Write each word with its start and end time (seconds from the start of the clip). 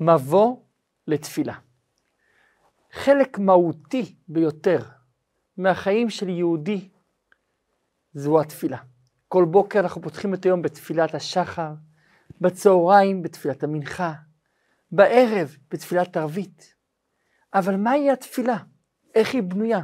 מבוא 0.00 0.56
לתפילה. 1.06 1.54
חלק 2.92 3.38
מהותי 3.38 4.14
ביותר 4.28 4.82
מהחיים 5.56 6.10
של 6.10 6.28
יהודי 6.28 6.88
זו 8.14 8.40
התפילה. 8.40 8.78
כל 9.28 9.44
בוקר 9.44 9.80
אנחנו 9.80 10.02
פותחים 10.02 10.34
את 10.34 10.44
היום 10.44 10.62
בתפילת 10.62 11.14
השחר, 11.14 11.72
בצהריים 12.40 13.22
בתפילת 13.22 13.62
המנחה, 13.62 14.12
בערב 14.92 15.56
בתפילת 15.70 16.16
ערבית. 16.16 16.74
אבל 17.54 17.76
מהי 17.76 18.10
התפילה? 18.10 18.56
איך 19.14 19.34
היא 19.34 19.42
בנויה? 19.42 19.80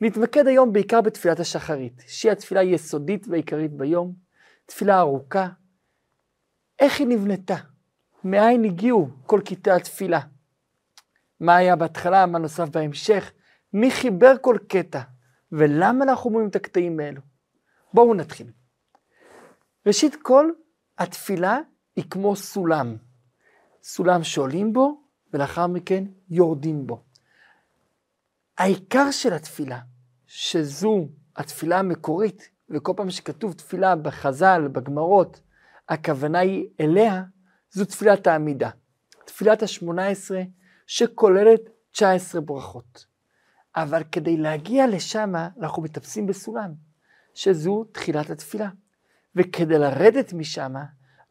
נתמקד 0.00 0.46
היום 0.46 0.72
בעיקר 0.72 1.00
בתפילת 1.00 1.40
השחרית, 1.40 2.02
שהיא 2.06 2.32
התפילה 2.32 2.60
היסודית 2.60 3.26
והעיקרית 3.28 3.72
ביום, 3.72 4.14
תפילה 4.66 4.98
ארוכה. 4.98 5.48
איך 6.78 7.00
היא 7.00 7.06
נבנתה? 7.06 7.73
מאין 8.24 8.64
הגיעו 8.64 9.08
כל 9.26 9.40
קטעי 9.44 9.74
התפילה? 9.74 10.20
מה 11.40 11.56
היה 11.56 11.76
בהתחלה, 11.76 12.26
מה 12.26 12.38
נוסף 12.38 12.68
בהמשך? 12.68 13.32
מי 13.72 13.90
חיבר 13.90 14.34
כל 14.40 14.56
קטע? 14.68 15.00
ולמה 15.52 16.04
אנחנו 16.04 16.30
אומרים 16.30 16.48
את 16.48 16.56
הקטעים 16.56 17.00
האלו? 17.00 17.20
בואו 17.94 18.14
נתחיל. 18.14 18.46
ראשית 19.86 20.16
כל, 20.22 20.50
התפילה 20.98 21.58
היא 21.96 22.04
כמו 22.10 22.36
סולם. 22.36 22.96
סולם 23.82 24.24
שעולים 24.24 24.72
בו, 24.72 25.02
ולאחר 25.32 25.66
מכן 25.66 26.04
יורדים 26.30 26.86
בו. 26.86 27.02
העיקר 28.58 29.10
של 29.10 29.32
התפילה, 29.32 29.80
שזו 30.26 31.08
התפילה 31.36 31.78
המקורית, 31.78 32.48
וכל 32.70 32.92
פעם 32.96 33.10
שכתוב 33.10 33.52
תפילה 33.52 33.96
בחז"ל, 33.96 34.68
בגמרות, 34.72 35.40
הכוונה 35.88 36.38
היא 36.38 36.66
אליה, 36.80 37.22
זו 37.74 37.84
תפילת 37.84 38.26
העמידה. 38.26 38.70
תפילת 39.24 39.62
השמונה 39.62 40.06
עשרה, 40.06 40.42
שכוללת 40.86 41.60
19 41.90 42.40
ברכות. 42.40 43.06
אבל 43.76 44.02
כדי 44.12 44.36
להגיע 44.36 44.86
לשם, 44.86 45.32
אנחנו 45.60 45.82
מטפסים 45.82 46.26
בסולם, 46.26 46.74
שזו 47.34 47.84
תחילת 47.92 48.30
התפילה. 48.30 48.68
וכדי 49.36 49.78
לרדת 49.78 50.32
משם, 50.32 50.74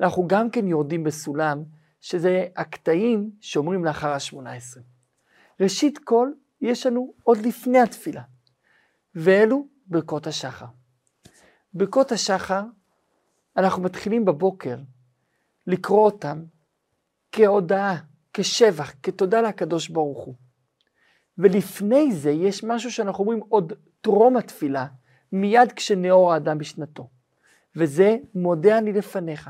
אנחנו 0.01 0.27
גם 0.27 0.49
כן 0.49 0.67
יורדים 0.67 1.03
בסולם, 1.03 1.63
שזה 2.01 2.45
הקטעים 2.55 3.31
שאומרים 3.41 3.85
לאחר 3.85 4.09
השמונה 4.09 4.53
עשרה. 4.53 4.83
ראשית 5.59 5.97
כל, 5.97 6.31
יש 6.61 6.85
לנו 6.85 7.13
עוד 7.23 7.37
לפני 7.37 7.79
התפילה, 7.79 8.21
ואלו 9.15 9.67
ברכות 9.87 10.27
השחר. 10.27 10.65
ברכות 11.73 12.11
השחר, 12.11 12.61
אנחנו 13.57 13.83
מתחילים 13.83 14.25
בבוקר 14.25 14.77
לקרוא 15.67 16.05
אותם 16.05 16.43
כהודאה, 17.31 17.95
כשבח, 18.33 18.93
כתודה 19.03 19.41
לקדוש 19.41 19.89
ברוך 19.89 20.25
הוא. 20.25 20.35
ולפני 21.37 22.11
זה 22.11 22.31
יש 22.31 22.63
משהו 22.63 22.91
שאנחנו 22.91 23.23
אומרים 23.23 23.39
עוד 23.49 23.73
טרום 24.01 24.37
התפילה, 24.37 24.87
מיד 25.31 25.71
כשנאור 25.71 26.33
האדם 26.33 26.57
בשנתו. 26.57 27.09
וזה 27.75 28.17
מודה 28.35 28.77
אני 28.77 28.93
לפניך, 28.93 29.49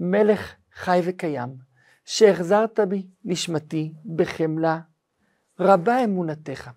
מלך 0.00 0.54
חי 0.74 1.00
וקיים, 1.04 1.56
שהחזרת 2.04 2.80
בי 2.80 3.06
נשמתי 3.24 3.92
בחמלה, 4.16 4.80
רבה 5.60 6.04
אמונתך. 6.04 6.70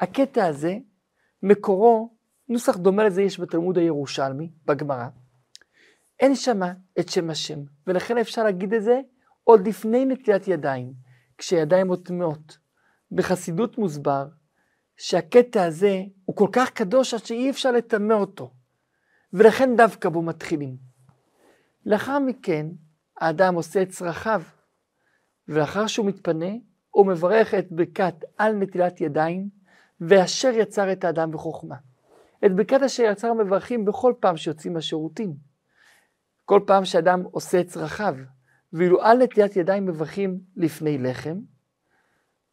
הקטע 0.00 0.46
הזה, 0.46 0.78
מקורו, 1.42 2.14
נוסח 2.48 2.76
דומה 2.76 3.04
לזה 3.04 3.22
יש 3.22 3.40
בתלמוד 3.40 3.78
הירושלמי, 3.78 4.50
בגמרא. 4.66 5.08
אין 6.20 6.34
שמה 6.34 6.72
את 7.00 7.08
שם 7.08 7.30
השם, 7.30 7.58
ולכן 7.86 8.18
אפשר 8.18 8.44
להגיד 8.44 8.74
את 8.74 8.82
זה 8.82 9.00
עוד 9.44 9.68
לפני 9.68 10.04
נטילת 10.04 10.48
ידיים, 10.48 10.92
כשידיים 11.38 11.88
עוד 11.88 12.06
טמאות. 12.06 12.58
בחסידות 13.12 13.78
מוסבר 13.78 14.28
שהקטע 14.96 15.64
הזה 15.64 16.02
הוא 16.24 16.36
כל 16.36 16.48
כך 16.52 16.70
קדוש 16.70 17.14
עד 17.14 17.24
שאי 17.24 17.50
אפשר 17.50 17.72
לטמא 17.72 18.12
אותו, 18.12 18.50
ולכן 19.32 19.76
דווקא 19.76 20.08
בו 20.08 20.22
מתחילים. 20.22 20.76
לאחר 21.86 22.18
מכן, 22.18 22.66
האדם 23.20 23.54
עושה 23.54 23.82
את 23.82 23.88
צרכיו, 23.88 24.42
ולאחר 25.48 25.86
שהוא 25.86 26.06
מתפנה, 26.06 26.50
הוא 26.90 27.06
מברך 27.06 27.54
את 27.54 27.72
ברכת 27.72 28.14
על 28.38 28.52
נטילת 28.52 29.00
ידיים, 29.00 29.48
ואשר 30.00 30.48
יצר 30.54 30.92
את 30.92 31.04
האדם 31.04 31.30
בחוכמה. 31.30 31.76
את 32.46 32.56
ברכת 32.56 32.82
אשר 32.82 33.02
יצר 33.02 33.32
מברכים 33.32 33.84
בכל 33.84 34.14
פעם 34.20 34.36
שיוצאים 34.36 34.72
מהשירותים. 34.72 35.49
כל 36.50 36.60
פעם 36.66 36.84
שאדם 36.84 37.22
עושה 37.22 37.60
את 37.60 37.66
צרכיו, 37.66 38.14
ואילו 38.72 39.02
על 39.02 39.18
נטילת 39.18 39.56
ידיים 39.56 39.86
מברכים 39.86 40.40
לפני 40.56 40.98
לחם, 40.98 41.38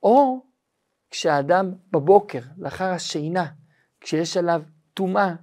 או 0.03 0.45
כשהאדם 1.09 1.73
בבוקר, 1.91 2.39
לאחר 2.57 2.85
השינה, 2.85 3.45
כשיש 4.01 4.37
עליו 4.37 4.61
טומאה 4.93 5.35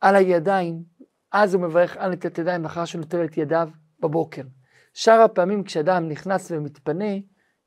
על 0.00 0.16
הידיים, 0.16 0.82
אז 1.32 1.54
הוא 1.54 1.62
מברך 1.62 1.96
על 1.96 2.12
נטילת 2.12 2.38
ידיים 2.38 2.62
לאחר 2.62 2.84
שהוא 2.84 3.00
נוטל 3.00 3.24
את 3.24 3.36
ידיו 3.36 3.68
בבוקר. 4.00 4.42
שאר 4.94 5.20
הפעמים 5.20 5.64
כשאדם 5.64 6.08
נכנס 6.08 6.50
ומתפנה, 6.50 7.14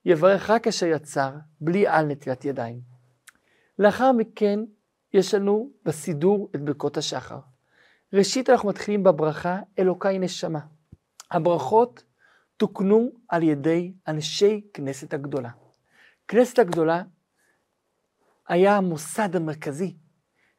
יברך 0.06 0.50
רק 0.50 0.68
אשר 0.68 0.86
יצר, 0.86 1.32
בלי 1.62 1.88
על 1.88 2.06
נטילת 2.06 2.46
ידיים. 2.46 2.82
לאחר 3.80 4.12
מכן, 4.12 4.60
יש 5.14 5.34
לנו 5.34 5.72
בסידור 5.86 6.50
את 6.56 6.62
ברכות 6.62 6.98
השחר. 6.98 7.40
ראשית 8.18 8.50
אנחנו 8.50 8.70
מתחילים 8.70 9.04
בברכה 9.04 9.60
אלוקיי 9.80 10.20
נשמה. 10.20 10.60
הברכות 11.32 12.04
תוקנו 12.58 13.12
על 13.30 13.44
ידי 13.44 13.94
אנשי 14.08 14.62
כנסת 14.74 15.14
הגדולה. 15.14 15.50
כנסת 16.28 16.60
הגדולה 16.60 17.04
היה 18.48 18.78
המוסד 18.78 19.36
המרכזי 19.36 19.96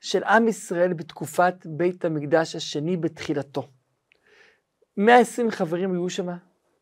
של 0.01 0.25
עם 0.25 0.49
ישראל 0.49 0.93
בתקופת 0.93 1.55
בית 1.67 2.05
המקדש 2.05 2.57
השני 2.57 2.97
בתחילתו. 2.97 3.69
120 4.97 5.51
חברים 5.51 5.93
היו 5.93 6.11
שם, 6.11 6.29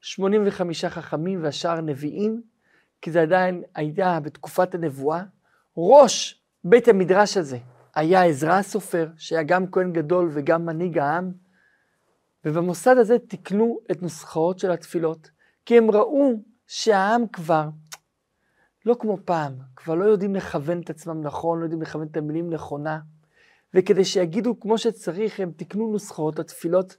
85 0.01 0.85
חכמים 0.85 1.43
והשאר 1.43 1.81
נביאים, 1.81 2.43
כי 3.03 3.11
זה 3.11 3.23
עדיין 3.23 3.63
היה 3.75 4.21
בתקופת 4.21 4.75
הנבואה. 4.75 5.23
ראש 5.77 6.43
בית 6.65 6.89
המדרש 6.89 7.37
הזה 7.37 7.59
היה 7.95 8.25
עזרא 8.25 8.53
הסופר, 8.53 9.09
שהיה 9.17 9.43
גם 9.43 9.71
כהן 9.71 9.93
גדול 9.93 10.31
וגם 10.33 10.67
מנהיג 10.67 10.99
העם, 10.99 11.33
ובמוסד 12.45 12.99
הזה 12.99 13.19
תיקנו 13.19 13.81
את 13.91 14.03
נוסחאות 14.03 14.59
של 14.59 14.71
התפילות, 14.71 15.31
כי 15.67 15.79
הם 15.79 15.91
ראו 15.91 16.33
שהעם 16.67 17.27
כבר 17.27 17.69
לא 18.87 18.97
כמו 19.01 19.19
פעם, 19.25 19.53
כבר 19.77 19.95
לא 19.95 20.05
יודעים 20.05 20.35
לכוון 20.35 20.81
את 20.81 20.91
עצמם 20.91 21.21
נכון, 21.23 21.59
לא 21.59 21.65
יודעים 21.65 21.83
לכוון 21.83 22.07
את 22.11 22.17
המילים 22.17 22.51
נכונה, 22.51 23.01
וכדי 23.75 24.05
שיגידו 24.05 24.61
כמו 24.61 24.79
שצריך, 24.79 25.41
הם 25.41 25.51
תיקנו 25.51 25.93
נוסחאות 25.93 26.39
לתפילות, 26.39 26.97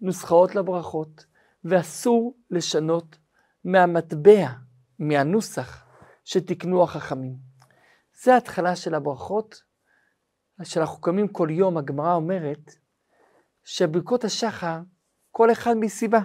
נוסחאות 0.00 0.54
לברכות, 0.54 1.26
ואסור 1.64 2.36
לשנות 2.50 3.18
מהמטבע, 3.64 4.48
מהנוסח 4.98 5.84
שתיקנו 6.24 6.82
החכמים. 6.82 7.36
זה 8.22 8.34
ההתחלה 8.34 8.76
של 8.76 8.94
הברכות, 8.94 9.67
שאנחנו 10.64 11.00
קמים 11.00 11.28
כל 11.28 11.48
יום, 11.50 11.76
הגמרא 11.76 12.14
אומרת, 12.14 12.74
שברכות 13.64 14.24
השחר, 14.24 14.78
כל 15.30 15.52
אחד 15.52 15.74
מסיבה. 15.76 16.20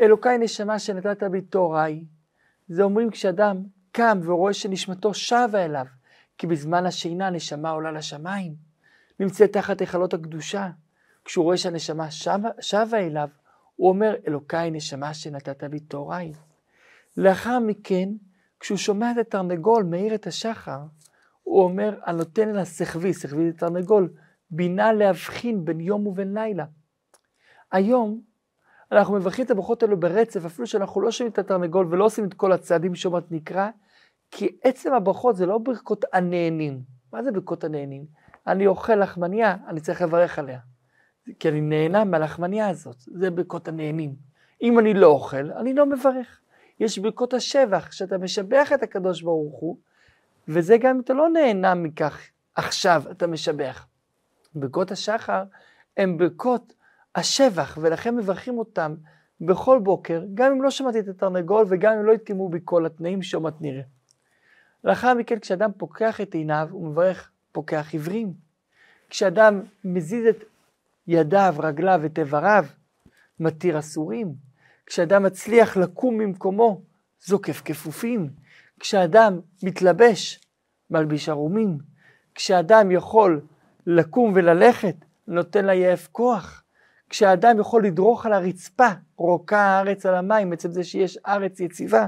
אלוקיי 0.00 0.38
נשמה 0.38 0.78
שנתת 0.78 1.22
בי 1.22 1.40
תוראי, 1.40 2.04
זה 2.68 2.82
אומרים 2.82 3.10
כשאדם 3.10 3.62
קם 3.92 4.20
ורואה 4.24 4.52
שנשמתו 4.52 5.14
שבה 5.14 5.64
אליו, 5.64 5.86
כי 6.38 6.46
בזמן 6.46 6.86
השינה 6.86 7.26
הנשמה 7.26 7.70
עולה 7.70 7.92
לשמיים, 7.92 8.54
נמצאת 9.20 9.52
תחת 9.52 9.80
היכלות 9.80 10.14
הקדושה. 10.14 10.70
כשהוא 11.24 11.44
רואה 11.44 11.56
שהנשמה 11.56 12.10
שבה, 12.10 12.50
שבה 12.60 12.98
אליו, 12.98 13.28
הוא 13.76 13.88
אומר, 13.88 14.14
אלוקיי 14.26 14.70
נשמה 14.70 15.14
שנתת 15.14 15.62
לי 15.62 15.80
תוראי. 15.80 16.32
לאחר 17.16 17.58
מכן, 17.58 18.08
כשהוא 18.60 18.78
שומע 18.78 19.10
את 19.10 19.16
התרנגול 19.16 19.82
מאיר 19.84 20.14
את 20.14 20.26
השחר, 20.26 20.78
הוא 21.42 21.62
אומר, 21.62 21.98
הנותן 22.04 22.48
לה 22.48 22.64
סחבי, 22.64 23.12
סחבי 23.12 23.50
זה 23.50 23.58
תרנגול, 23.58 24.12
בינה 24.50 24.92
להבחין 24.92 25.64
בין 25.64 25.80
יום 25.80 26.06
ובין 26.06 26.34
לילה. 26.34 26.64
היום 27.72 28.20
אנחנו 28.92 29.14
מברכים 29.14 29.44
את 29.44 29.50
הברכות 29.50 29.82
האלו 29.82 30.00
ברצף, 30.00 30.44
אפילו 30.44 30.66
שאנחנו 30.66 31.00
לא 31.00 31.10
שומעים 31.10 31.32
את 31.32 31.38
התרנגול 31.38 31.86
ולא 31.90 32.04
עושים 32.04 32.24
את 32.24 32.34
כל 32.34 32.52
הצעדים 32.52 32.94
שאומרת 32.94 33.32
נקרא, 33.32 33.70
כי 34.30 34.58
עצם 34.64 34.92
הברכות 34.92 35.36
זה 35.36 35.46
לא 35.46 35.58
ברכות 35.58 36.04
הנהנים. 36.12 36.82
מה 37.12 37.22
זה 37.22 37.32
ברכות 37.32 37.64
הנהנים? 37.64 38.06
אני 38.46 38.66
אוכל 38.66 38.94
לחמניה, 38.94 39.56
אני 39.68 39.80
צריך 39.80 40.02
לברך 40.02 40.38
עליה. 40.38 40.58
כי 41.38 41.48
אני 41.48 41.60
נהנה 41.60 42.04
מהלחמניה 42.04 42.68
הזאת, 42.68 42.96
זה 42.98 43.30
ברכות 43.30 43.68
הנהנים. 43.68 44.14
אם 44.62 44.78
אני 44.78 44.94
לא 44.94 45.06
אוכל, 45.06 45.50
אני 45.52 45.74
לא 45.74 45.86
מברך. 45.86 46.40
יש 46.80 46.98
ברכות 46.98 47.34
השבח, 47.34 47.92
שאתה 47.92 48.18
משבח 48.18 48.72
את 48.74 48.82
הקדוש 48.82 49.22
ברוך 49.22 49.60
הוא, 49.60 49.78
וזה 50.48 50.76
גם 50.76 50.94
אם 50.94 51.00
אתה 51.00 51.12
לא 51.12 51.28
נהנה 51.28 51.74
מכך 51.74 52.28
עכשיו, 52.54 53.02
אתה 53.10 53.26
משבח. 53.26 53.86
ברכות 54.54 54.90
השחר 54.90 55.42
הן 55.96 56.16
ברכות 56.16 56.74
השבח, 57.14 57.78
ולכן 57.80 58.16
מברכים 58.16 58.58
אותם 58.58 58.94
בכל 59.40 59.78
בוקר, 59.78 60.22
גם 60.34 60.52
אם 60.52 60.62
לא 60.62 60.70
שמעתי 60.70 61.00
את 61.00 61.08
התרנגול 61.08 61.66
וגם 61.68 61.92
אם 61.92 62.04
לא 62.04 62.12
התקיימו 62.12 62.48
בי 62.48 62.58
כל 62.64 62.86
התנאים 62.86 63.22
שעוד 63.22 63.42
מעט 63.42 63.60
נראה. 63.60 63.82
לאחר 64.84 65.14
מכן, 65.14 65.38
כשאדם 65.38 65.70
פוקח 65.76 66.20
את 66.20 66.34
עיניו, 66.34 66.68
הוא 66.70 66.88
מברך 66.88 67.30
פוקח 67.52 67.92
עיוורים. 67.92 68.32
כשאדם 69.10 69.60
מזיז 69.84 70.26
את 70.26 70.44
ידיו, 71.06 71.54
רגליו 71.58 72.00
ואת 72.02 72.18
איבריו, 72.18 72.64
מתיר 73.40 73.78
אסורים. 73.78 74.34
כשאדם 74.86 75.22
מצליח 75.22 75.76
לקום 75.76 76.18
ממקומו, 76.18 76.80
זוקף 77.20 77.62
כפופים. 77.64 78.30
כשאדם 78.82 79.40
מתלבש, 79.62 80.40
מלביש 80.90 81.28
ערומים. 81.28 81.78
כשאדם 82.34 82.90
יכול 82.90 83.40
לקום 83.86 84.32
וללכת, 84.34 84.94
נותן 85.28 85.66
ליעף 85.66 86.08
כוח. 86.12 86.64
כשאדם 87.08 87.58
יכול 87.60 87.86
לדרוך 87.86 88.26
על 88.26 88.32
הרצפה, 88.32 88.88
רוקה 89.16 89.60
הארץ 89.60 90.06
על 90.06 90.14
המים, 90.14 90.52
עצם 90.52 90.70
זה 90.70 90.84
שיש 90.84 91.18
ארץ 91.26 91.60
יציבה. 91.60 92.06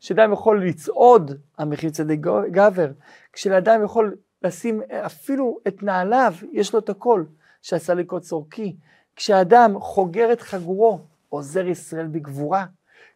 כשאדם 0.00 0.32
יכול 0.32 0.68
לצעוד, 0.68 1.30
המחיר 1.58 1.90
צדק 1.90 2.18
גבר. 2.50 2.90
כשאדם 3.32 3.84
יכול 3.84 4.16
לשים 4.42 4.82
אפילו 5.06 5.58
את 5.68 5.82
נעליו, 5.82 6.34
יש 6.52 6.72
לו 6.72 6.78
את 6.78 6.88
הכל, 6.88 7.24
שעשה 7.62 7.94
לקרוא 7.94 8.20
צורכי. 8.20 8.76
כשאדם 9.16 9.80
חוגר 9.80 10.32
את 10.32 10.40
חגורו, 10.40 11.00
עוזר 11.28 11.66
ישראל 11.66 12.06
בגבורה. 12.06 12.66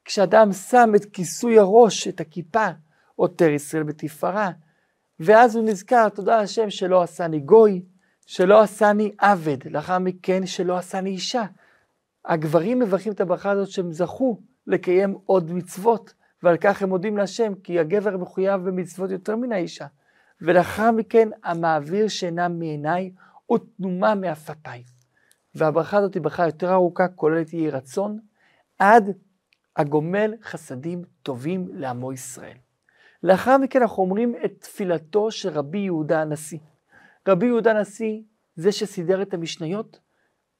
כשאדם 0.05 0.53
שם 0.53 0.93
את 0.97 1.05
כיסוי 1.05 1.59
הראש, 1.59 2.09
את 2.09 2.21
הכיפה, 2.21 2.67
עותר 3.21 3.51
ישראל 3.51 3.83
בתפארה. 3.83 4.51
ואז 5.21 5.57
הוא 5.57 5.65
נזכר, 5.65 6.09
תודה 6.09 6.41
השם 6.41 6.71
שלא 6.71 7.03
עשני 7.03 7.41
גוי, 7.41 7.83
שלא 8.27 8.61
עשני 8.61 9.13
עבד, 9.19 9.57
לאחר 9.71 9.99
מכן 9.99 10.47
שלא 10.47 10.79
עשני 10.79 11.11
אישה. 11.11 11.45
הגברים 12.25 12.79
מברכים 12.79 13.13
את 13.13 13.21
הברכה 13.21 13.51
הזאת 13.51 13.69
שהם 13.69 13.93
זכו 13.93 14.41
לקיים 14.67 15.19
עוד 15.27 15.53
מצוות, 15.53 16.15
ועל 16.43 16.57
כך 16.57 16.83
הם 16.83 16.89
מודים 16.89 17.17
להשם, 17.17 17.55
כי 17.55 17.79
הגבר 17.79 18.17
מחויב 18.17 18.61
במצוות 18.61 19.11
יותר 19.11 19.37
מן 19.37 19.53
האישה. 19.53 19.87
ולאחר 20.41 20.91
מכן 20.91 21.29
המעביר 21.45 22.09
שינה 22.09 22.49
מעיניי 22.49 23.13
ותנומה 23.53 24.15
מאפתיי. 24.15 24.85
והברכה 25.55 25.99
הזאת 25.99 26.15
היא 26.15 26.23
ברכה 26.23 26.47
יותר 26.47 26.73
ארוכה, 26.73 27.09
כוללת 27.09 27.53
יהי 27.53 27.71
רצון, 27.71 28.19
עד 28.79 29.05
הגומל 29.77 30.35
חסדים 30.43 31.03
טובים 31.23 31.69
לעמו 31.73 32.13
ישראל. 32.13 32.57
לאחר 33.23 33.59
מכן 33.59 33.83
אנחנו 33.83 34.03
אומרים 34.03 34.35
את 34.45 34.53
תפילתו 34.59 35.31
של 35.31 35.49
רבי 35.49 35.79
יהודה 35.79 36.21
הנשיא. 36.21 36.59
רבי 37.29 37.47
יהודה 37.47 37.71
הנשיא, 37.71 38.21
זה 38.57 38.73
שסידר 38.73 39.23
את 39.23 39.35
המשניות, 39.35 40.01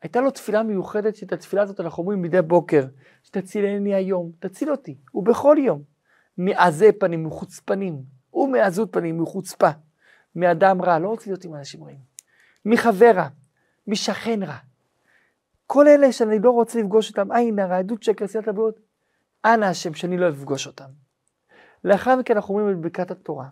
הייתה 0.03 0.21
לו 0.21 0.31
תפילה 0.31 0.63
מיוחדת, 0.63 1.17
שאת 1.17 1.33
התפילה 1.33 1.63
הזאת 1.63 1.81
אנחנו 1.81 2.03
אומרים 2.03 2.23
מדי 2.23 2.43
בוקר, 2.43 2.85
שתצילני 3.23 3.95
היום, 3.95 4.33
תציל 4.39 4.71
אותי, 4.71 4.97
ובכל 5.15 5.57
יום, 5.59 5.83
מעזי 6.39 6.93
פנים, 6.93 7.25
מחוץ 7.25 7.61
פנים, 7.61 8.03
ומעזות 8.35 8.93
פנים, 8.93 9.23
מחוצפה, 9.23 9.71
מאדם 10.37 10.83
רע, 10.83 10.99
לא 10.99 11.09
רוצה 11.09 11.31
להיות 11.31 11.45
עם 11.45 11.55
אנשים 11.55 11.85
רעים, 11.85 11.99
מחבר 12.65 13.13
רע, 13.15 13.29
משכן 13.87 14.43
רע. 14.43 14.57
כל 15.67 15.89
אלה 15.89 16.13
שאני 16.13 16.39
לא 16.39 16.51
רוצה 16.51 16.81
לפגוש 16.81 17.11
אותם, 17.11 17.33
עין 17.33 17.59
הרע, 17.59 17.79
עדות 17.79 18.03
שקר, 18.03 18.25
עשיית 18.25 18.49
הבריאות, 18.49 18.81
אנא 19.45 19.65
השם 19.65 19.95
שאני 19.95 20.17
לא 20.17 20.29
אפגוש 20.29 20.67
אותם. 20.67 20.91
לאחר 21.85 22.17
מכן 22.17 22.37
אנחנו 22.37 22.59
אומרים 22.59 22.77
את 22.77 22.83
ברכת 22.83 23.11
התורה, 23.11 23.49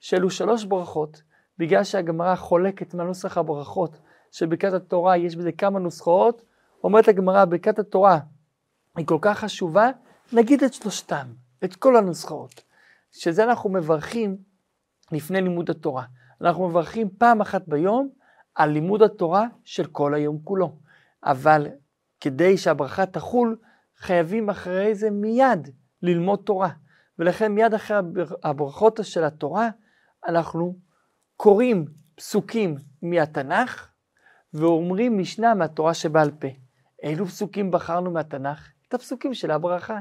שאלו 0.00 0.30
שלוש 0.30 0.64
ברכות, 0.64 1.22
בגלל 1.58 1.84
שהגמרא 1.84 2.36
חולקת 2.36 2.94
מהנוסח 2.94 3.38
הברכות 3.38 3.98
של 4.32 4.46
ברכת 4.46 4.72
התורה, 4.72 5.16
יש 5.16 5.36
בזה 5.36 5.52
כמה 5.52 5.78
נוסחאות, 5.78 6.42
אומרת 6.84 7.08
הגמרא, 7.08 7.44
ברכת 7.44 7.78
התורה 7.78 8.18
היא 8.96 9.06
כל 9.06 9.18
כך 9.20 9.38
חשובה, 9.38 9.90
נגיד 10.32 10.62
את 10.62 10.72
שלושתם, 10.72 11.26
את 11.64 11.76
כל 11.76 11.96
הנוסחאות. 11.96 12.66
שזה 13.12 13.44
אנחנו 13.44 13.70
מברכים 13.70 14.36
לפני 15.12 15.42
לימוד 15.42 15.70
התורה. 15.70 16.04
אנחנו 16.40 16.68
מברכים 16.68 17.08
פעם 17.18 17.40
אחת 17.40 17.68
ביום 17.68 18.08
על 18.54 18.70
לימוד 18.70 19.02
התורה 19.02 19.46
של 19.64 19.86
כל 19.86 20.14
היום 20.14 20.38
כולו. 20.44 20.76
אבל 21.24 21.66
כדי 22.20 22.58
שהברכה 22.58 23.06
תחול, 23.06 23.56
חייבים 23.96 24.50
אחרי 24.50 24.94
זה 24.94 25.10
מיד 25.10 25.68
ללמוד 26.02 26.38
תורה. 26.44 26.68
ולכן 27.18 27.52
מיד 27.52 27.74
אחרי 27.74 27.96
הברכות 28.44 29.00
של 29.02 29.24
התורה, 29.24 29.68
אנחנו 30.28 30.76
קוראים 31.36 31.84
פסוקים 32.14 32.76
מהתנ"ך 33.02 33.88
ואומרים 34.54 35.18
משנה 35.18 35.54
מהתורה 35.54 35.94
שבעל 35.94 36.30
פה. 36.30 36.48
אילו 37.02 37.26
פסוקים 37.26 37.70
בחרנו 37.70 38.10
מהתנ"ך? 38.10 38.68
את 38.88 38.94
הפסוקים 38.94 39.34
של 39.34 39.50
הברכה. 39.50 40.00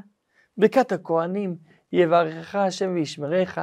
ברכת 0.58 0.92
הכהנים, 0.92 1.58
יברכך 1.92 2.56
השם 2.56 2.92
וישמרך, 2.94 3.60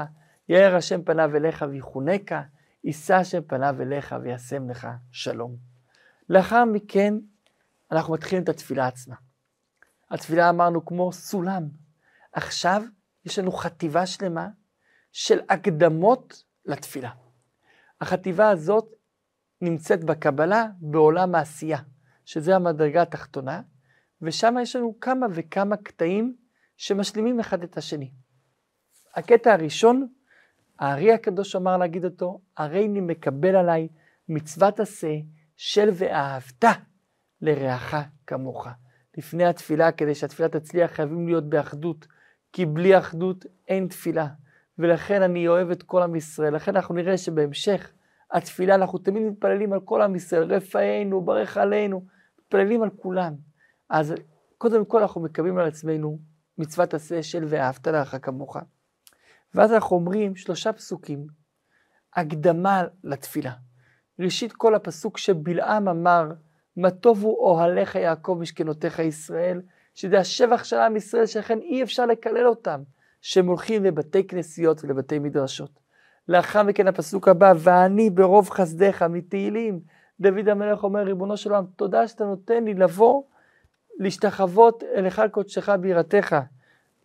יאר 0.48 0.76
השם 0.76 1.02
פניו 1.02 1.36
אליך 1.36 1.64
ויחונקה, 1.70 2.42
יישא 2.84 3.14
השם 3.14 3.42
פניו 3.46 3.76
אליך 3.80 4.14
וישם 4.22 4.70
לך 4.70 4.88
שלום. 5.10 5.56
לאחר 6.28 6.64
מכן 6.64 7.14
אנחנו 7.92 8.14
מתחילים 8.14 8.44
את 8.44 8.48
התפילה 8.48 8.86
עצמה. 8.86 9.16
התפילה 10.10 10.50
אמרנו 10.50 10.84
כמו 10.84 11.12
סולם. 11.12 11.68
עכשיו 12.32 12.82
יש 13.24 13.38
לנו 13.38 13.52
חטיבה 13.52 14.06
שלמה 14.06 14.48
של 15.12 15.40
הקדמות 15.48 16.42
לתפילה. 16.64 17.10
החטיבה 18.00 18.48
הזאת 18.48 18.94
נמצאת 19.60 20.04
בקבלה 20.04 20.66
בעולם 20.80 21.34
העשייה, 21.34 21.78
שזה 22.24 22.56
המדרגה 22.56 23.02
התחתונה, 23.02 23.62
ושם 24.22 24.54
יש 24.62 24.76
לנו 24.76 25.00
כמה 25.00 25.26
וכמה 25.34 25.76
קטעים 25.76 26.36
שמשלימים 26.76 27.40
אחד 27.40 27.62
את 27.62 27.76
השני. 27.76 28.10
הקטע 29.14 29.52
הראשון, 29.52 30.08
הארי 30.78 31.12
הקדוש 31.12 31.56
אמר 31.56 31.76
להגיד 31.76 32.04
אותו, 32.04 32.40
הרי 32.56 32.86
אני 32.86 33.00
מקבל 33.00 33.56
עליי 33.56 33.88
מצוות 34.28 34.80
עשה 34.80 35.16
של 35.56 35.88
ואהבת 35.92 36.64
לרעך 37.40 37.94
כמוך. 38.26 38.66
לפני 39.18 39.44
התפילה, 39.44 39.92
כדי 39.92 40.14
שהתפילה 40.14 40.48
תצליח, 40.48 40.90
חייבים 40.90 41.26
להיות 41.26 41.48
באחדות, 41.48 42.06
כי 42.52 42.66
בלי 42.66 42.98
אחדות 42.98 43.46
אין 43.68 43.86
תפילה. 43.88 44.26
ולכן 44.78 45.22
אני 45.22 45.48
אוהב 45.48 45.70
את 45.70 45.82
כל 45.82 46.02
עם 46.02 46.14
ישראל. 46.14 46.54
לכן 46.54 46.76
אנחנו 46.76 46.94
נראה 46.94 47.18
שבהמשך 47.18 47.92
התפילה, 48.30 48.74
אנחנו 48.74 48.98
תמיד 48.98 49.22
מתפללים 49.22 49.72
על 49.72 49.80
כל 49.80 50.02
עם 50.02 50.16
ישראל, 50.16 50.54
רפאנו, 50.54 51.20
ברך 51.20 51.56
עלינו, 51.56 52.06
מתפללים 52.38 52.82
על 52.82 52.90
כולם. 52.90 53.34
אז 53.90 54.14
קודם 54.58 54.84
כל 54.84 55.00
אנחנו 55.00 55.20
מקבלים 55.20 55.58
על 55.58 55.66
עצמנו 55.66 56.18
מצוות 56.58 56.94
עשה 56.94 57.22
של 57.22 57.44
ואהבת 57.48 57.86
לך 57.86 58.16
כמוך. 58.22 58.56
ואז 59.54 59.72
אנחנו 59.72 59.96
אומרים 59.96 60.36
שלושה 60.36 60.72
פסוקים, 60.72 61.26
הקדמה 62.14 62.82
לתפילה. 63.04 63.52
ראשית 64.18 64.52
כל 64.52 64.74
הפסוק 64.74 65.18
שבלעם 65.18 65.88
אמר, 65.88 66.32
מה 66.76 66.90
טובו 66.90 67.36
אוהליך 67.36 67.94
יעקב 67.94 68.36
משכנותיך 68.40 68.98
ישראל, 68.98 69.62
שזה 69.94 70.18
השבח 70.18 70.64
של 70.64 70.76
עם 70.76 70.96
ישראל, 70.96 71.26
שלכן 71.26 71.58
אי 71.58 71.82
אפשר 71.82 72.06
לקלל 72.06 72.46
אותם, 72.46 72.82
שהם 73.20 73.46
הולכים 73.46 73.84
לבתי 73.84 74.26
כנסיות 74.26 74.84
ולבתי 74.84 75.18
מדרשות. 75.18 75.80
לאחר 76.28 76.62
מכן 76.62 76.88
הפסוק 76.88 77.28
הבא, 77.28 77.52
ואני 77.58 78.10
ברוב 78.10 78.50
חסדיך 78.50 79.02
מתהילים. 79.02 79.80
דוד 80.20 80.48
המלך 80.48 80.84
אומר, 80.84 81.00
ריבונו 81.00 81.36
של 81.36 81.50
עולם, 81.50 81.64
תודה 81.76 82.08
שאתה 82.08 82.24
נותן 82.24 82.64
לי 82.64 82.74
לבוא, 82.74 83.22
להשתחוות 83.98 84.82
אל 84.82 85.04
היכל 85.04 85.28
קודשך 85.28 85.68
בירתך. 85.68 86.36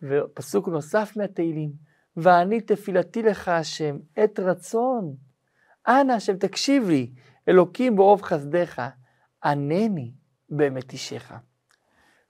ופסוק 0.02 0.68
נוסף 0.68 1.12
מהתהילים, 1.16 1.72
ואני 2.16 2.60
תפילתי 2.60 3.22
לך 3.22 3.48
השם, 3.48 3.98
עת 4.16 4.40
רצון. 4.40 5.14
אנא 5.88 6.12
השם 6.12 6.36
תקשיב 6.36 6.88
לי, 6.88 7.10
אלוקים 7.48 7.96
ברוב 7.96 8.22
חסדיך, 8.22 8.82
ענני 9.44 10.12
באמת 10.50 10.92
אישך. 10.92 11.32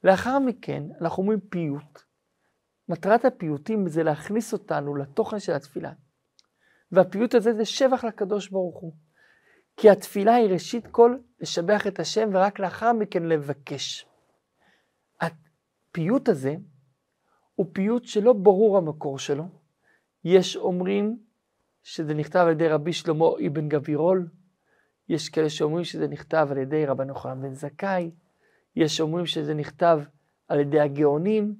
לאחר 0.04 0.38
מכן 0.38 0.82
אנחנו 1.00 1.22
אומרים 1.22 1.40
פיוט. 1.40 2.02
מטרת 2.88 3.24
הפיוטים 3.24 3.88
זה 3.88 4.02
להכניס 4.02 4.52
אותנו 4.52 4.96
לתוכן 4.96 5.38
של 5.38 5.52
התפילה. 5.52 5.92
והפיוט 6.92 7.34
הזה 7.34 7.52
זה 7.54 7.64
שבח 7.64 8.04
לקדוש 8.04 8.48
ברוך 8.48 8.80
הוא. 8.80 8.92
כי 9.76 9.90
התפילה 9.90 10.34
היא 10.34 10.48
ראשית 10.48 10.86
כל 10.86 11.16
לשבח 11.40 11.86
את 11.86 12.00
השם 12.00 12.28
ורק 12.32 12.58
לאחר 12.58 12.92
מכן 12.92 13.22
לבקש. 13.22 14.06
הפיוט 15.20 16.28
הזה 16.28 16.54
הוא 17.54 17.66
פיוט 17.72 18.04
שלא 18.04 18.32
ברור 18.32 18.78
המקור 18.78 19.18
שלו. 19.18 19.44
יש 20.24 20.56
אומרים 20.56 21.18
שזה 21.82 22.14
נכתב 22.14 22.44
על 22.46 22.52
ידי 22.52 22.68
רבי 22.68 22.92
שלמה 22.92 23.24
אבן 23.46 23.68
גבירול, 23.68 24.28
יש 25.08 25.28
כאלה 25.28 25.50
שאומרים 25.50 25.84
שזה 25.84 26.08
נכתב 26.08 26.48
על 26.50 26.58
ידי 26.58 26.86
רבן 26.86 27.08
יוחנן 27.08 27.42
בן 27.42 27.54
זכאי, 27.54 28.10
יש 28.78 29.00
אומרים 29.00 29.26
שזה 29.26 29.54
נכתב 29.54 30.00
על 30.48 30.60
ידי 30.60 30.80
הגאונים, 30.80 31.54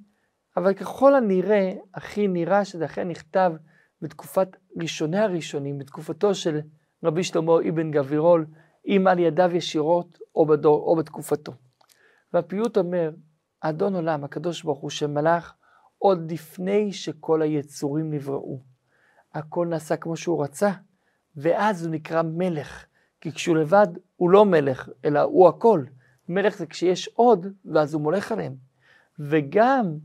אבל 0.57 0.73
ככל 0.73 1.15
הנראה, 1.15 1.73
הכי 1.93 2.27
נראה 2.27 2.65
שזה 2.65 2.85
אכן 2.85 3.07
נכתב 3.07 3.53
בתקופת 4.01 4.47
ראשוני 4.81 5.19
הראשונים, 5.19 5.77
בתקופתו 5.77 6.35
של 6.35 6.59
רבי 7.03 7.23
שלמה 7.23 7.53
אבן 7.69 7.91
גבירול, 7.91 8.45
אם 8.87 9.07
על 9.07 9.19
ידיו 9.19 9.55
ישירות 9.55 10.19
או 10.35 10.45
בדור 10.45 10.81
או 10.81 10.95
בתקופתו. 10.95 11.51
והפיוט 12.33 12.77
אומר 12.77 13.11
אדון 13.61 13.95
עולם, 13.95 14.23
הקדוש 14.23 14.63
ברוך 14.63 14.79
הוא, 14.79 14.89
שמלך 14.89 15.53
עוד 15.97 16.31
לפני 16.31 16.93
שכל 16.93 17.41
היצורים 17.41 18.13
נבראו. 18.13 18.59
הכל 19.33 19.67
נעשה 19.67 19.97
כמו 19.97 20.17
שהוא 20.17 20.43
רצה, 20.43 20.71
ואז 21.35 21.85
הוא 21.85 21.91
נקרא 21.91 22.21
מלך. 22.21 22.85
כי 23.21 23.31
כשהוא 23.31 23.57
לבד, 23.57 23.87
הוא 24.15 24.29
לא 24.29 24.45
מלך, 24.45 24.89
אלא 25.05 25.19
הוא 25.19 25.47
הכל. 25.47 25.83
מלך 26.29 26.57
זה 26.57 26.65
כשיש 26.65 27.07
עוד, 27.07 27.47
ואז 27.65 27.93
הוא 27.93 28.01
מולך 28.01 28.31
עליהם. 28.31 28.55
וגם 29.19 29.97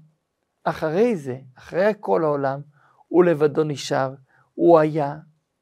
אחרי 0.65 1.17
זה, 1.17 1.39
אחרי 1.55 1.93
כל 2.01 2.25
העולם, 2.25 2.61
הוא 3.09 3.25
לבדו 3.25 3.65
נשאר, 3.65 4.15
הוא 4.55 4.79
היה 4.79 5.17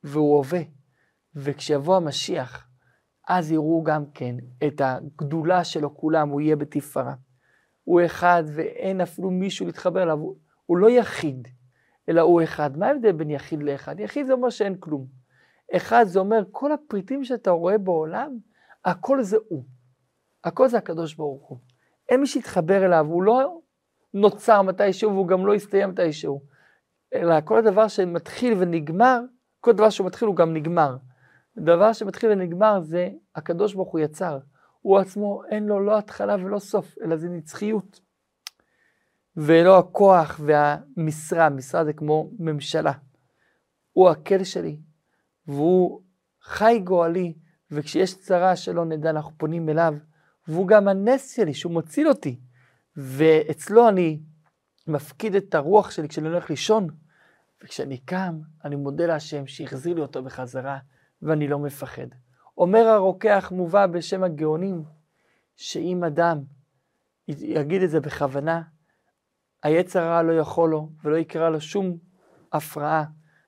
והוא 0.04 0.36
הווה. 0.36 0.60
וכשיבוא 1.34 1.96
המשיח, 1.96 2.66
אז 3.28 3.52
יראו 3.52 3.82
גם 3.82 4.04
כן 4.14 4.36
את 4.66 4.80
הגדולה 4.84 5.64
שלו 5.64 5.96
כולם, 5.96 6.28
הוא 6.28 6.40
יהיה 6.40 6.56
בתפארה. 6.56 7.14
הוא 7.84 8.00
אחד 8.06 8.44
ואין 8.54 9.00
אפילו 9.00 9.30
מישהו 9.30 9.66
להתחבר 9.66 10.02
אליו, 10.02 10.18
הוא, 10.18 10.36
הוא 10.66 10.78
לא 10.78 10.90
יחיד, 10.90 11.48
אלא 12.08 12.20
הוא 12.20 12.42
אחד. 12.42 12.78
מה 12.78 12.86
ההבדל 12.86 13.12
בין 13.12 13.30
יחיד 13.30 13.62
לאחד? 13.62 14.00
יחיד 14.00 14.26
זה 14.26 14.32
אומר 14.32 14.50
שאין 14.50 14.76
כלום. 14.80 15.06
אחד 15.72 16.04
זה 16.06 16.18
אומר, 16.18 16.42
כל 16.50 16.72
הפריטים 16.72 17.24
שאתה 17.24 17.50
רואה 17.50 17.78
בעולם, 17.78 18.38
הכל 18.84 19.22
זה 19.22 19.36
הוא. 19.48 19.64
הכל 20.44 20.68
זה 20.68 20.78
הקדוש 20.78 21.14
ברוך 21.14 21.48
הוא. 21.48 21.58
אין 22.08 22.20
מי 22.20 22.26
שיתחבר 22.26 22.84
אליו, 22.86 23.06
הוא 23.08 23.22
לא 23.22 23.58
נוצר 24.14 24.62
מתישהו 24.62 25.10
והוא 25.12 25.28
גם 25.28 25.46
לא 25.46 25.54
יסתיים 25.54 25.90
מתישהו. 25.90 26.42
אלא 27.14 27.40
כל 27.44 27.58
הדבר 27.58 27.88
שמתחיל 27.88 28.54
ונגמר, 28.58 29.20
כל 29.60 29.72
דבר 29.72 29.90
שהוא 29.90 30.06
מתחיל 30.06 30.28
הוא 30.28 30.36
גם 30.36 30.54
נגמר. 30.54 30.96
דבר 31.56 31.92
שמתחיל 31.92 32.30
ונגמר 32.30 32.80
זה 32.80 33.08
הקדוש 33.36 33.74
ברוך 33.74 33.92
הוא 33.92 34.00
יצר. 34.00 34.38
הוא 34.80 34.98
עצמו 34.98 35.42
אין 35.50 35.66
לו 35.66 35.80
לא 35.80 35.98
התחלה 35.98 36.34
ולא 36.34 36.58
סוף, 36.58 36.94
אלא 37.04 37.16
זה 37.16 37.28
נצחיות. 37.28 38.00
ולא 39.36 39.78
הכוח 39.78 40.40
והמשרה, 40.44 41.48
משרה 41.48 41.84
זה 41.84 41.92
כמו 41.92 42.30
ממשלה. 42.38 42.92
הוא 43.92 44.10
הקל 44.10 44.44
שלי, 44.44 44.76
והוא 45.46 46.02
חי 46.42 46.80
גואלי, 46.84 47.34
וכשיש 47.70 48.18
צרה 48.18 48.56
שלא 48.56 48.84
נדע, 48.84 49.10
אנחנו 49.10 49.32
פונים 49.38 49.68
אליו, 49.68 49.94
והוא 50.48 50.68
גם 50.68 50.88
הנס 50.88 51.36
שלי, 51.36 51.54
שהוא 51.54 51.74
מציל 51.74 52.08
אותי. 52.08 52.40
ואצלו 52.96 53.88
אני 53.88 54.20
מפקיד 54.86 55.34
את 55.34 55.54
הרוח 55.54 55.90
שלי 55.90 56.08
כשאני 56.08 56.28
הולך 56.28 56.50
לישון, 56.50 56.88
וכשאני 57.64 57.98
קם, 57.98 58.40
אני 58.64 58.76
מודה 58.76 59.06
להשם 59.06 59.46
שהחזיר 59.46 59.94
לי 59.94 60.00
אותו 60.00 60.22
בחזרה, 60.22 60.78
ואני 61.22 61.48
לא 61.48 61.58
מפחד. 61.58 62.06
אומר 62.58 62.86
הרוקח 62.86 63.52
מובא 63.54 63.86
בשם 63.86 64.24
הגאונים, 64.24 64.84
שאם 65.56 66.04
אדם 66.04 66.38
יגיד 67.28 67.82
את 67.82 67.90
זה 67.90 68.00
בכוונה, 68.00 68.62
היצר 69.62 70.02
הרע 70.02 70.22
לא 70.22 70.32
יכול 70.32 70.70
לו 70.70 70.90
ולא 71.04 71.16
יקרא 71.16 71.50
לו 71.50 71.60
שום 71.60 71.96
הפרעה 72.52 73.04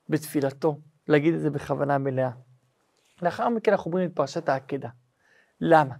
בתפילתו, 0.08 0.80
להגיד 1.08 1.34
את 1.34 1.40
זה 1.40 1.50
בכוונה 1.50 1.98
מלאה. 1.98 2.30
לאחר 3.22 3.48
מכן 3.48 3.70
אנחנו 3.72 3.90
אומרים 3.90 4.10
את 4.10 4.16
פרשת 4.16 4.48
העקדה. 4.48 4.88
למה? 5.60 5.94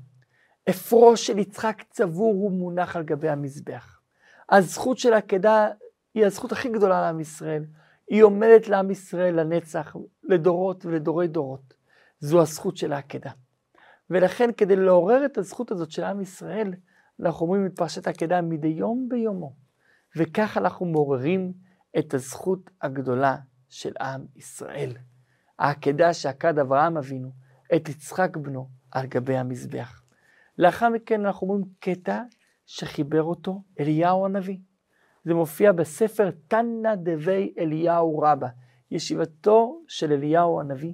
אפרו 0.71 1.17
של 1.17 1.39
יצחק 1.39 1.83
צבור 1.91 2.45
ומונח 2.45 2.97
על 2.97 3.03
גבי 3.03 3.29
המזבח. 3.29 4.01
הזכות 4.51 4.99
של 4.99 5.13
העקדה 5.13 5.69
היא 6.15 6.27
הזכות 6.27 6.53
הכי 6.53 6.69
גדולה 6.69 7.01
לעם 7.01 7.21
ישראל. 7.21 7.65
היא 8.11 8.23
עומדת 8.23 8.69
לעם 8.69 8.91
ישראל 8.91 9.41
לנצח, 9.41 9.97
לדורות 10.23 10.87
ולדורי 10.87 11.29
דורות. 11.29 11.75
זו 12.21 12.43
הזכות 12.43 12.77
של 12.77 12.93
העקדה. 12.93 13.31
ולכן 14.11 14.51
כדי 14.57 14.77
לעורר 14.77 15.25
את 15.25 15.39
הזכות 15.39 15.71
הזאת 15.71 15.91
של 15.91 16.05
עם 16.05 16.21
ישראל, 16.21 16.75
אנחנו 17.21 17.47
אומרים 17.47 17.67
את 17.67 17.77
פרשת 17.77 18.07
העקדה 18.07 18.43
מדי 18.43 18.69
יום 18.69 19.07
ביומו. 19.09 19.57
וכך 20.17 20.57
אנחנו 20.57 20.87
מעוררים 20.87 21.53
את 21.99 22.15
הזכות 22.15 22.71
הגדולה 22.83 23.37
של 23.69 23.93
עם 24.01 24.27
ישראל. 24.37 24.97
העקדה 25.59 26.15
שעקד 26.15 26.59
אברהם 26.59 26.97
אבינו, 26.97 27.31
את 27.77 27.89
יצחק 27.89 28.37
בנו, 28.37 28.69
על 28.91 29.07
גבי 29.07 29.37
המזבח. 29.37 30.04
לאחר 30.59 30.89
מכן 30.89 31.27
אנחנו 31.27 31.47
אומרים 31.47 31.65
קטע 31.81 32.23
שחיבר 32.67 33.23
אותו 33.23 33.63
אליהו 33.81 34.27
הנביא. 34.27 34.59
זה 35.25 35.35
מופיע 35.35 35.73
בספר 35.73 36.31
תנא 36.49 36.95
דבי 36.95 37.55
אליהו 37.59 38.19
רבא, 38.19 38.49
ישיבתו 38.91 39.83
של 39.89 40.13
אליהו 40.13 40.61
הנביא, 40.61 40.93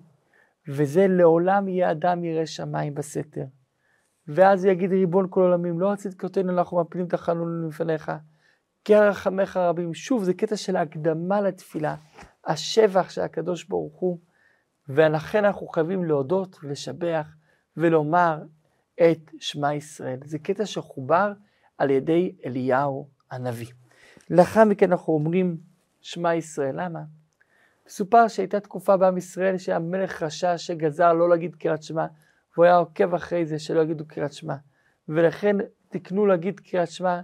וזה 0.68 1.06
לעולם 1.08 1.68
יהיה 1.68 1.90
אדם 1.90 2.24
ירא 2.24 2.44
שמיים 2.44 2.94
בסתר. 2.94 3.44
ואז 4.28 4.64
יגיד 4.64 4.90
ריבון 4.90 5.26
כל 5.30 5.40
עולמים, 5.40 5.80
לא 5.80 5.92
כותנו 6.20 6.52
אנחנו 6.52 6.80
מפילים 6.80 7.06
את 7.06 7.14
החלון 7.14 7.68
לפניך, 7.68 8.12
כי 8.84 8.94
הרחמך 8.94 9.56
רבים. 9.56 9.94
שוב, 9.94 10.24
זה 10.24 10.34
קטע 10.34 10.56
של 10.56 10.76
ההקדמה 10.76 11.40
לתפילה, 11.40 11.94
השבח 12.46 13.10
של 13.10 13.20
הקדוש 13.20 13.64
ברוך 13.64 14.00
הוא, 14.00 14.18
ולכן 14.88 15.44
אנחנו 15.44 15.68
חייבים 15.68 16.04
להודות 16.04 16.58
ולשבח 16.62 17.34
ולומר 17.76 18.38
את 19.02 19.30
שמע 19.38 19.74
ישראל. 19.74 20.18
זה 20.24 20.38
קטע 20.38 20.66
שחובר 20.66 21.32
על 21.78 21.90
ידי 21.90 22.32
אליהו 22.46 23.08
הנביא. 23.30 23.72
לאחר 24.30 24.64
מכן 24.64 24.90
אנחנו 24.90 25.12
אומרים 25.12 25.56
שמע 26.00 26.34
ישראל, 26.34 26.84
למה? 26.84 27.00
מסופר 27.86 28.28
שהייתה 28.28 28.60
תקופה 28.60 28.96
בעם 28.96 29.16
ישראל 29.16 29.58
שהיה 29.58 29.78
מלך 29.78 30.22
רשע 30.22 30.58
שגזר 30.58 31.12
לא 31.12 31.28
להגיד 31.28 31.56
קריאת 31.56 31.82
שמע, 31.82 32.06
והוא 32.54 32.64
היה 32.64 32.76
עוקב 32.76 33.14
אחרי 33.14 33.46
זה 33.46 33.58
שלא 33.58 33.80
יגידו 33.80 34.04
קריאת 34.06 34.32
שמע. 34.32 34.54
ולכן 35.08 35.56
תקנו 35.88 36.26
להגיד 36.26 36.60
קריאת 36.60 36.88
שמע 36.90 37.20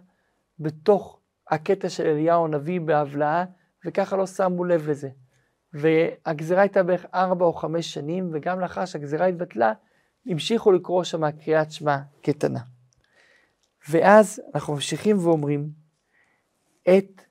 בתוך 0.59 1.21
הקטע 1.51 1.89
של 1.89 2.07
אליהו 2.07 2.45
הנביא 2.45 2.81
בהבלעה, 2.81 3.45
וככה 3.87 4.17
לא 4.17 4.27
שמו 4.27 4.65
לב 4.65 4.91
לזה. 4.91 5.09
והגזירה 5.73 6.61
הייתה 6.61 6.83
בערך 6.83 7.07
ארבע 7.15 7.45
או 7.45 7.53
חמש 7.53 7.95
שנים, 7.95 8.31
וגם 8.33 8.61
לאחר 8.61 8.85
שהגזירה 8.85 9.27
התבטלה, 9.27 9.73
המשיכו 10.27 10.73
לקרוא 10.73 11.05
שם 11.05 11.31
קריאת 11.31 11.73
שמע 11.73 11.99
קטנה. 12.23 12.61
ואז 13.89 14.43
אנחנו 14.55 14.75
ממשיכים 14.75 15.19
ואומרים, 15.19 15.71
את 16.83 17.23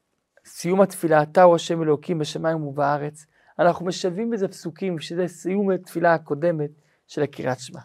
סיום 0.46 0.82
התפילה, 0.82 1.24
אתה 1.24 1.44
הוא 1.44 1.56
השם 1.56 1.82
אלוקים 1.82 2.20
בשמיים 2.20 2.64
ובארץ, 2.64 3.26
אנחנו 3.60 3.86
משלבים 3.86 4.30
בזה 4.30 4.48
פסוקים, 4.48 5.00
שזה 5.00 5.28
סיום 5.28 5.72
התפילה 5.72 6.14
הקודמת 6.14 6.72
של 7.08 7.24
הקריאת 7.24 7.60
שמע. 7.60 7.82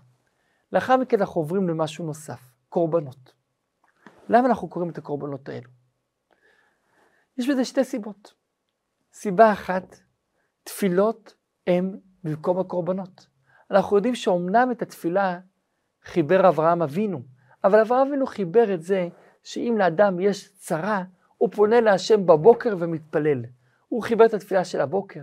לאחר 0.72 0.96
מכן 0.96 1.20
אנחנו 1.20 1.40
עוברים 1.40 1.68
למשהו 1.68 2.06
נוסף, 2.06 2.40
קורבנות. 2.68 3.32
למה 4.28 4.48
אנחנו 4.48 4.68
קוראים 4.68 4.90
את 4.90 4.98
הקורבנות 4.98 5.48
האלו? 5.48 5.70
יש 7.38 7.48
בזה 7.48 7.64
שתי 7.64 7.84
סיבות. 7.84 8.34
סיבה 9.12 9.52
אחת, 9.52 10.00
תפילות 10.64 11.34
הן 11.66 11.98
במקום 12.24 12.58
הקורבנות. 12.58 13.26
אנחנו 13.70 13.96
יודעים 13.96 14.14
שאומנם 14.14 14.68
את 14.70 14.82
התפילה 14.82 15.38
חיבר 16.04 16.48
אברהם 16.48 16.82
אבינו, 16.82 17.22
אבל 17.64 17.80
אברהם 17.80 18.08
אבינו 18.08 18.26
חיבר 18.26 18.74
את 18.74 18.82
זה 18.82 19.08
שאם 19.42 19.74
לאדם 19.78 20.20
יש 20.20 20.52
צרה, 20.52 21.04
הוא 21.38 21.48
פונה 21.52 21.80
להשם 21.80 22.26
בבוקר 22.26 22.76
ומתפלל. 22.78 23.44
הוא 23.88 24.02
חיבר 24.02 24.26
את 24.26 24.34
התפילה 24.34 24.64
של 24.64 24.80
הבוקר. 24.80 25.22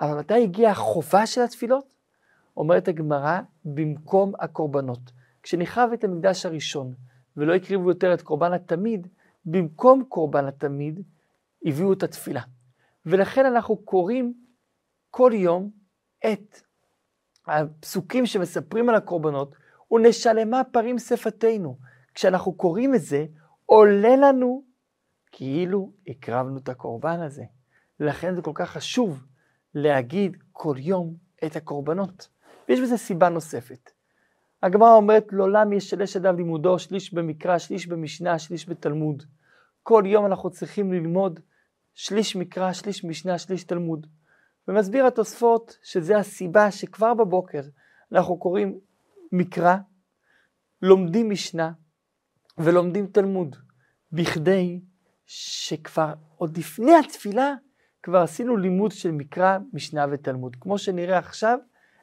אבל 0.00 0.18
מתי 0.18 0.42
הגיעה 0.42 0.72
החובה 0.72 1.26
של 1.26 1.40
התפילות? 1.40 1.84
אומרת 2.56 2.88
הגמרא, 2.88 3.40
במקום 3.64 4.32
הקורבנות. 4.38 5.12
כשנחרב 5.42 5.90
את 5.92 6.04
המקדש 6.04 6.46
הראשון 6.46 6.94
ולא 7.36 7.54
הקריבו 7.54 7.88
יותר 7.88 8.14
את 8.14 8.22
קורבן 8.22 8.52
התמיד, 8.52 9.08
במקום 9.44 10.04
קורבן 10.04 10.46
התמיד 10.46 11.00
הביאו 11.64 11.92
את 11.92 12.02
התפילה. 12.02 12.42
ולכן 13.06 13.46
אנחנו 13.46 13.76
קוראים 13.76 14.34
כל 15.10 15.30
יום 15.34 15.70
את 16.32 16.60
הפסוקים 17.46 18.26
שמספרים 18.26 18.88
על 18.88 18.94
הקורבנות, 18.94 19.54
ונשלמה 19.90 20.62
פרים 20.72 20.98
שפתנו. 20.98 21.78
כשאנחנו 22.14 22.52
קוראים 22.52 22.94
את 22.94 23.00
זה, 23.00 23.26
עולה 23.66 24.16
לנו 24.16 24.62
כאילו 25.32 25.92
הקרבנו 26.08 26.58
את 26.58 26.68
הקורבן 26.68 27.20
הזה. 27.20 27.44
לכן 28.00 28.34
זה 28.34 28.42
כל 28.42 28.52
כך 28.54 28.70
חשוב 28.70 29.24
להגיד 29.74 30.36
כל 30.52 30.74
יום 30.78 31.14
את 31.44 31.56
הקורבנות. 31.56 32.28
ויש 32.68 32.80
בזה 32.80 32.96
סיבה 32.96 33.28
נוספת. 33.28 33.90
הגמרא 34.62 34.94
אומרת, 34.94 35.26
לעולם 35.32 35.72
ישלש 35.72 36.16
אדם 36.16 36.36
לימודו, 36.36 36.78
שליש 36.78 37.14
במקרא, 37.14 37.58
שליש 37.58 37.86
במשנה, 37.86 38.38
שליש 38.38 38.68
בתלמוד. 38.68 39.22
כל 39.82 40.02
יום 40.06 40.26
אנחנו 40.26 40.50
צריכים 40.50 40.92
ללמוד 40.92 41.40
שליש 41.94 42.36
מקרא, 42.36 42.72
שליש 42.72 43.04
משנה, 43.04 43.38
שליש 43.38 43.64
תלמוד. 43.64 44.06
ומסביר 44.68 45.06
התוספות 45.06 45.78
שזה 45.82 46.18
הסיבה 46.18 46.70
שכבר 46.70 47.14
בבוקר 47.14 47.60
אנחנו 48.12 48.38
קוראים 48.38 48.78
מקרא, 49.32 49.76
לומדים 50.82 51.30
משנה 51.30 51.72
ולומדים 52.58 53.06
תלמוד, 53.06 53.56
בכדי 54.12 54.80
שכבר 55.26 56.14
עוד 56.36 56.58
לפני 56.58 56.96
התפילה 56.96 57.54
כבר 58.02 58.18
עשינו 58.18 58.56
לימוד 58.56 58.92
של 58.92 59.10
מקרא, 59.10 59.58
משנה 59.72 60.06
ותלמוד. 60.10 60.56
כמו 60.60 60.78
שנראה 60.78 61.18
עכשיו, 61.18 61.58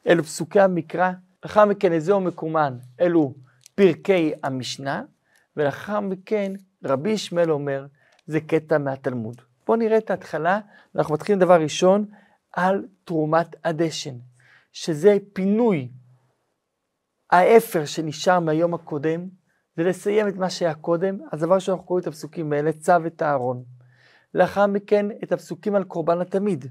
אלו 0.07 0.23
פסוקי 0.23 0.59
המקרא, 0.59 1.11
לאחר 1.43 1.65
מכן 1.65 1.93
איזהו 1.93 2.21
מקומן, 2.21 2.77
אלו 3.01 3.33
פרקי 3.75 4.31
המשנה, 4.43 5.03
ולאחר 5.57 5.99
מכן 5.99 6.53
רבי 6.83 7.09
ישמעאל 7.09 7.51
אומר, 7.51 7.85
זה 8.25 8.41
קטע 8.41 8.77
מהתלמוד. 8.77 9.41
בואו 9.67 9.77
נראה 9.77 9.97
את 9.97 10.09
ההתחלה, 10.09 10.59
אנחנו 10.95 11.13
מתחילים 11.13 11.39
דבר 11.39 11.61
ראשון 11.61 12.05
על 12.53 12.85
תרומת 13.03 13.55
הדשן, 13.63 14.15
שזה 14.71 15.17
פינוי 15.33 15.91
האפר 17.31 17.85
שנשאר 17.85 18.39
מהיום 18.39 18.73
הקודם, 18.73 19.27
זה 19.77 19.83
לסיים 19.83 20.27
את 20.27 20.35
מה 20.35 20.49
שהיה 20.49 20.73
קודם, 20.73 21.17
אז 21.31 21.39
דבר 21.39 21.55
ראשון 21.55 21.73
אנחנו 21.73 21.87
קוראים 21.87 22.01
את 22.01 22.07
הפסוקים 22.07 22.53
האלה, 22.53 22.71
צו 22.73 23.05
את 23.07 23.21
הארון. 23.21 23.63
לאחר 24.33 24.67
מכן 24.67 25.05
את 25.23 25.31
הפסוקים 25.31 25.75
על 25.75 25.83
קורבן 25.83 26.21
התמיד. 26.21 26.65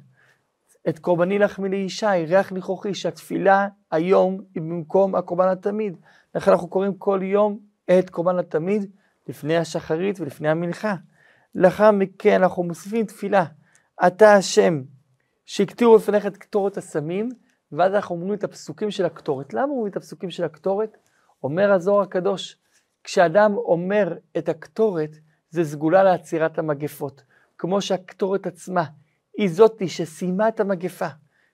את 0.89 0.99
קורבני 0.99 1.39
לחמי 1.39 1.69
לישי, 1.69 2.07
ריח 2.27 2.53
ניחוחי, 2.53 2.95
שהתפילה 2.95 3.69
היום 3.91 4.41
היא 4.55 4.63
במקום 4.63 5.15
הקורבן 5.15 5.49
התמיד. 5.49 5.97
לכן 6.35 6.51
אנחנו 6.51 6.69
קוראים 6.69 6.95
כל 6.95 7.21
יום 7.23 7.59
את 7.99 8.11
קורבן 8.11 8.39
התמיד 8.39 8.91
לפני 9.29 9.57
השחרית 9.57 10.21
ולפני 10.21 10.49
המנחה. 10.49 10.95
לאחר 11.55 11.91
מכן 11.91 12.43
אנחנו 12.43 12.63
מוסיפים 12.63 13.07
תפילה, 13.07 13.45
אתה 14.07 14.35
השם, 14.35 14.83
שהקטירו 15.53 15.97
לפניך 15.97 16.27
את 16.27 16.37
קטורת 16.37 16.77
הסמים, 16.77 17.29
ואז 17.73 17.95
אנחנו 17.95 18.15
אומרים 18.15 18.35
את 18.35 18.45
הפסוקים 18.45 18.91
של 18.91 19.05
הקטורת. 19.05 19.55
למה 19.55 19.73
אומרים 19.73 19.91
את 19.91 19.97
הפסוקים 19.97 20.31
של 20.31 20.45
הקטורת? 20.45 20.97
אומר 21.43 21.73
הזוהר 21.73 22.03
הקדוש, 22.03 22.57
כשאדם 23.05 23.55
אומר 23.55 24.17
את 24.39 24.49
הקטורת, 24.49 25.11
זה 25.51 25.65
סגולה 25.65 26.03
לעצירת 26.03 26.59
המגפות. 26.59 27.23
כמו 27.59 27.81
שהקטורת 27.81 28.47
עצמה 28.47 28.85
היא 29.39 29.49
זאתי 29.51 29.89
שסיימה 29.89 30.49
את 30.49 30.61
המגפה, 30.61 31.09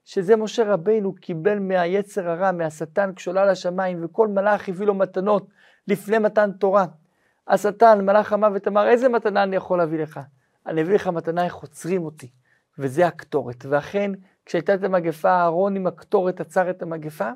שזה 0.05 0.37
משה 0.37 0.73
רבינו 0.73 1.15
קיבל 1.15 1.59
מהיצר 1.59 2.29
הרע, 2.29 2.53
מהשטן 2.53 3.15
כשעולה 3.17 3.47
לשמיים, 3.47 4.05
וכל 4.05 4.29
מלאך 4.29 4.69
הביא 4.69 4.87
לו 4.87 4.95
מתנות 4.95 5.47
לפני 5.89 6.19
מתן 6.19 6.53
תורה. 6.53 6.87
השטן, 7.49 8.05
מלאך 8.07 8.33
המוות, 8.33 8.69
אמר, 8.69 8.89
איזה 8.89 9.09
מתנה 9.09 9.43
אני 9.43 9.57
יכול 9.57 9.79
להביא 9.79 9.99
לך? 9.99 10.21
אני 10.67 10.83
אביא 10.83 10.95
לך 10.95 11.07
מתנה 11.07 11.45
איך 11.45 11.55
עוצרים 11.55 12.05
אותי, 12.05 12.31
וזה 12.79 13.07
הקטורת. 13.07 13.67
ואכן, 13.69 14.11
כשהייתה 14.47 14.75
את 14.75 14.85
המגפה, 14.85 15.31
אהרון 15.31 15.77
עם 15.77 15.87
הקטורת 15.87 16.41
עצר 16.41 16.71
את 16.71 16.83
המגפה. 16.83 17.31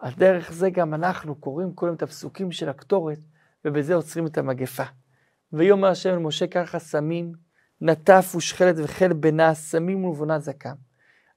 על 0.00 0.12
דרך 0.16 0.52
זה 0.52 0.70
גם 0.70 0.94
אנחנו 0.94 1.34
קוראים 1.34 1.72
כל 1.72 1.86
יום 1.86 1.94
את 1.96 2.02
הפסוקים 2.02 2.52
של 2.52 2.68
הקטורת, 2.68 3.18
ובזה 3.64 3.94
עוצרים 3.94 4.26
את 4.26 4.38
המגפה. 4.38 4.84
ויאמר 5.52 5.88
השם 5.88 6.26
משה 6.26 6.46
ככה 6.46 6.78
סמים, 6.78 7.32
נטף 7.80 8.32
ושכלת 8.36 8.74
וחיל 8.78 9.12
בנה, 9.12 9.54
סמים 9.54 10.04
ולבונה 10.04 10.38
זקה. 10.38 10.72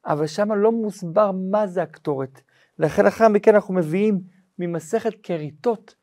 אבל 0.06 0.28
שם 0.28 0.52
לא 0.52 0.72
מוסבר 0.72 1.32
מה 1.32 1.68
זה 1.68 1.82
הקטורת. 1.82 2.42
לכן 2.80 3.06
לאחר 3.06 3.28
מכן 3.28 3.56
אנחנו 3.56 3.74
מביאים 3.74 4.22
ממסכת 4.60 5.14
כריתות 5.24 5.96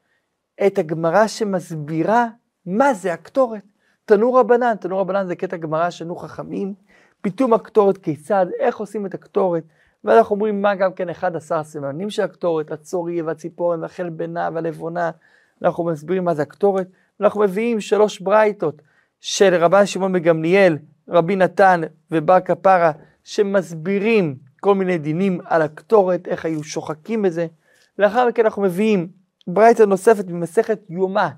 את 0.66 0.78
הגמרא 0.78 1.26
שמסבירה 1.26 2.26
מה 2.66 2.94
זה 2.94 3.12
הקטורת. 3.12 3.64
תנור 4.04 4.40
רבנן, 4.40 4.74
תנור 4.80 5.00
רבנן 5.00 5.26
זה 5.26 5.36
קטע 5.36 5.56
גמרא 5.56 5.90
שנו 5.90 6.16
חכמים, 6.16 6.74
פיתום 7.20 7.52
הקטורת 7.52 7.98
כיצד, 7.98 8.46
איך 8.60 8.76
עושים 8.76 9.06
את 9.06 9.14
הקטורת, 9.14 9.62
ואנחנו 10.04 10.34
אומרים 10.34 10.62
מה 10.62 10.74
גם 10.74 10.92
כן 10.92 11.08
אחד 11.08 11.36
עשר 11.36 11.62
סימנים 11.62 12.10
של 12.10 12.22
הקטורת, 12.22 12.70
הצורי 12.70 13.22
והציפורן 13.22 13.82
והחל 13.82 14.08
בנה 14.08 14.48
והלבונה, 14.54 15.10
אנחנו 15.62 15.84
מסבירים 15.84 16.24
מה 16.24 16.34
זה 16.34 16.42
הקטורת, 16.42 16.86
ואנחנו 17.20 17.40
מביאים 17.40 17.80
שלוש 17.80 18.20
ברייתות 18.20 18.82
של 19.20 19.54
רבן 19.54 19.86
שמעון 19.86 20.12
בגמליאל, 20.12 20.78
רבי 21.08 21.36
נתן 21.36 21.80
ובר 22.10 22.40
כפרה, 22.40 22.92
שמסבירים 23.24 24.36
כל 24.60 24.74
מיני 24.74 24.98
דינים 24.98 25.40
על 25.44 25.62
הקטורת, 25.62 26.28
איך 26.28 26.44
היו 26.44 26.64
שוחקים 26.64 27.22
בזה. 27.22 27.46
לאחר 27.98 28.28
מכן 28.28 28.44
אנחנו 28.44 28.62
מביאים 28.62 29.08
ברייתא 29.46 29.82
נוספת 29.82 30.24
ממסכת 30.28 30.78
יומא, 30.88 31.28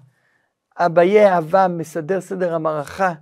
אביי 0.79 1.27
אהבה 1.27 1.69
מסדר 1.69 2.21
סדר 2.21 2.55
המערכה, 2.55 3.13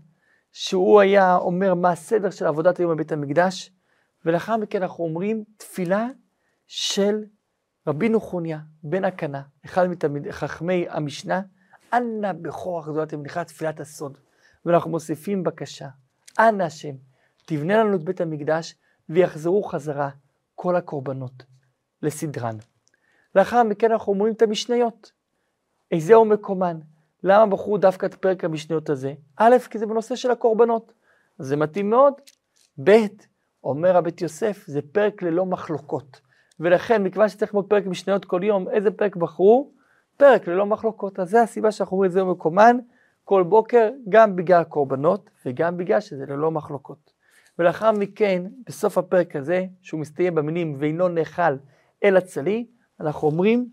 שהוא 0.53 1.01
היה 1.01 1.37
אומר 1.37 1.75
מה 1.75 1.91
הסדר 1.91 2.31
של 2.31 2.47
עבודת 2.47 2.79
היום 2.79 2.95
בבית 2.95 3.13
המקדש, 3.13 3.71
ולאחר 4.25 4.57
מכן 4.57 4.83
אנחנו 4.83 5.05
אומרים 5.05 5.45
תפילה 5.57 6.07
של 6.67 7.25
רבי 7.87 8.09
נחוניה 8.09 8.59
בן 8.83 9.05
הקנה, 9.05 9.43
אחד 9.65 9.87
מחכמי 10.11 10.87
המשנה, 10.89 11.43
אנא 11.93 12.33
בכוח 12.33 12.89
גדולת 12.89 13.13
המניחה 13.13 13.45
תפילת 13.45 13.81
הסוד. 13.81 14.19
ואנחנו 14.67 14.91
מוסיפים 14.91 15.43
בקשה, 15.43 15.89
אנא 16.39 16.63
השם, 16.63 16.95
תבנה 17.47 17.77
לנו 17.77 17.97
את 17.97 18.05
בית 18.05 18.21
המקדש 18.21 18.75
ויחזרו 19.09 19.63
חזרה 19.63 20.11
כל 20.55 20.77
הקורבנות 20.77 21.45
לסדרן. 22.03 22.57
לאחר 23.35 23.63
מכן 23.63 23.93
אנחנו 23.93 24.13
אומרים 24.13 24.35
את 24.35 24.43
המשניות. 24.43 25.13
איזהו 25.91 26.25
מקומן? 26.25 26.79
למה 27.25 27.47
בחרו 27.47 27.79
דווקא 27.79 28.07
את 28.07 28.15
פרק 28.15 28.45
המשניות 28.45 28.91
הזה? 28.91 29.15
א', 29.37 29.57
כי 29.71 29.79
זה 29.79 29.87
בנושא 29.87 30.17
של 30.17 30.31
הקורבנות. 30.31 30.93
זה 31.39 31.57
מתאים 31.57 31.91
מאוד. 31.91 32.15
ב', 32.85 32.91
אומר 33.65 33.97
הבית 33.97 34.21
יוסף, 34.23 34.65
זה 34.67 34.81
פרק 34.93 35.23
ללא 35.23 35.47
מחלוקות. 35.47 36.21
ולכן, 36.61 37.03
מכיוון 37.03 37.29
שצריך 37.29 37.55
ללמוד 37.55 37.69
פרק 37.69 37.87
משניות 37.87 38.25
כל 38.25 38.41
יום, 38.45 38.69
איזה 38.69 38.91
פרק 38.91 39.17
בחרו? 39.17 39.71
פרק 40.17 40.49
ללא 40.49 40.67
מחלוקות. 40.67 41.21
אז 41.21 41.31
זה 41.31 41.43
הסיבה 41.43 41.73
שאנחנו 41.73 41.95
אומרים 41.95 42.09
את 42.09 42.13
זה 42.13 42.25
מקומן 42.25 42.77
כל 43.25 43.43
בוקר, 43.43 43.91
גם 44.09 44.37
בגלל 44.37 44.61
הקורבנות 44.61 45.31
וגם 45.47 45.77
בגלל 45.77 46.01
שזה 46.01 46.27
ללא 46.27 46.51
מחלוקות. 46.51 47.13
ולאחר 47.59 47.93
מכן, 47.93 48.43
בסוף 48.67 48.99
הפרק 48.99 49.37
הזה, 49.37 49.67
שהוא 49.83 50.01
מסתיים 50.01 50.35
במילים 50.35 50.77
ואינו 50.79 51.09
נאכל 51.09 51.57
אלא 52.05 52.21
צלי, 52.21 52.67
אנחנו 53.01 53.29
אומרים 53.29 53.69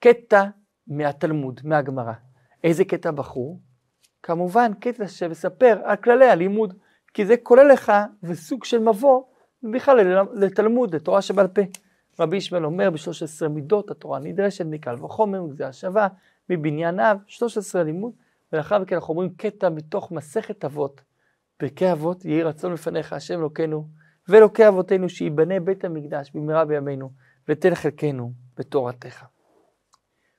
קטע 0.00 0.44
מהתלמוד, 0.86 1.60
מהגמרא. 1.64 2.12
איזה 2.64 2.84
קטע 2.84 3.10
בחרו? 3.10 3.58
כמובן, 4.22 4.72
קטע 4.80 5.08
שמספר 5.08 5.78
על 5.84 5.96
כללי 5.96 6.26
הלימוד, 6.26 6.74
כי 7.14 7.26
זה 7.26 7.36
כולל 7.36 7.72
לך 7.72 7.92
וסוג 8.22 8.64
של 8.64 8.78
מבוא 8.78 9.22
בכלל 9.62 10.26
לתלמוד, 10.32 10.94
לתורה 10.94 11.22
שבעל 11.22 11.48
פה. 11.48 11.62
רבי 12.20 12.36
ישמעאל 12.36 12.64
אומר 12.64 12.90
ב-13 12.90 13.48
מידות 13.48 13.90
התורה 13.90 14.18
נדרשת 14.18 14.64
מקל 14.66 15.04
וחומר, 15.04 15.42
מגזר 15.42 15.66
השווה, 15.66 16.08
מבניין 16.50 17.00
אב, 17.00 17.18
13 17.26 17.82
לימוד, 17.82 18.12
ולאחר 18.52 18.78
מכן 18.78 18.94
אנחנו 18.94 19.14
אומרים 19.14 19.30
קטע 19.36 19.68
מתוך 19.68 20.12
מסכת 20.12 20.64
אבות. 20.64 21.00
פרקי 21.56 21.92
אבות 21.92 22.24
יהי 22.24 22.42
רצון 22.42 22.72
לפניך 22.72 23.12
השם 23.12 23.38
אלוקינו 23.38 23.88
ואלוקי 24.28 24.68
אבותינו 24.68 25.08
שיבנה 25.08 25.60
בית 25.60 25.84
המקדש 25.84 26.30
במהרה 26.34 26.64
בימינו 26.64 27.10
ותן 27.48 27.74
חלקנו 27.74 28.32
בתורתך. 28.56 29.24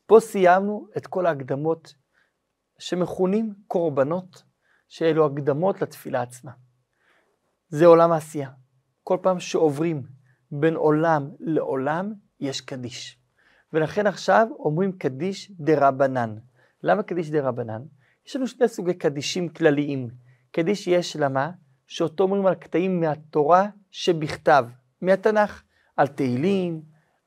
פה 0.06 0.20
סיימנו 0.20 0.88
את 0.98 1.08
כל 1.08 1.26
ההקדמות 1.26 1.94
שמכונים 2.82 3.54
קורבנות, 3.68 4.44
שאלו 4.88 5.26
הקדמות 5.26 5.82
לתפילה 5.82 6.22
עצמה. 6.22 6.52
זה 7.70 7.86
עולם 7.86 8.12
העשייה. 8.12 8.50
כל 9.04 9.18
פעם 9.22 9.40
שעוברים 9.40 10.04
בין 10.52 10.76
עולם 10.76 11.30
לעולם, 11.40 12.14
יש 12.40 12.62
קדיש. 12.62 13.20
ולכן 13.74 14.08
עכשיו 14.08 14.48
אומרים 14.60 14.92
קדיש 14.92 15.52
דה 15.52 15.88
רבנן. 15.88 16.36
למה 16.84 17.04
קדיש 17.04 17.32
דה 17.32 17.48
רבנן? 17.48 17.82
יש 18.28 18.36
לנו 18.36 18.48
שני 18.48 18.68
סוגי 18.68 18.94
קדישים 18.94 19.50
כלליים. 19.50 20.10
קדיש 20.52 20.88
יש 20.88 21.16
למה? 21.16 21.52
שאותו 21.88 22.24
אומרים 22.24 22.46
על 22.46 22.56
קטעים 22.56 23.00
מהתורה 23.00 23.68
שבכתב, 23.92 24.66
מהתנ"ך, 25.02 25.64
על 25.98 26.08
תהילים, 26.08 26.82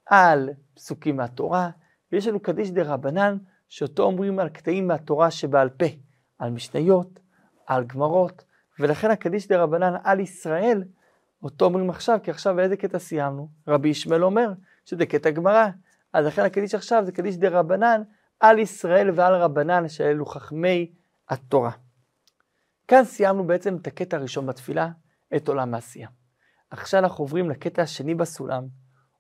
על 0.07 0.51
פסוקים 0.75 1.17
מהתורה, 1.17 1.71
ויש 2.13 2.27
לנו 2.27 2.41
קדיש 2.41 2.71
דה 2.71 2.83
רבנן, 2.83 3.37
שאותו 3.69 4.03
אומרים 4.03 4.39
על 4.39 4.49
קטעים 4.49 4.89
מהתורה 4.89 5.31
שבעל 5.31 5.69
פה, 5.69 5.87
על 6.39 6.51
משניות, 6.51 7.21
על 7.67 7.85
גמרות, 7.85 8.45
ולכן 8.79 9.11
הקדיש 9.11 9.49
דה 9.49 9.63
רבנן 9.63 9.95
על 10.05 10.21
ישראל, 10.21 10.85
אותו 11.43 11.65
אומרים 11.65 11.91
עכשיו, 11.91 12.19
כי 12.23 12.31
עכשיו 12.31 12.55
באיזה 12.57 12.77
קטע 12.77 12.99
סיימנו? 12.99 13.49
רבי 13.69 13.89
ישמעאל 13.89 14.25
אומר 14.25 14.53
שזה 14.85 15.07
קטע 15.07 15.31
גמרא, 15.31 15.69
אז 16.13 16.27
לכן 16.27 16.43
הקדיש 16.43 16.75
עכשיו 16.75 17.05
זה 17.05 17.13
קדיש 17.13 17.37
דה 17.37 17.49
רבנן 17.49 18.03
על 18.41 18.59
ישראל 18.59 19.11
ועל 19.15 19.35
רבנן, 19.35 19.89
שאלו 19.89 20.27
חכמי 20.27 20.93
התורה. 21.29 21.71
כאן 22.89 23.05
סיימנו 23.05 23.47
בעצם 23.47 23.77
את 23.77 23.87
הקטע 23.87 24.17
הראשון 24.17 24.47
בתפילה, 24.47 24.89
את 25.37 25.49
עולם 25.49 25.75
העשייה. 25.75 26.09
עכשיו 26.71 27.01
אנחנו 27.01 27.25
עוברים 27.25 27.51
לקטע 27.51 27.83
השני 27.83 28.15
בסולם, 28.15 28.67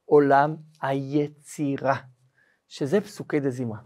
עולם 0.04 0.56
היצירה, 0.82 1.96
שזה 2.68 3.00
פסוקי 3.00 3.40
דזמרה. 3.40 3.78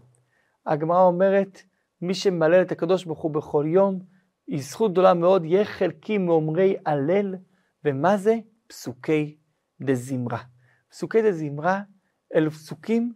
הגמרא 0.69 1.01
אומרת, 1.01 1.61
מי 2.01 2.13
שמלל 2.13 2.61
את 2.61 2.71
הקדוש 2.71 3.05
ברוך 3.05 3.21
הוא 3.21 3.31
בכל 3.31 3.65
יום, 3.67 3.99
היא 4.47 4.61
זכות 4.61 4.91
גדולה 4.91 5.13
מאוד, 5.13 5.45
יהיה 5.45 5.65
חלקי 5.65 6.17
מאומרי 6.17 6.75
הלל, 6.85 7.35
ומה 7.85 8.17
זה? 8.17 8.35
פסוקי 8.67 9.37
דזמרה. 9.81 10.43
פסוקי 10.89 11.21
דזמרה 11.21 11.81
אלו 12.35 12.51
פסוקים 12.51 13.13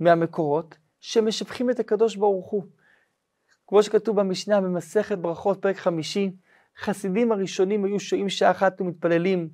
מהמקורות 0.00 0.78
שמשבחים 1.00 1.70
את 1.70 1.80
הקדוש 1.80 2.16
ברוך 2.16 2.50
הוא. 2.50 2.64
כמו 3.66 3.82
שכתוב 3.82 4.20
במשנה 4.20 4.60
במסכת 4.60 5.18
ברכות, 5.18 5.62
פרק 5.62 5.76
חמישי, 5.76 6.30
חסידים 6.78 7.32
הראשונים 7.32 7.84
היו 7.84 8.00
שוהים 8.00 8.28
שעה 8.28 8.50
אחת 8.50 8.80
ומתפללים 8.80 9.50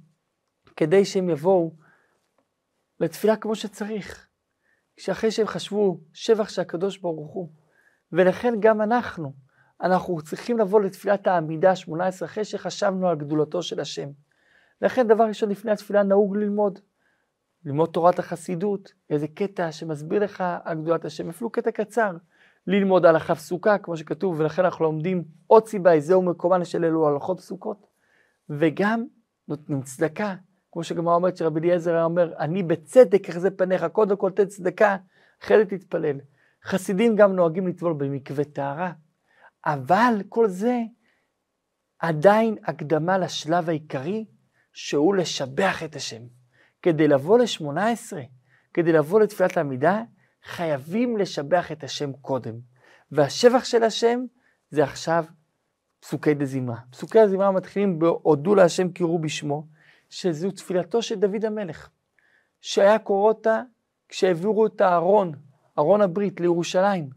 כדי 0.76 1.04
שהם 1.04 1.30
יבואו 1.30 1.76
לתפילה 3.00 3.36
כמו 3.36 3.54
שצריך. 3.54 4.28
שאחרי 4.96 5.30
שהם 5.30 5.46
חשבו 5.46 6.00
שבח 6.12 6.48
של 6.48 6.60
הקדוש 6.62 6.98
ברוך 6.98 7.32
הוא, 7.32 7.48
ולכן 8.12 8.54
גם 8.60 8.82
אנחנו, 8.82 9.32
אנחנו 9.82 10.22
צריכים 10.22 10.58
לבוא 10.58 10.80
לתפילת 10.80 11.26
העמידה 11.26 11.76
18 11.76 12.28
אחרי 12.28 12.44
שחשבנו 12.44 13.08
על 13.08 13.16
גדולתו 13.16 13.62
של 13.62 13.80
השם. 13.80 14.08
לכן 14.82 15.08
דבר 15.08 15.24
ראשון 15.24 15.48
לפני 15.50 15.70
התפילה 15.70 16.02
נהוג 16.02 16.36
ללמוד. 16.36 16.78
ללמוד 17.64 17.90
תורת 17.92 18.18
החסידות, 18.18 18.92
איזה 19.10 19.28
קטע 19.28 19.72
שמסביר 19.72 20.24
לך 20.24 20.44
על 20.64 20.82
גדולת 20.82 21.04
השם, 21.04 21.28
אפילו 21.28 21.50
קטע 21.50 21.70
קצר. 21.70 22.16
ללמוד 22.66 23.06
הלכה 23.06 23.34
פסוקה, 23.34 23.78
כמו 23.78 23.96
שכתוב, 23.96 24.40
ולכן 24.40 24.64
אנחנו 24.64 24.84
לומדים 24.84 25.24
עוד 25.46 25.66
סיבה, 25.66 26.00
זהו 26.00 26.22
מקומן 26.22 26.64
של 26.64 26.84
אלו 26.84 27.08
הלכות 27.08 27.40
פסוקות. 27.40 27.86
וגם 28.50 29.04
נותנים 29.48 29.82
צדקה, 29.82 30.34
כמו 30.74 30.84
שגמרא 30.84 31.14
אומרת 31.14 31.36
שרבי 31.36 31.60
אליעזר 31.60 31.94
היה 31.94 32.04
אומר, 32.04 32.34
אני 32.38 32.62
בצדק 32.62 33.28
אחזה 33.28 33.50
פניך, 33.50 33.84
קודם 33.84 34.16
כל 34.16 34.30
תן 34.30 34.46
צדקה, 34.46 34.96
אחרי 35.42 35.58
זה 35.58 35.64
תתפלל. 35.64 36.20
חסידים 36.64 37.16
גם 37.16 37.32
נוהגים 37.32 37.68
לטבול 37.68 37.92
במקווה 37.92 38.44
טהרה, 38.44 38.92
אבל 39.66 40.14
כל 40.28 40.48
זה 40.48 40.80
עדיין 41.98 42.56
הקדמה 42.64 43.18
לשלב 43.18 43.68
העיקרי, 43.68 44.24
שהוא 44.72 45.14
לשבח 45.14 45.82
את 45.82 45.96
השם. 45.96 46.22
כדי 46.82 47.08
לבוא 47.08 47.38
לשמונה 47.38 47.90
עשרה, 47.90 48.22
כדי 48.74 48.92
לבוא 48.92 49.20
לתפילת 49.20 49.56
העמידה, 49.56 50.02
חייבים 50.44 51.16
לשבח 51.16 51.72
את 51.72 51.84
השם 51.84 52.12
קודם. 52.12 52.54
והשבח 53.10 53.64
של 53.64 53.82
השם 53.82 54.20
זה 54.70 54.84
עכשיו 54.84 55.24
פסוקי 56.00 56.34
דזמרה. 56.34 56.76
פסוקי 56.90 57.26
דזמרה 57.26 57.50
מתחילים 57.50 57.98
בהודו 57.98 58.54
להשם 58.54 58.92
קראו 58.92 59.18
בשמו, 59.18 59.73
שזו 60.10 60.50
תפילתו 60.50 61.02
של 61.02 61.14
דוד 61.14 61.44
המלך, 61.44 61.88
שהיה 62.60 62.98
קורא 62.98 63.28
אותה 63.28 63.62
כשהעבירו 64.08 64.66
את 64.66 64.80
הארון, 64.80 65.32
ארון 65.78 66.00
הברית 66.00 66.40
לירושלים, 66.40 67.10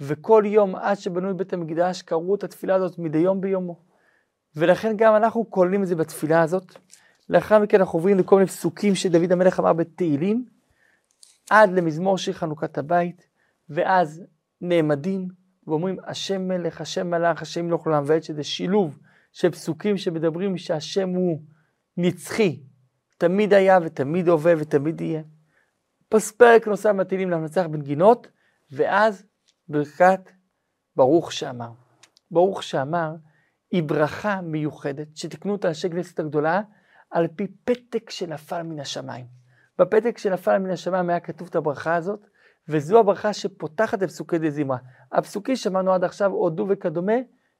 וכל 0.00 0.44
יום 0.46 0.76
עד 0.76 0.96
שבנו 0.96 1.30
את 1.30 1.36
בית 1.36 1.52
המקדש 1.52 2.02
קראו 2.02 2.34
את 2.34 2.44
התפילה 2.44 2.74
הזאת 2.74 2.98
מדי 2.98 3.18
יום 3.18 3.40
ביומו. 3.40 3.80
ולכן 4.56 4.96
גם 4.96 5.16
אנחנו 5.16 5.50
כוללים 5.50 5.82
את 5.82 5.88
זה 5.88 5.96
בתפילה 5.96 6.42
הזאת. 6.42 6.74
לאחר 7.28 7.58
מכן 7.58 7.80
אנחנו 7.80 7.98
עוברים 7.98 8.18
לכל 8.18 8.36
מיני 8.36 8.48
פסוקים 8.48 8.94
שדוד 8.94 9.32
המלך 9.32 9.60
אמר 9.60 9.72
בתהילים, 9.72 10.44
עד 11.50 11.70
למזמור 11.72 12.18
שיר 12.18 12.34
חנוכת 12.34 12.78
הבית, 12.78 13.26
ואז 13.68 14.22
נעמדים 14.60 15.28
ואומרים 15.66 15.96
השם 16.06 16.48
מלך, 16.48 16.80
השם 16.80 17.10
מלך, 17.10 17.42
השם 17.42 17.66
מלוך 17.66 17.86
לעולם 17.86 18.02
ועד, 18.06 18.22
שזה 18.22 18.44
שילוב 18.44 18.98
של 19.32 19.50
פסוקים 19.50 19.96
שמדברים 19.96 20.58
שהשם 20.58 21.08
הוא 21.08 21.42
נצחי, 21.96 22.62
תמיד 23.18 23.52
היה 23.52 23.78
ותמיד 23.82 24.28
הווה 24.28 24.52
ותמיד 24.58 25.00
יהיה. 25.00 25.22
פרק 26.36 26.68
נוסף 26.68 26.90
מטילים 26.90 27.30
למנצח 27.30 27.66
בנגינות, 27.70 28.26
ואז 28.70 29.24
ברכת 29.68 30.20
ברוך 30.96 31.32
שאמר. 31.32 31.70
ברוך 32.30 32.62
שאמר 32.62 33.14
היא 33.70 33.82
ברכה 33.82 34.40
מיוחדת 34.40 35.16
שתקנו 35.16 35.52
אותה 35.52 35.68
אנשי 35.68 35.90
כנסת 35.90 36.20
הגדולה 36.20 36.62
על 37.10 37.28
פי 37.36 37.46
פתק 37.64 38.10
שנפל 38.10 38.62
מן 38.62 38.80
השמיים. 38.80 39.26
בפתק 39.78 40.18
שנפל 40.18 40.58
מן 40.58 40.70
השמיים 40.70 41.10
היה 41.10 41.20
כתוב 41.20 41.48
את 41.48 41.56
הברכה 41.56 41.94
הזאת, 41.94 42.26
וזו 42.68 43.00
הברכה 43.00 43.32
שפותחת 43.32 44.02
את 44.02 44.08
פסוקי 44.08 44.38
דזמרה. 44.38 44.78
הפסוקים 45.12 45.56
שמענו 45.56 45.92
עד 45.92 46.04
עכשיו, 46.04 46.30
הודו 46.30 46.66
וכדומה, 46.68 47.16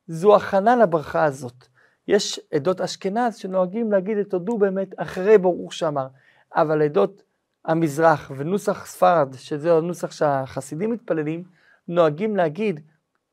זו 0.06 0.36
הכנה 0.36 0.76
לברכה 0.76 1.24
הזאת. 1.24 1.68
יש 2.08 2.40
עדות 2.54 2.80
אשכנז 2.80 3.36
שנוהגים 3.36 3.92
להגיד 3.92 4.18
את 4.18 4.32
הודו 4.32 4.58
באמת 4.58 4.88
אחרי 4.96 5.38
ברוך 5.38 5.72
שאמר, 5.72 6.06
אבל 6.54 6.82
עדות 6.82 7.22
המזרח 7.64 8.30
ונוסח 8.36 8.86
ספרד, 8.86 9.34
שזה 9.36 9.72
הנוסח 9.72 10.10
שהחסידים 10.10 10.90
מתפללים, 10.90 11.44
נוהגים 11.88 12.36
להגיד 12.36 12.80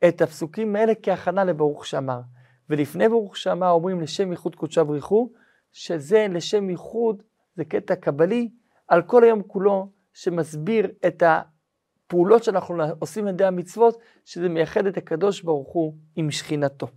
את 0.07 0.21
הפסוקים 0.21 0.75
האלה 0.75 0.93
כהכנה 1.03 1.43
לברוך 1.43 1.85
שאמר. 1.85 2.21
ולפני 2.69 3.09
ברוך 3.09 3.37
שאמר 3.37 3.69
אומרים 3.69 4.01
לשם 4.01 4.31
ייחוד 4.31 4.55
קודשה 4.55 4.83
בריחו, 4.83 5.29
שזה 5.71 6.27
לשם 6.29 6.69
ייחוד, 6.69 7.23
זה 7.55 7.65
קטע 7.65 7.95
קבלי, 7.95 8.49
על 8.87 9.01
כל 9.01 9.23
היום 9.23 9.43
כולו, 9.43 9.89
שמסביר 10.13 10.91
את 11.07 11.23
הפעולות 11.25 12.43
שאנחנו 12.43 12.83
עושים 12.99 13.27
על 13.27 13.33
ידי 13.33 13.45
המצוות, 13.45 13.97
שזה 14.25 14.49
מייחד 14.49 14.85
את 14.85 14.97
הקדוש 14.97 15.41
ברוך 15.41 15.73
הוא 15.73 15.93
עם 16.15 16.31
שכינתו. 16.31 16.87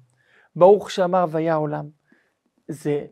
ברוך 0.57 0.91
שאמר 0.91 1.25
והיה 1.31 1.55
עולם. 1.55 1.89
זה 2.69 3.07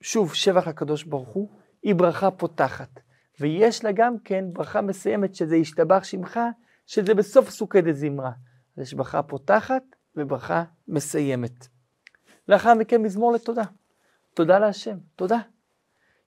שוב 0.00 0.34
שבח 0.34 0.68
הקדוש 0.68 1.04
ברוך 1.04 1.28
הוא, 1.28 1.48
היא 1.82 1.94
ברכה 1.94 2.30
פותחת. 2.30 3.00
ויש 3.40 3.84
לה 3.84 3.92
גם 3.92 4.18
כן 4.24 4.44
ברכה 4.52 4.80
מסיימת 4.80 5.34
שזה 5.34 5.56
ישתבח 5.56 6.04
שמך, 6.04 6.40
שזה 6.86 7.14
בסוף 7.14 7.50
סוכי 7.50 7.80
דזמרה. 7.80 8.30
יש 8.78 8.94
ברכה 8.94 9.22
פותחת 9.22 9.82
וברכה 10.16 10.64
מסיימת. 10.88 11.68
לאחר 12.48 12.74
מכן 12.74 13.02
מזמור 13.02 13.32
לתודה. 13.32 13.64
תודה 14.34 14.58
להשם, 14.58 14.96
תודה. 15.16 15.38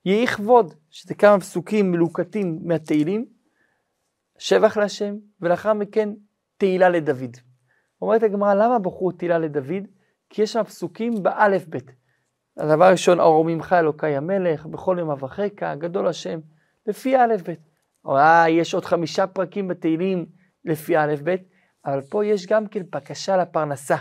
יהי 0.04 0.26
כבוד, 0.26 0.74
שזה 0.90 1.14
כמה 1.14 1.40
פסוקים 1.40 1.92
מלוקטים 1.92 2.58
מהתהילים, 2.64 3.26
שבח 4.38 4.76
להשם, 4.76 5.14
ולאחר 5.40 5.72
מכן 5.72 6.08
תהילה 6.56 6.88
לדוד. 6.88 7.36
אומרת 8.02 8.22
הגמרא, 8.22 8.54
למה 8.54 8.78
בחרו 8.78 9.12
תהילה 9.12 9.38
לדוד? 9.38 9.86
כי 10.32 10.42
יש 10.42 10.52
שם 10.52 10.62
פסוקים 10.62 11.22
באלף 11.22 11.66
בית. 11.66 11.92
הדבר 12.56 12.84
הראשון, 12.84 13.20
אור 13.20 13.44
ממך 13.44 13.72
אלוקי 13.72 14.06
המלך, 14.06 14.66
בכל 14.66 14.96
יום 14.98 15.10
אברכך, 15.10 15.64
גדול 15.78 16.08
השם, 16.08 16.40
לפי 16.86 17.16
האלף 17.16 17.42
בית. 17.42 17.60
אה, 18.06 18.44
יש 18.48 18.74
עוד 18.74 18.84
חמישה 18.84 19.26
פרקים 19.26 19.68
בתהילים 19.68 20.26
לפי 20.64 20.96
האלף 20.96 21.20
בית, 21.20 21.42
אבל 21.86 22.00
פה 22.00 22.26
יש 22.26 22.46
גם 22.46 22.66
כן 22.66 22.82
בקשה 22.92 23.36
לפרנסה. 23.36 23.96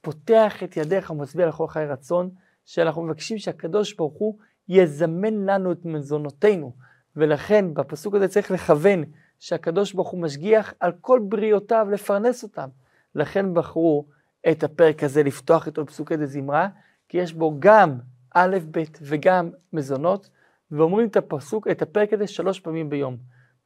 פותח 0.00 0.62
את 0.62 0.76
ידיך 0.76 1.10
ומצביע 1.10 1.46
לכל 1.46 1.66
חיי 1.66 1.86
רצון, 1.86 2.30
שאנחנו 2.64 3.02
מבקשים 3.02 3.38
שהקדוש 3.38 3.94
ברוך 3.94 4.18
הוא 4.18 4.38
יזמן 4.68 5.34
לנו 5.34 5.72
את 5.72 5.84
מזונותינו. 5.84 6.72
ולכן 7.16 7.74
בפסוק 7.74 8.14
הזה 8.14 8.28
צריך 8.28 8.50
לכוון 8.50 9.04
שהקדוש 9.38 9.92
ברוך 9.92 10.08
הוא 10.08 10.20
משגיח 10.20 10.74
על 10.80 10.92
כל 11.00 11.20
בריאותיו 11.28 11.86
לפרנס 11.92 12.42
אותם. 12.42 12.68
לכן 13.14 13.54
בחרו 13.54 14.17
את 14.50 14.64
הפרק 14.64 15.02
הזה 15.02 15.22
לפתוח 15.22 15.66
איתו 15.66 15.84
בפסוקי 15.84 16.16
דזמרה, 16.16 16.68
כי 17.08 17.18
יש 17.18 17.32
בו 17.32 17.56
גם 17.58 17.98
א', 18.34 18.56
ב' 18.70 18.82
וגם 19.02 19.50
מזונות, 19.72 20.30
ואומרים 20.70 21.08
את 21.08 21.16
הפסוק, 21.16 21.68
את 21.68 21.82
הפרק 21.82 22.12
הזה 22.12 22.26
שלוש 22.26 22.60
פעמים 22.60 22.90
ביום. 22.90 23.16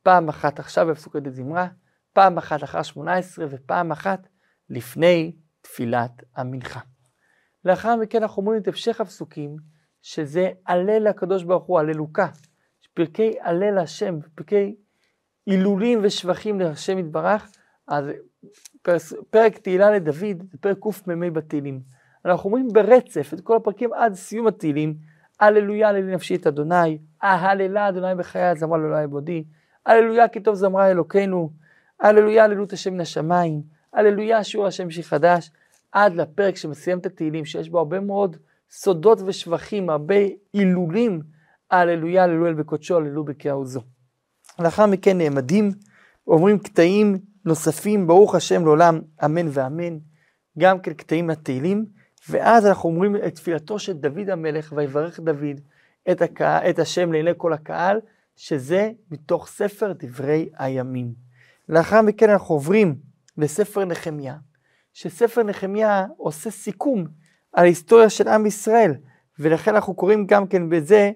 פעם 0.03 0.29
אחת 0.29 0.59
עכשיו 0.59 0.87
בפסוקי 0.87 1.21
דזמרה, 1.21 1.69
פעם 2.13 2.39
אחת 2.39 2.65
אחר 2.65 2.83
שמונה 2.83 3.15
עשרה 3.15 3.47
ופעם 3.51 3.93
אחת 3.93 4.29
לפני 4.71 5.37
תפילת 5.61 6.23
המנחה. 6.37 6.81
לאחר 7.65 7.97
מכן 7.97 8.23
אנחנו 8.23 8.43
אומרים 8.43 8.63
את 8.63 8.69
המשך 8.69 9.01
הפסוקים, 9.01 9.57
שזה 10.03 10.51
הלל 10.67 11.09
לקדוש 11.09 11.45
ברוך 11.45 11.65
הוא, 11.65 11.79
הללוקה. 11.79 12.29
פרקי 12.95 13.33
הלל 13.41 13.79
השם, 13.79 14.19
פרקי 14.35 14.77
הילולים 15.47 16.01
ושבחים 16.03 16.61
להשם 16.61 16.99
יתברך, 16.99 17.53
אז 17.89 18.05
פרק 19.31 19.59
תהילה 19.59 19.91
לדוד 19.91 20.43
זה 20.53 20.59
פרק 20.61 20.79
קמ"ה 20.79 21.31
בתהילים. 21.31 21.81
אנחנו 22.25 22.49
אומרים 22.51 22.69
ברצף 22.73 23.31
את 23.35 23.41
כל 23.41 23.57
הפרקים 23.57 23.93
עד 23.93 24.15
סיום 24.15 24.47
התהילים, 24.47 24.95
הללויה 25.41 25.89
הללי 25.89 26.15
נפשי 26.15 26.35
את 26.35 26.47
אדוני, 26.47 26.99
ההללה 27.23 27.89
אדוני 27.89 28.15
בחיי 28.15 28.57
זמרה 28.57 28.79
לאלוהי 28.79 29.07
בודי, 29.07 29.45
הללויה 29.87 30.29
כי 30.29 30.41
טוב 30.41 30.55
זמרה 30.55 30.91
אלוקינו, 30.91 31.51
הללויה 32.01 32.45
הללות 32.45 32.73
השם 32.73 32.95
מן 32.95 33.01
השמיים, 33.01 33.63
הללויה 33.93 34.45
שיעור 34.45 34.67
השם 34.67 34.89
חדש, 35.03 35.51
עד 35.93 36.15
לפרק 36.15 36.57
שמסיים 36.57 36.99
את 36.99 37.07
התהילים, 37.07 37.45
שיש 37.45 37.69
בו 37.69 37.79
הרבה 37.79 38.01
מאוד 38.01 38.37
סודות 38.71 39.21
ושבחים, 39.27 39.91
הרבה 39.91 40.15
הילולים, 40.53 41.21
הללויה 41.71 42.25
הללו 42.25 42.47
אל 42.47 42.55
בקודשו, 42.55 42.97
הללו 42.97 43.25
בקריאה 43.25 43.65
זו. 43.65 43.81
לאחר 44.59 44.87
מכן 44.87 45.19
נעמדים, 45.19 45.71
אומרים 46.27 46.59
קטעים 46.59 47.19
נוספים, 47.45 48.07
ברוך 48.07 48.35
השם 48.35 48.65
לעולם, 48.65 49.01
אמן 49.25 49.47
ואמן, 49.51 49.99
גם 50.59 50.81
כן 50.81 50.93
קטעים 50.93 51.27
מהתהילים, 51.27 51.87
ואז 52.29 52.67
אנחנו 52.67 52.89
אומרים 52.89 53.17
את 53.17 53.35
תפילתו 53.35 53.79
של 53.79 53.93
דוד 53.93 54.31
המלך, 54.31 54.73
ויברך 54.77 55.21
דוד 55.21 55.61
את, 56.11 56.23
הקה, 56.23 56.71
את 56.71 56.79
השם 56.79 57.13
לעיני 57.13 57.31
כל 57.37 57.53
הקהל, 57.53 58.01
שזה 58.37 58.91
מתוך 59.11 59.49
ספר 59.49 59.93
דברי 59.93 60.49
הימים. 60.59 61.13
לאחר 61.69 62.03
מכן 62.03 62.31
אנחנו 62.31 62.55
עוברים 62.55 62.95
לספר 63.39 63.85
נחמיה, 63.85 64.37
שספר 64.93 65.43
נחמיה 65.43 66.07
עושה 66.17 66.51
סיכום 66.51 67.05
על 67.53 67.65
ההיסטוריה 67.65 68.11
של 68.11 68.29
עם 68.29 68.47
ישראל, 68.47 68.95
ולכן 69.39 69.75
אנחנו 69.75 69.95
קוראים 69.95 70.27
גם 70.27 70.47
כן 70.47 70.69
בזה 70.69 71.11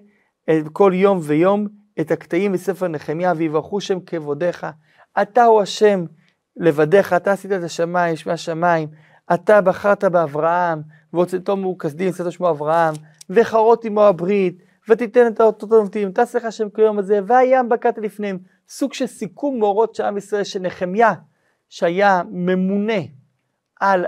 כל 0.73 0.91
יום 0.95 1.19
ויום 1.21 1.67
את 1.99 2.11
הקטעים 2.11 2.51
מספר 2.51 2.87
נחמיה, 2.87 3.33
ויברכו 3.37 3.81
שם 3.81 3.99
כבודיך, 3.99 4.67
אתה 5.21 5.45
הוא 5.45 5.61
השם 5.61 6.05
לבדיך, 6.57 7.13
אתה 7.13 7.31
עשית 7.31 7.51
את 7.51 7.63
השמיים, 7.63 8.15
שמי 8.15 8.33
השמיים, 8.33 8.89
אתה 9.33 9.61
בחרת 9.61 10.03
באברהם, 10.03 10.81
והוצאתו 11.13 11.57
מאוכסדים, 11.57 12.09
עשית 12.09 12.25
שמו 12.29 12.49
אברהם, 12.49 12.93
וחרות 13.29 13.85
עמו 13.85 14.03
הברית, 14.03 14.57
ותיתן 14.89 15.27
את 15.27 15.39
האותות 15.39 15.71
הנובטים, 15.71 16.11
תעשה 16.11 16.37
לך 16.37 16.45
השם 16.45 16.69
כיום 16.69 16.99
הזה, 16.99 17.19
והים 17.27 17.69
בקעת 17.69 17.97
לפניהם. 17.97 18.37
סוג 18.69 18.93
של 18.93 19.07
סיכום 19.07 19.59
מאורות 19.59 19.95
של 19.95 20.03
עם 20.03 20.17
ישראל, 20.17 20.43
שנחמיה 20.43 21.13
שהיה 21.69 22.21
ממונה 22.31 23.01
על 23.79 24.05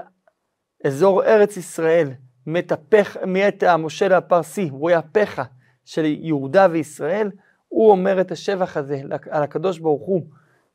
אזור 0.85 1.23
ארץ 1.23 1.57
ישראל 1.57 2.09
מטפח, 2.47 3.17
מאת 3.27 3.63
המושל 3.63 4.13
הפרסי, 4.13 4.69
רועי 4.69 4.95
הפחה 4.95 5.43
של 5.85 6.05
יהודה 6.05 6.67
וישראל, 6.71 7.31
הוא 7.67 7.91
אומר 7.91 8.21
את 8.21 8.31
השבח 8.31 8.77
הזה 8.77 9.01
על 9.29 9.43
הקדוש 9.43 9.79
ברוך 9.79 10.07
הוא, 10.07 10.21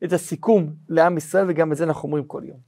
את 0.04 0.12
הסיכום 0.12 0.74
לעם 0.88 1.16
ישראל, 1.16 1.44
וגם 1.48 1.72
את 1.72 1.76
זה 1.76 1.84
אנחנו 1.84 2.06
אומרים 2.06 2.24
כל 2.24 2.42
יום. 2.44 2.58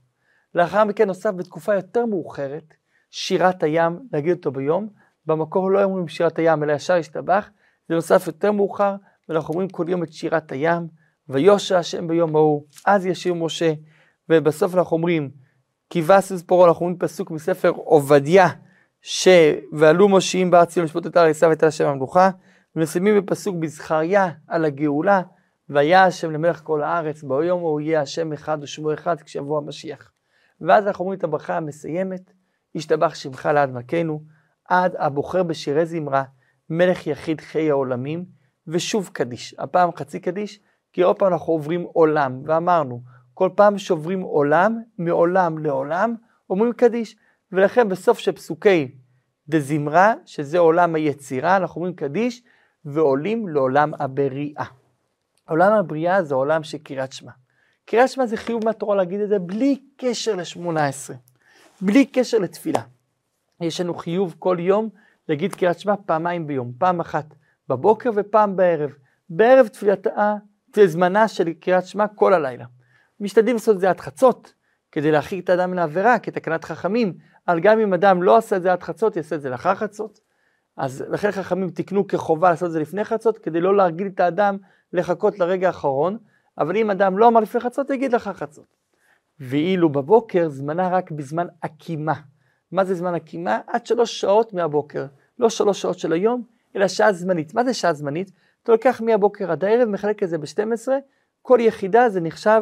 לאחר 0.55 0.83
מכן 0.83 1.07
נוסף 1.07 1.31
בתקופה 1.31 1.75
יותר 1.75 2.05
מאוחרת, 2.05 2.73
שירת 3.11 3.63
הים, 3.63 3.99
להגיד 4.13 4.35
אותו 4.35 4.51
ביום, 4.51 4.89
במקור 5.25 5.71
לא 5.71 5.83
אומרים 5.83 6.07
שירת 6.07 6.39
הים, 6.39 6.63
אלא 6.63 6.73
ישר 6.73 6.93
השתבח, 6.93 7.49
זה 7.89 7.95
נוסף 7.95 8.27
יותר 8.27 8.51
מאוחר, 8.51 8.95
ואנחנו 9.29 9.53
אומרים 9.53 9.69
כל 9.69 9.85
יום 9.89 10.03
את 10.03 10.13
שירת 10.13 10.51
הים, 10.51 10.87
ויושע 11.29 11.77
השם 11.77 12.07
ביום 12.07 12.35
ההוא, 12.35 12.65
אז 12.85 13.05
ישיר 13.05 13.33
משה, 13.33 13.73
ובסוף 14.29 14.75
אנחנו 14.75 14.97
אומרים, 14.97 15.29
כיבס 15.89 16.31
וספורו, 16.31 16.65
אנחנו 16.65 16.85
אומרים 16.85 16.99
פסוק 16.99 17.31
מספר 17.31 17.69
עובדיה, 17.69 18.47
ש... 19.01 19.27
ועלו 19.71 20.09
מושיעים 20.09 20.51
בארץ 20.51 20.69
ציון 20.69 20.85
לשפוט 20.85 21.07
את 21.07 21.17
הר 21.17 21.25
עשיו 21.25 21.51
את 21.51 21.63
השם 21.63 21.87
המלוכה, 21.87 22.29
ומסיימים 22.75 23.17
בפסוק 23.17 23.55
בזכריה 23.55 24.29
על 24.47 24.65
הגאולה, 24.65 25.21
והיה 25.69 26.05
השם 26.05 26.31
למלך 26.31 26.61
כל 26.63 26.83
הארץ, 26.83 27.23
ביום 27.23 27.59
ההוא 27.59 27.81
יהיה 27.81 28.01
השם 28.01 28.33
אחד 28.33 28.57
ושמו 28.61 28.93
אחד 28.93 29.21
כשיבוא 29.21 29.57
המשיח. 29.57 30.11
ואז 30.61 30.87
אנחנו 30.87 31.03
אומרים 31.03 31.19
את 31.19 31.23
הברכה 31.23 31.57
המסיימת, 31.57 32.33
השתבח 32.75 33.15
שמך 33.15 33.45
לעד 33.53 33.71
מלכנו, 33.71 34.21
עד 34.69 34.95
הבוחר 34.99 35.43
בשירי 35.43 35.85
זמרה, 35.85 36.23
מלך 36.69 37.07
יחיד 37.07 37.41
חיי 37.41 37.69
העולמים, 37.71 38.25
ושוב 38.67 39.09
קדיש. 39.13 39.55
הפעם 39.59 39.89
חצי 39.95 40.19
קדיש, 40.19 40.59
כי 40.93 41.01
עוד 41.01 41.19
פעם 41.19 41.33
אנחנו 41.33 41.53
עוברים 41.53 41.81
עולם, 41.81 42.41
ואמרנו, 42.45 43.01
כל 43.33 43.49
פעם 43.55 43.77
שעוברים 43.77 44.21
עולם, 44.21 44.81
מעולם 44.97 45.57
לעולם, 45.57 46.15
אומרים 46.49 46.73
קדיש. 46.73 47.15
ולכן 47.51 47.89
בסוף 47.89 48.19
של 48.19 48.31
פסוקי 48.31 48.91
דזמרה, 49.49 50.13
שזה 50.25 50.59
עולם 50.59 50.95
היצירה, 50.95 51.57
אנחנו 51.57 51.79
אומרים 51.79 51.95
קדיש, 51.95 52.43
ועולים 52.85 53.47
לעולם 53.47 53.91
הבריאה. 53.99 54.65
עולם 55.47 55.73
הבריאה 55.73 56.23
זה 56.23 56.35
עולם 56.35 56.63
של 56.63 56.77
קריאת 56.77 57.13
שמע. 57.13 57.31
קריאת 57.85 58.09
שמע 58.09 58.25
זה 58.25 58.37
חיוב 58.37 58.65
מהתורה 58.65 58.95
להגיד 58.95 59.19
את 59.19 59.29
זה 59.29 59.39
בלי 59.39 59.81
קשר 59.97 60.35
לשמונה 60.35 60.85
עשרה, 60.85 61.15
בלי 61.81 62.05
קשר 62.05 62.37
לתפילה. 62.37 62.81
יש 63.61 63.81
לנו 63.81 63.93
חיוב 63.93 64.35
כל 64.39 64.57
יום 64.59 64.89
להגיד 65.29 65.55
קריאת 65.55 65.79
שמע 65.79 65.93
פעמיים 66.05 66.47
ביום, 66.47 66.71
פעם 66.77 66.99
אחת 66.99 67.25
בבוקר 67.69 68.09
ופעם 68.15 68.55
בערב. 68.55 68.91
בערב 69.29 69.67
תפילתה, 69.67 70.35
זמנה 70.85 71.27
של 71.27 71.53
קריאת 71.53 71.85
שמע 71.85 72.07
כל 72.07 72.33
הלילה. 72.33 72.65
משתדלים 73.19 73.55
לעשות 73.55 73.75
את 73.75 73.81
זה 73.81 73.89
עד 73.89 73.99
חצות, 73.99 74.53
כדי 74.91 75.11
להרחיק 75.11 75.43
את 75.43 75.49
האדם 75.49 75.71
מן 75.71 75.79
העבירה, 75.79 76.19
כתקנת 76.19 76.63
חכמים, 76.63 77.13
אבל 77.47 77.59
גם 77.59 77.79
אם 77.79 77.93
אדם 77.93 78.23
לא 78.23 78.37
עשה 78.37 78.55
את 78.55 78.61
זה 78.61 78.71
עד 78.73 78.83
חצות, 78.83 79.15
יעשה 79.15 79.35
את 79.35 79.41
זה 79.41 79.49
לאחר 79.49 79.75
חצות. 79.75 80.19
אז 80.77 81.03
לכן 81.09 81.31
חכמים 81.31 81.69
תיקנו 81.69 82.07
כחובה 82.07 82.49
לעשות 82.49 82.67
את 82.67 82.71
זה 82.71 82.79
לפני 82.79 83.03
חצות, 83.03 83.37
כדי 83.37 83.61
לא 83.61 83.77
להרגיל 83.77 84.07
את 84.07 84.19
האדם 84.19 84.57
לחכות 84.93 85.39
לרגע 85.39 85.67
האחרון, 85.67 86.17
אבל 86.57 86.77
אם 86.77 86.91
אדם 86.91 87.17
לא 87.17 87.27
אמר 87.27 87.39
לפני 87.39 87.61
חצות, 87.61 87.89
יגיד 87.89 88.13
לאחר 88.13 88.33
חצות. 88.33 88.77
ואילו 89.39 89.89
בבוקר 89.89 90.49
זמנה 90.49 90.89
רק 90.89 91.11
בזמן 91.11 91.47
עקימה. 91.61 92.13
מה 92.71 92.83
זה 92.83 92.95
זמן 92.95 93.15
עקימה? 93.15 93.59
עד 93.67 93.85
שלוש 93.85 94.21
שעות 94.21 94.53
מהבוקר. 94.53 95.05
לא 95.39 95.49
שלוש 95.49 95.81
שעות 95.81 95.99
של 95.99 96.13
היום, 96.13 96.43
אלא 96.75 96.87
שעה 96.87 97.13
זמנית. 97.13 97.53
מה 97.53 97.63
זה 97.63 97.73
שעה 97.73 97.93
זמנית? 97.93 98.31
אתה 98.63 98.71
לוקח 98.71 99.01
מהבוקר 99.01 99.51
עד 99.51 99.63
הערב, 99.63 99.89
מחלק 99.89 100.23
את 100.23 100.29
זה 100.29 100.37
ב-12, 100.37 100.87
כל 101.41 101.59
יחידה 101.61 102.09
זה 102.09 102.21
נחשב 102.21 102.61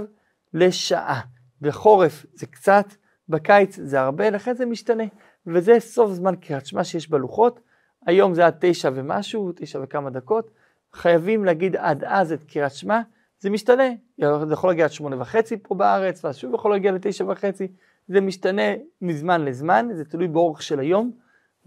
לשעה. 0.54 1.22
בחורף 1.62 2.26
זה 2.34 2.46
קצת, 2.46 2.86
בקיץ 3.30 3.80
זה 3.82 4.02
הרבה, 4.02 4.30
לכן 4.30 4.54
זה 4.54 4.66
משתנה. 4.66 5.04
וזה 5.48 5.80
סוף 5.80 6.12
זמן 6.12 6.36
קריאת 6.36 6.66
שמע 6.66 6.84
שיש 6.84 7.10
בלוחות. 7.10 7.60
היום 8.06 8.34
זה 8.34 8.46
עד 8.46 8.56
תשע 8.60 8.90
ומשהו, 8.94 9.52
תשע 9.56 9.80
וכמה 9.84 10.10
דקות. 10.10 10.52
חייבים 10.95 11.45
להגיד 11.45 11.75
עד 11.75 12.03
אז 12.03 12.31
את 12.31 12.43
קריאת 12.43 12.71
שמע, 12.71 13.01
זה 13.39 13.49
משתנה. 13.49 13.89
זה 14.19 14.53
יכול 14.53 14.69
להגיע 14.69 14.86
עד 14.86 14.91
שמונה 14.91 15.21
וחצי 15.21 15.58
פה 15.63 15.75
בארץ, 15.75 16.25
ואז 16.25 16.38
שוב 16.38 16.53
יכול 16.53 16.71
להגיע 16.71 16.91
לתשע 16.91 17.25
וחצי. 17.27 17.67
זה 18.08 18.21
משתנה 18.21 18.62
מזמן 19.01 19.45
לזמן, 19.45 19.88
זה 19.93 20.05
תלוי 20.05 20.27
באורך 20.27 20.62
של 20.62 20.79
היום, 20.79 21.12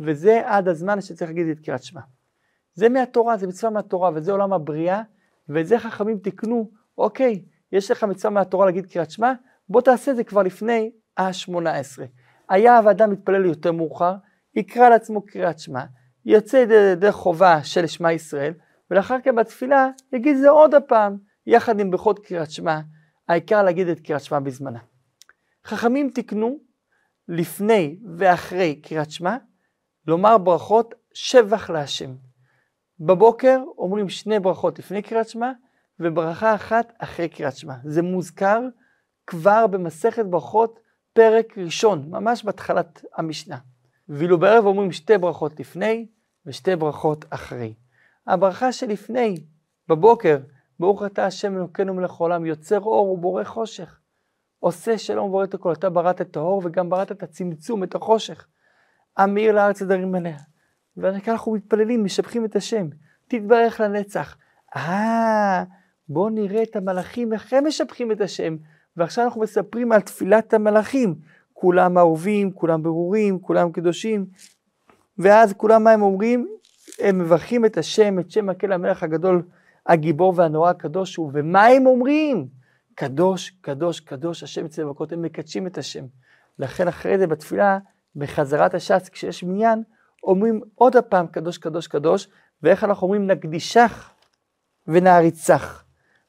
וזה 0.01 0.43
עד 0.45 0.69
הזמן 0.69 1.01
שצריך 1.01 1.31
להגיד 1.31 1.47
את 1.47 1.61
קריאת 1.61 1.83
שמע. 1.83 2.01
זה 2.75 2.89
מהתורה, 2.89 3.37
זה 3.37 3.47
מצווה 3.47 3.73
מהתורה, 3.73 4.11
וזה 4.15 4.33
עולם 4.33 4.53
הבריאה, 4.53 5.03
ואת 5.49 5.67
זה 5.67 5.79
חכמים 5.79 6.19
תיקנו, 6.19 6.71
אוקיי, 6.99 7.43
יש 7.73 7.91
לך 7.91 8.05
מצווה 8.05 8.35
מהתורה 8.35 8.67
להגיד 8.67 8.87
קריאת 8.87 9.11
שמע, 9.11 9.33
בוא 9.69 9.81
תעשה 9.81 10.11
את 10.11 10.17
זה 10.17 10.25
כבר 10.25 10.43
לפני 10.43 10.91
ה-18. 11.17 12.03
היה 12.49 12.79
האדם 12.79 13.11
מתפלל 13.11 13.45
יותר 13.45 13.73
מאוחר, 13.73 14.15
יקרא 14.55 14.89
לעצמו 14.89 15.23
קריאת 15.23 15.59
שמע, 15.59 15.85
יוצא 16.25 16.65
דרך 16.97 17.15
חובה 17.15 17.63
של 17.63 17.87
שמע 17.87 18.13
ישראל, 18.13 18.53
ולאחר 18.91 19.17
כן 19.25 19.37
בתפילה 19.37 19.89
יגיד 20.13 20.37
זה 20.37 20.49
עוד 20.51 20.75
הפעם, 20.75 21.17
יחד 21.47 21.81
עם 21.81 21.91
ברכות 21.91 22.19
קריאת 22.19 22.51
שמע, 22.51 22.81
העיקר 23.29 23.63
להגיד 23.63 23.89
את 23.89 24.01
קריאת 24.01 24.21
שמע 24.21 24.41
בזמנה. 24.41 24.79
חכמים 25.65 26.11
תיקנו 26.11 26.59
לפני 27.29 27.99
ואחרי 28.17 28.81
קריאת 28.83 29.11
שמע, 29.11 29.37
לומר 30.07 30.39
ברכות 30.39 30.95
שבח 31.15 31.71
להשם. 31.71 32.15
בבוקר 33.01 33.61
אומרים 33.79 34.09
שני 34.09 34.41
ברכות 34.41 34.79
לפני 34.79 35.03
קריאת 35.03 35.29
שמע, 35.29 35.53
וברכה 36.01 36.55
אחת 36.55 36.93
אחרי 36.99 37.29
קריאת 37.29 37.57
שמע. 37.57 37.75
זה 37.85 38.03
מוזכר 38.03 38.61
כבר 39.27 39.67
במסכת 39.67 40.25
ברכות 40.25 40.81
פרק 41.13 41.59
ראשון, 41.59 42.11
ממש 42.11 42.45
בהתחלת 42.45 43.05
המשנה. 43.17 43.59
ואילו 44.09 44.39
בערב 44.39 44.67
אומרים 44.67 44.93
שתי 44.93 45.19
ברכות 45.19 45.61
לפני 45.61 46.07
ושתי 46.47 46.77
ברכות 46.77 47.25
אחרי. 47.31 47.75
הברכה 48.29 48.73
שלפני, 48.73 49.37
בבוקר, 49.89 50.39
ברוך 50.81 51.03
אתה 51.03 51.27
השם 51.27 51.57
אלוקינו 51.57 51.95
מלך 51.95 52.11
העולם, 52.11 52.47
יוצר 52.47 52.81
אור 52.81 53.11
ובורא 53.11 53.45
חושך. 53.45 53.99
עושה 54.61 54.99
שלום 54.99 55.29
ובורא 55.29 55.45
את 55.45 55.55
הכל, 55.55 55.73
אתה 55.73 55.91
בראת 55.91 56.21
את 56.21 56.37
האור 56.37 56.63
וגם 56.65 56.91
בראת 56.91 57.13
את 57.13 57.23
הצמצום, 57.23 57.85
את 57.85 57.95
החושך. 57.95 58.47
המאיר 59.17 59.53
לארץ 59.53 59.83
הדרים 59.83 60.15
עליה. 60.15 60.37
וכאן 60.97 61.33
אנחנו 61.33 61.53
מתפללים, 61.53 62.05
משבחים 62.05 62.45
את 62.45 62.57
השם. 62.57 62.89
תתברך 63.29 63.81
לנצח. 63.81 64.37
אה, 64.77 65.65
בואו 66.09 66.29
נראה 66.29 66.63
את 66.63 66.77
המלאכים, 66.77 67.33
איך 67.33 67.53
הם 67.53 67.67
משבחים 67.67 68.13
את 68.13 68.21
השם. 68.21 68.57
ועכשיו 68.97 69.25
אנחנו 69.25 69.41
מספרים 69.41 69.93
על 69.93 70.01
תפילת 70.01 70.55
המלאכים. 70.55 71.15
כולם 71.53 71.99
אהובים, 71.99 72.53
כולם 72.53 72.83
ברורים, 72.83 73.41
כולם 73.41 73.73
קדושים. 73.73 74.27
ואז 75.19 75.53
כולם 75.53 75.85
מה 75.85 75.91
הם 75.91 76.03
אומרים? 76.03 76.59
הם 76.99 77.19
מברכים 77.19 77.65
את 77.65 77.79
השם, 77.79 78.19
את 78.19 78.31
שם 78.31 78.47
מקל 78.47 78.73
המלך 78.73 79.03
הגדול, 79.03 79.43
הגיבור 79.87 80.33
והנורא 80.37 80.71
הקדוש 80.71 81.17
הוא. 81.17 81.31
ומה 81.35 81.67
הם 81.67 81.87
אומרים? 81.87 82.49
קדוש, 82.95 83.51
קדוש, 83.61 84.01
קדוש, 84.01 84.43
השם 84.43 84.69
צבקות, 84.69 85.13
הם 85.13 85.23
מקדשים 85.23 85.67
את 85.67 85.79
השם. 85.79 86.05
לכן 86.59 86.89
אחרי 86.89 87.19
זה 87.19 87.27
בתפילה, 87.27 87.79
בחזרת 88.17 88.75
הש"ס, 88.75 89.09
כשיש 89.09 89.45
מניין, 89.45 89.83
אומרים 90.23 90.61
עוד 90.75 90.97
הפעם 90.97 91.27
קדוש, 91.27 91.59
קדוש, 91.59 91.87
קדוש, 91.87 92.29
ואיך 92.63 92.85
אנחנו 92.85 93.05
אומרים 93.05 93.27
נקדישך 93.27 94.11
ונעריצך. 94.87 95.85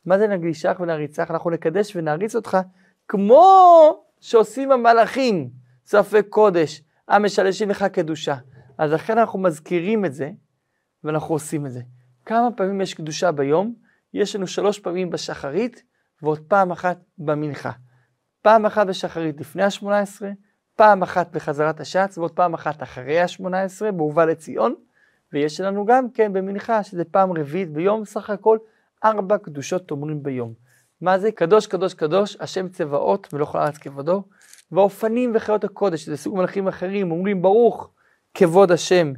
מה 0.06 0.18
זה 0.18 0.28
נקדישך 0.28 0.78
ונעריצך? 0.80 1.32
אנחנו 1.32 1.50
נקדש 1.50 1.96
ונעריץ 1.96 2.36
אותך 2.36 2.58
כמו 3.08 4.04
שעושים 4.20 4.72
המלאכים, 4.72 5.50
ספק 5.86 6.26
קודש, 6.30 6.82
המשלשים 7.08 7.70
לך 7.70 7.84
קדושה. 7.84 8.36
אז 8.78 8.92
לכן 8.92 9.18
אנחנו 9.18 9.40
מזכירים 9.40 10.06
את 10.06 10.14
זה, 10.14 10.30
ואנחנו 11.04 11.36
עושים 11.36 11.66
את 11.66 11.72
זה. 11.72 11.82
כמה 12.26 12.52
פעמים 12.52 12.82
יש 12.82 12.94
קדושה 12.94 13.32
ביום? 13.32 13.76
יש 14.14 14.36
לנו 14.36 14.48
שלוש 14.48 14.80
פעמים 14.80 15.10
בשחרית, 15.10 15.84
ועוד 16.22 16.40
פעם 16.40 16.72
אחת 16.72 16.98
במנחה. 17.18 17.72
פעם 18.42 18.66
אחת 18.66 18.88
בשחרית 18.88 19.40
לפני 19.40 19.64
השמונה 19.64 20.00
עשרה, 20.00 20.30
פעם 20.76 21.04
אחת 21.04 21.32
בחזרת 21.32 21.80
השץ, 21.80 22.18
ועוד 22.18 22.32
פעם 22.32 22.54
אחת 22.54 22.84
אחרי 22.84 23.20
השמונה 23.20 23.62
עשרה, 23.62 23.92
בהובא 23.92 24.26
לציון, 24.26 24.76
ויש 25.34 25.62
לנו 25.62 25.86
גם 25.86 26.12
כן 26.12 26.34
במנחה, 26.34 26.84
שזה 26.84 27.06
פעם 27.06 27.32
רביעית 27.32 27.74
ביום, 27.74 28.06
סך 28.06 28.30
הכל 28.30 28.58
ארבע 29.04 29.38
קדושות 29.38 29.92
אומרים 29.92 30.24
ביום. 30.24 30.54
מה 31.02 31.20
זה? 31.20 31.32
קדוש, 31.32 31.68
קדוש, 31.68 31.94
קדוש, 31.94 32.38
השם 32.40 32.70
צבאות 32.70 33.34
מלוך 33.34 33.56
הארץ 33.56 33.78
כבודו, 33.78 34.24
והאופנים 34.72 35.32
וחיות 35.36 35.64
הקודש, 35.64 36.06
שזה 36.06 36.18
סוג 36.18 36.38
מלאכים 36.38 36.68
אחרים, 36.68 37.12
אומרים 37.12 37.42
ברוך 37.42 37.92
כבוד 38.34 38.72
השם 38.72 39.14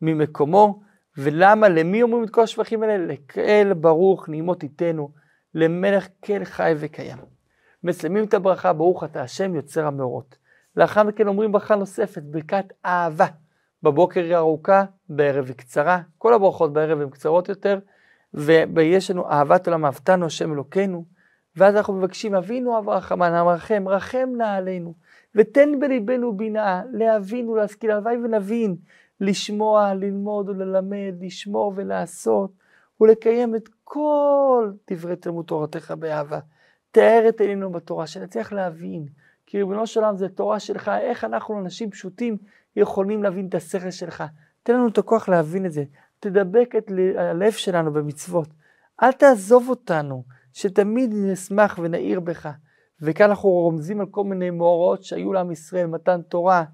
ממקומו, 0.00 0.82
ולמה, 1.18 1.68
למי 1.68 2.02
אומרים 2.02 2.24
את 2.24 2.30
כל 2.30 2.42
השבחים 2.42 2.82
האלה? 2.82 3.06
לקהל 3.06 3.74
ברוך 3.74 4.28
נעימות 4.28 4.60
תיתנו, 4.60 5.10
למלך 5.54 6.06
כל 6.24 6.44
חי 6.44 6.74
וקיים. 6.76 7.18
מסיימים 7.84 8.24
את 8.24 8.34
הברכה, 8.34 8.72
ברוך 8.72 9.04
אתה 9.04 9.22
השם 9.22 9.54
יוצר 9.54 9.86
המאורות. 9.86 10.36
לאחר 10.76 11.02
מכן 11.02 11.28
אומרים 11.28 11.52
ברכה 11.52 11.76
נוספת, 11.76 12.22
ברכת 12.22 12.72
אהבה. 12.84 13.26
בבוקר 13.82 14.20
היא 14.20 14.36
ארוכה, 14.36 14.84
בערב 15.08 15.46
היא 15.46 15.54
קצרה, 15.54 16.00
כל 16.18 16.34
הברכות 16.34 16.72
בערב 16.72 17.00
הן 17.00 17.10
קצרות 17.10 17.48
יותר, 17.48 17.78
ויש 18.34 19.10
לנו 19.10 19.30
אהבת 19.30 19.66
עולם 19.66 19.84
אהבתנו 19.84 20.26
השם 20.26 20.52
אלוקינו, 20.52 21.04
ואז 21.56 21.76
אנחנו 21.76 21.94
מבקשים, 21.94 22.34
אבינו 22.34 22.78
אב 22.78 22.88
רחמן, 22.88 23.32
רחם 23.86 24.28
נא 24.36 24.56
עלינו, 24.56 24.94
ותן 25.34 25.80
בליבנו 25.80 26.36
בינה, 26.36 26.82
להבין 26.92 27.48
ולהשכיל, 27.48 27.90
הלוואי 27.90 28.16
ונבין, 28.16 28.76
לשמוע, 29.20 29.94
ללמוד 29.94 30.48
וללמד, 30.48 31.14
לשמור 31.20 31.72
ולעשות, 31.76 32.50
ולקיים 33.00 33.56
את 33.56 33.68
כל 33.84 34.72
דברי 34.90 35.16
תלמוד 35.16 35.44
תורתך 35.44 35.94
באהבה. 35.98 36.38
תאר 36.90 37.24
את 37.28 37.40
עינינו 37.40 37.72
בתורה, 37.72 38.06
שנצליח 38.06 38.52
להבין, 38.52 39.06
כי 39.46 39.58
ריבונו 39.58 39.86
של 39.86 40.00
עולם 40.00 40.16
זה 40.16 40.28
תורה 40.28 40.60
שלך, 40.60 40.90
איך 41.00 41.24
אנחנו 41.24 41.60
אנשים 41.60 41.90
פשוטים 41.90 42.36
יכולים 42.76 43.22
להבין 43.22 43.48
את 43.48 43.54
השכל 43.54 43.90
שלך. 43.90 44.24
תן 44.62 44.74
לנו 44.74 44.88
את 44.88 44.98
הכוח 44.98 45.28
להבין 45.28 45.66
את 45.66 45.72
זה, 45.72 45.84
תדבק 46.20 46.74
את 46.78 46.90
הלב 47.16 47.52
שלנו 47.52 47.92
במצוות. 47.92 48.48
אל 49.02 49.12
תעזוב 49.12 49.68
אותנו, 49.68 50.24
שתמיד 50.52 51.10
נשמח 51.14 51.78
ונעיר 51.82 52.20
בך. 52.20 52.48
וכאן 53.00 53.30
אנחנו 53.30 53.48
רומזים 53.48 54.00
על 54.00 54.06
כל 54.06 54.24
מיני 54.24 54.50
מאורעות 54.50 55.04
שהיו 55.04 55.32
לעם 55.32 55.50
ישראל, 55.50 55.86
מתן 55.86 56.22
תורה, 56.22 56.64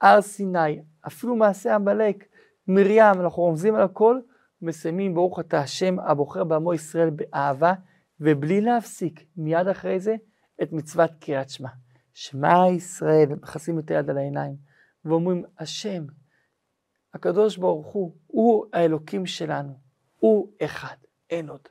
הר 0.00 0.20
סיני, 0.20 0.82
אפילו 1.06 1.36
מעשה 1.36 1.74
עמלק, 1.74 2.24
מרים, 2.68 3.20
אנחנו 3.20 3.42
רומזים 3.42 3.74
על 3.74 3.82
הכל, 3.82 4.20
מסיימים 4.62 5.14
ברוך 5.14 5.40
אתה 5.40 5.60
השם 5.60 5.98
הבוחר 5.98 6.44
בעמו 6.44 6.74
ישראל 6.74 7.10
באהבה, 7.10 7.74
ובלי 8.20 8.60
להפסיק, 8.60 9.24
מיד 9.36 9.68
אחרי 9.68 10.00
זה, 10.00 10.16
את 10.62 10.72
מצוות 10.72 11.10
קריאת 11.20 11.50
שמע. 11.50 11.68
שמע 12.14 12.64
ישראל, 12.76 13.28
מכסים 13.28 13.78
את 13.78 13.90
היד 13.90 14.10
על 14.10 14.18
העיניים, 14.18 14.56
ואומרים, 15.04 15.44
השם, 15.58 16.04
הקדוש 17.14 17.56
ברוך 17.56 17.86
הוא, 17.86 18.16
הוא 18.26 18.66
האלוקים 18.72 19.26
שלנו, 19.26 19.78
הוא 20.18 20.52
אחד, 20.62 20.96
אין 21.30 21.48
עוד. 21.48 21.68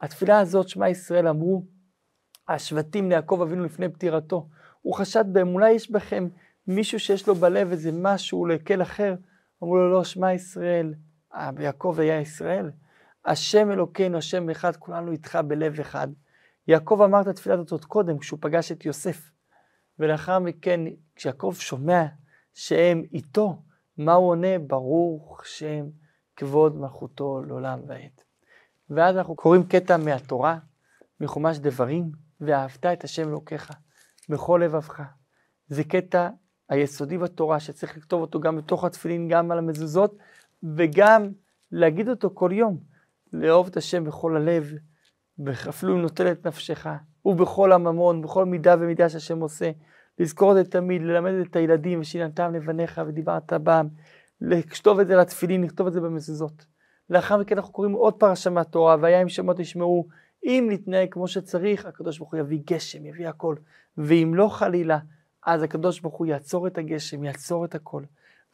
התפילה 0.00 0.38
הזאת, 0.38 0.68
שמע 0.68 0.88
ישראל, 0.88 1.28
אמרו 1.28 1.64
השבטים 2.48 3.08
ליעקב 3.08 3.40
אבינו 3.42 3.64
לפני 3.64 3.88
פטירתו. 3.88 4.48
הוא 4.82 4.94
חשד 4.94 5.38
אולי 5.38 5.70
יש 5.72 5.90
בכם 5.90 6.28
מישהו 6.66 7.00
שיש 7.00 7.28
לו 7.28 7.34
בלב 7.34 7.70
איזה 7.70 7.90
משהו 7.92 8.46
להקל 8.46 8.82
אחר. 8.82 9.14
אמרו 9.62 9.76
לו, 9.76 9.90
לא, 9.90 10.04
שמע 10.04 10.32
ישראל, 10.32 10.94
אה, 11.34 11.52
ביעקב 11.52 11.96
היה 11.98 12.20
ישראל. 12.20 12.70
השם 13.24 13.70
אלוקינו, 13.70 14.18
השם 14.18 14.50
אחד, 14.50 14.76
כולנו 14.76 15.12
איתך 15.12 15.38
בלב 15.46 15.80
אחד. 15.80 16.08
יעקב 16.68 17.00
אמר 17.04 17.20
את 17.20 17.26
התפילה 17.26 17.54
הזאת 17.54 17.84
קודם, 17.84 18.18
כשהוא 18.18 18.38
פגש 18.42 18.72
את 18.72 18.86
יוסף. 18.86 19.30
ולאחר 19.98 20.38
מכן, 20.38 20.80
כשיעקב 21.16 21.54
שומע 21.58 22.06
שהם 22.54 23.02
איתו, 23.12 23.62
מה 23.98 24.12
הוא 24.12 24.28
עונה? 24.28 24.58
ברוך 24.66 25.46
שם 25.46 25.84
כבוד 26.36 26.76
מלכותו 26.76 27.42
לעולם 27.42 27.80
ועד. 27.88 28.20
ואז 28.90 29.16
אנחנו 29.16 29.36
קוראים 29.36 29.62
קטע 29.66 29.96
מהתורה, 29.96 30.58
מחומש 31.20 31.58
דברים, 31.58 32.12
ואהבת 32.40 32.86
את 32.86 33.04
השם 33.04 33.28
אלוקיך 33.28 33.70
בכל 34.28 34.60
לבבך. 34.64 35.02
זה 35.66 35.84
קטע 35.84 36.28
היסודי 36.72 37.18
בתורה 37.18 37.60
שצריך 37.60 37.96
לכתוב 37.96 38.20
אותו 38.20 38.40
גם 38.40 38.56
בתוך 38.56 38.84
התפילין, 38.84 39.28
גם 39.28 39.50
על 39.50 39.58
המזוזות, 39.58 40.16
וגם 40.76 41.28
להגיד 41.72 42.08
אותו 42.08 42.30
כל 42.34 42.50
יום. 42.52 42.78
לאהוב 43.32 43.66
את 43.66 43.76
השם 43.76 44.04
בכל 44.04 44.36
הלב, 44.36 44.72
אפילו 45.68 45.94
אם 45.94 46.02
נוטל 46.02 46.32
את 46.32 46.46
נפשך, 46.46 46.86
ובכל 47.24 47.72
הממון, 47.72 48.22
בכל 48.22 48.44
מידה 48.44 48.74
ומידה 48.78 49.08
שהשם 49.08 49.40
עושה. 49.40 49.70
לזכור 50.18 50.52
את 50.52 50.56
זה 50.56 50.70
תמיד, 50.70 51.02
ללמד 51.02 51.32
את 51.32 51.56
הילדים, 51.56 52.00
ושיננתם 52.00 52.54
לבניך 52.54 53.00
ודיברת 53.06 53.52
בם, 53.52 53.88
לכתוב 54.40 55.00
את 55.00 55.06
זה 55.06 55.16
לתפילין, 55.16 55.64
לכתוב 55.64 55.86
את 55.86 55.92
זה 55.92 56.00
במזוזות. 56.00 56.66
לאחר 57.10 57.36
מכן 57.36 57.56
אנחנו 57.56 57.72
קוראים 57.72 57.92
עוד 57.92 58.14
פרשה 58.14 58.50
מהתורה, 58.50 58.96
והיה 59.00 59.22
אם 59.22 59.28
שמות 59.28 59.56
תשמעו, 59.56 60.08
אם 60.44 60.68
נתנהג 60.70 61.08
כמו 61.10 61.28
שצריך, 61.28 61.86
הקדוש 61.86 62.18
ברוך 62.18 62.32
הוא 62.32 62.40
יביא 62.40 62.60
גשם, 62.66 63.06
יביא 63.06 63.28
הכל. 63.28 63.56
ואם 63.98 64.32
לא 64.34 64.48
חלילה, 64.48 64.98
אז 65.46 65.62
הקדוש 65.62 66.00
ברוך 66.00 66.14
הוא 66.14 66.26
יעצור 66.26 66.66
את 66.66 66.78
הגשם, 66.78 67.24
יעצור 67.24 67.64
את 67.64 67.74
הכל. 67.74 68.02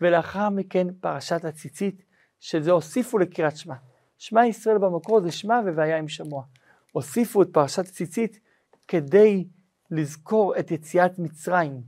ולאחר 0.01 0.48
מכן 0.48 0.87
פרשת 1.01 1.44
הציצית, 1.44 2.05
שזה 2.40 2.70
הוסיפו 2.70 3.18
לקריאת 3.18 3.57
שמע. 3.57 3.74
שמע 4.18 4.46
ישראל 4.46 4.79
במקור 4.79 5.20
זה 5.20 5.33
שמע 5.33 5.61
והיה 5.77 5.98
עם 5.98 6.09
שמוע. 6.09 6.44
הוסיפו 6.92 7.42
את 7.42 7.48
פרשת 7.53 7.87
הציצית 7.88 8.40
כדי 8.88 9.48
לזכור 9.90 10.59
את 10.59 10.70
יציאת 10.70 11.18
מצרים. 11.18 11.81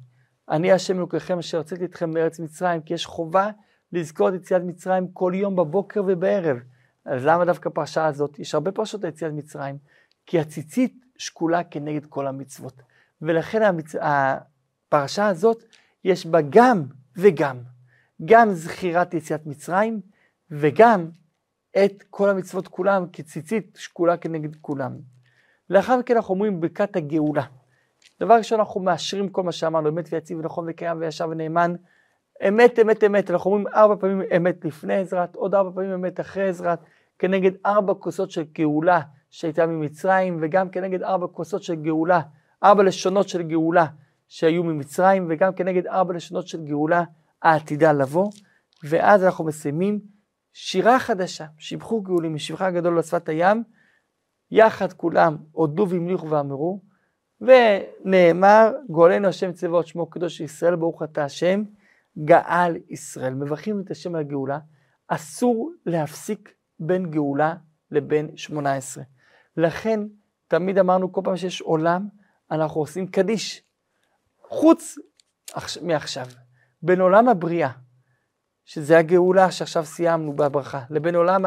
אני 0.48 0.72
השם 0.72 0.96
אלוקיכם 0.96 1.38
אשר 1.38 1.58
הוצאתי 1.58 1.84
אתכם 1.84 2.10
מארץ 2.10 2.40
מצרים, 2.40 2.80
כי 2.80 2.94
יש 2.94 3.06
חובה 3.06 3.50
לזכור 3.92 4.28
את 4.28 4.34
יציאת 4.34 4.62
מצרים 4.62 5.08
כל 5.12 5.32
יום 5.34 5.56
בבוקר 5.56 6.02
ובערב. 6.06 6.56
אז 7.04 7.24
למה 7.24 7.44
דווקא 7.44 7.68
הפרשה 7.68 8.06
הזאת? 8.06 8.38
יש 8.38 8.54
הרבה 8.54 8.72
פרשות 8.72 9.04
על 9.04 9.10
יציאת 9.10 9.32
מצרים, 9.32 9.78
כי 10.26 10.38
הציצית 10.38 11.04
שקולה 11.18 11.64
כנגד 11.64 12.06
כל 12.06 12.26
המצוות. 12.26 12.82
ולכן 13.22 13.62
המצ... 13.62 13.94
הפרשה 14.90 15.26
הזאת, 15.26 15.64
יש 16.04 16.26
בה 16.26 16.38
גם 16.50 16.84
וגם. 17.16 17.58
גם 18.24 18.52
זכירת 18.52 19.14
יציאת 19.14 19.46
מצרים, 19.46 20.00
וגם 20.50 21.08
את 21.84 22.04
כל 22.10 22.30
המצוות 22.30 22.68
כולם, 22.68 23.06
כי 23.06 23.22
ציצית 23.22 23.76
שקולה 23.80 24.16
כנגד 24.16 24.56
כולם. 24.56 24.96
לאחר 25.70 25.96
מכן 25.96 26.16
אנחנו 26.16 26.34
אומרים 26.34 26.60
ברכת 26.60 26.96
הגאולה. 26.96 27.42
דבר 28.20 28.34
ראשון, 28.34 28.58
אנחנו 28.58 28.80
מאשרים 28.80 29.28
כל 29.28 29.42
מה 29.42 29.52
שאמרנו, 29.52 29.88
אמת 29.88 30.08
ויציב 30.12 30.38
ונכון 30.38 30.66
וקיים 30.68 31.00
וישר 31.00 31.28
ונאמן. 31.30 31.74
אמת, 32.48 32.78
אמת, 32.78 33.04
אמת. 33.04 33.30
אנחנו 33.30 33.50
אומרים 33.50 33.74
ארבע 33.74 33.94
פעמים 34.00 34.22
אמת 34.36 34.64
לפני 34.64 34.94
עזרת, 34.94 35.34
עוד 35.34 35.54
ארבע 35.54 35.70
פעמים 35.74 35.92
אמת 35.92 36.20
אחרי 36.20 36.48
עזרת, 36.48 36.78
כנגד 37.18 37.52
ארבע 37.66 37.94
כוסות 37.94 38.30
של 38.30 38.42
גאולה 38.52 39.00
שהייתה 39.30 39.66
ממצרים, 39.66 40.38
וגם 40.42 40.68
כנגד 40.68 41.02
ארבע 41.02 41.26
כוסות 41.26 41.62
של 41.62 41.74
גאולה, 41.74 42.20
ארבע 42.64 42.82
לשונות 42.82 43.28
של 43.28 43.42
גאולה 43.42 43.86
שהיו 44.30 44.64
ממצרים, 44.64 45.26
וגם 45.30 45.54
כנגד 45.54 45.86
ארבע 45.86 46.14
לשונות 46.14 46.48
של 46.48 46.64
גאולה 46.64 47.04
העתידה 47.42 47.92
לבוא. 47.92 48.30
ואז 48.84 49.24
אנחנו 49.24 49.44
מסיימים 49.44 50.00
שירה 50.52 50.98
חדשה, 50.98 51.46
שיבחו 51.58 52.02
גאולים 52.02 52.34
משבחה 52.34 52.66
הגדול 52.66 52.98
לשפת 52.98 53.28
הים, 53.28 53.62
יחד 54.50 54.92
כולם 54.92 55.36
הודו 55.52 55.88
והמליכו 55.88 56.30
ואמרו, 56.30 56.80
ונאמר, 57.40 58.72
גואלנו 58.88 59.28
השם 59.28 59.52
צבאות 59.52 59.86
שמו 59.86 60.10
קדוש 60.10 60.40
ישראל, 60.40 60.76
ברוך 60.76 61.02
אתה 61.02 61.24
השם, 61.24 61.62
גאל 62.24 62.76
ישראל. 62.88 63.34
מברכים 63.34 63.80
את 63.80 63.90
השם 63.90 64.14
על 64.14 64.20
הגאולה, 64.20 64.58
אסור 65.08 65.72
להפסיק 65.86 66.54
בין 66.78 67.10
גאולה 67.10 67.54
לבין 67.90 68.36
שמונה 68.36 68.74
עשרה. 68.74 69.04
לכן, 69.56 70.00
תמיד 70.48 70.78
אמרנו, 70.78 71.12
כל 71.12 71.20
פעם 71.24 71.36
שיש 71.36 71.60
עולם, 71.60 72.08
אנחנו 72.50 72.80
עושים 72.80 73.06
קדיש. 73.06 73.69
חוץ 74.50 74.98
מעכשיו, 75.82 76.26
בין 76.82 77.00
עולם 77.00 77.28
הבריאה, 77.28 77.70
שזה 78.64 78.98
הגאולה 78.98 79.50
שעכשיו 79.50 79.84
סיימנו 79.84 80.32
בברכה, 80.32 80.80
לבין 80.90 81.14
עולם 81.14 81.44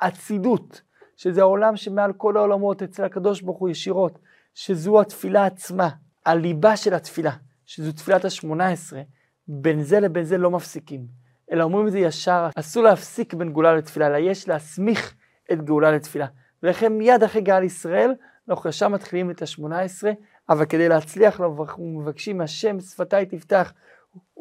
האצילות, 0.00 0.82
שזה 1.16 1.40
העולם 1.40 1.76
שמעל 1.76 2.12
כל 2.12 2.36
העולמות 2.36 2.82
אצל 2.82 3.04
הקדוש 3.04 3.40
ברוך 3.40 3.58
הוא 3.58 3.68
ישירות, 3.68 4.18
שזו 4.54 5.00
התפילה 5.00 5.46
עצמה, 5.46 5.88
הליבה 6.26 6.76
של 6.76 6.94
התפילה, 6.94 7.32
שזו 7.66 7.92
תפילת 7.92 8.24
השמונה 8.24 8.68
עשרה, 8.68 9.02
בין 9.48 9.82
זה 9.82 10.00
לבין 10.00 10.24
זה 10.24 10.38
לא 10.38 10.50
מפסיקים, 10.50 11.06
אלא 11.52 11.64
אומרים 11.64 11.86
את 11.86 11.92
זה 11.92 11.98
ישר, 11.98 12.48
אסור 12.56 12.82
להפסיק 12.82 13.34
בין 13.34 13.52
גאולה 13.52 13.74
לתפילה, 13.74 14.06
אלא 14.06 14.16
יש 14.16 14.48
להסמיך 14.48 15.14
את 15.52 15.64
גאולה 15.64 15.90
לתפילה. 15.90 16.26
ולכן 16.62 16.92
מיד 16.92 17.22
אחרי 17.22 17.40
גאל 17.40 17.62
ישראל, 17.62 18.14
אנחנו 18.48 18.70
ישר 18.70 18.88
מתחילים 18.88 19.30
את 19.30 19.42
השמונה 19.42 19.80
עשרה, 19.80 20.12
אבל 20.48 20.64
כדי 20.64 20.88
להצליח 20.88 21.40
אנחנו 21.40 21.84
מבקשים 22.00 22.40
השם 22.40 22.80
שפתיי 22.80 23.26
תפתח, 23.26 23.72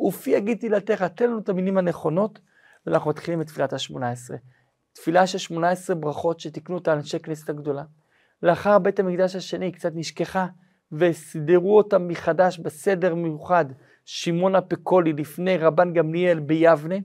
ופי 0.08 0.30
יגיד 0.30 0.58
תהילתך, 0.58 1.04
תן 1.04 1.30
לנו 1.30 1.39
את 1.39 1.50
המילים 1.50 1.78
הנכונות, 1.78 2.39
ואנחנו 2.86 3.10
מתחילים 3.10 3.41
את 3.41 3.48
תפילת 3.48 3.74
השמונה 3.74 4.10
עשרה. 4.10 4.38
תפילה 4.94 5.28
של 5.28 5.38
שמונה 5.38 5.70
עשרה 5.70 5.96
ברכות 5.96 6.39
שתיקנו 6.39 6.76
אותה 6.76 6.94
אנשי 6.94 7.20
כנסת 7.20 7.50
הגדולה. 7.50 7.84
לאחר 8.44 8.80
בית 8.80 9.00
המקדש 9.00 9.36
השני 9.36 9.72
קצת 9.72 9.91
נשכחה, 9.96 10.48
וסידרו 10.91 11.78
אותה 11.78 11.98
מחדש 11.98 12.60
בסדר 12.60 13.16
מיוחד, 13.16 13.66
שמעון 14.06 14.56
הפקולי 14.56 15.14
לפני 15.14 15.58
רבן 15.58 15.93
גמליאל 15.93 16.39
ביבנה, 16.39 16.95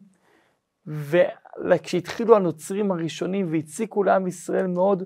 וכשהתחילו 0.87 2.37
הנוצרים 2.37 2.91
הראשונים 2.93 3.53
והציקו 3.53 4.03
לעם 4.03 4.27
ישראל 4.27 4.67
מאוד, 4.67 5.03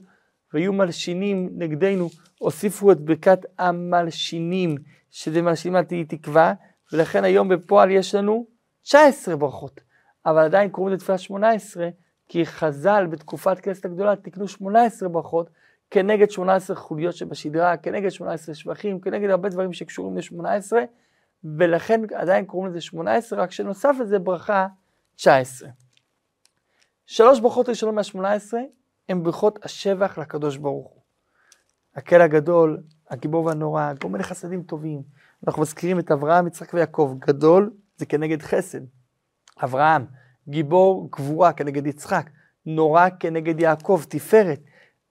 והיו 0.55 0.73
מלשינים 0.73 1.51
נגדנו, 1.53 2.09
הוסיפו 2.39 2.93
את 2.93 3.01
ברכת 3.01 3.39
המלשינים, 3.59 4.77
שזה 5.11 5.43
מלשינים 5.43 5.77
על 5.77 5.85
תהי 5.85 6.05
תקווה, 6.05 6.55
ולכן 6.93 7.25
היום 7.25 7.49
בפועל 7.49 7.91
יש 7.91 8.15
לנו 8.15 8.47
19 8.83 9.37
ברכות, 9.37 9.81
אבל 10.27 10.45
עדיין 10.45 10.69
קוראים 10.69 10.95
לזה 10.95 11.03
תפילה 11.03 11.19
18, 11.19 11.89
כי 12.29 12.47
חז"ל 12.47 13.07
בתקופת 13.11 13.61
כנסת 13.61 13.85
הגדולה 13.85 14.17
תקנו 14.17 14.49
18 14.49 15.09
ברכות, 15.09 15.51
כנגד 15.91 16.31
18 16.31 16.77
חוליות 16.77 17.15
שבשדרה, 17.15 17.77
כנגד 17.77 18.09
18 18.09 18.55
שבחים, 18.55 19.01
כנגד 19.01 19.31
הרבה 19.31 19.49
דברים 19.49 19.73
שקשורים 19.73 20.17
ל-18, 20.17 20.73
ולכן 21.45 22.01
עדיין 22.15 22.45
קוראים 22.45 22.71
לזה 22.71 22.81
18, 22.81 23.43
רק 23.43 23.51
שנוסף 23.51 23.97
לזה 24.01 24.19
ברכה 24.19 24.67
19. 25.17 25.69
שלוש 27.07 27.41
ברכות 27.41 27.69
ראשונות 27.69 27.95
מה-18 27.95 28.55
הן 29.09 29.23
ברכות 29.23 29.65
השבח 29.65 30.19
לקדוש 30.19 30.57
ברוך 30.57 30.89
הוא. 30.89 31.01
הקל 31.97 32.21
הגדול, 32.21 32.83
הגיבור 33.11 33.45
והנורא, 33.45 33.93
כל 34.03 34.09
מיני 34.09 34.25
חסדים 34.25 34.63
טובים. 34.63 35.03
אנחנו 35.47 35.63
מזכירים 35.63 35.99
את 35.99 36.11
אברהם, 36.11 36.47
יצחק 36.47 36.75
ויעקב. 36.75 37.15
גדול 37.19 37.71
זה 37.97 38.07
כנגד 38.07 38.43
חסד. 38.43 38.81
אברהם, 39.65 40.07
גיבור 40.49 41.09
גבורה 41.13 41.53
כנגד 41.53 41.87
יצחק. 41.87 42.31
נורא 42.67 43.09
כנגד 43.21 43.61
יעקב, 43.61 44.03
תפארת. 44.09 44.61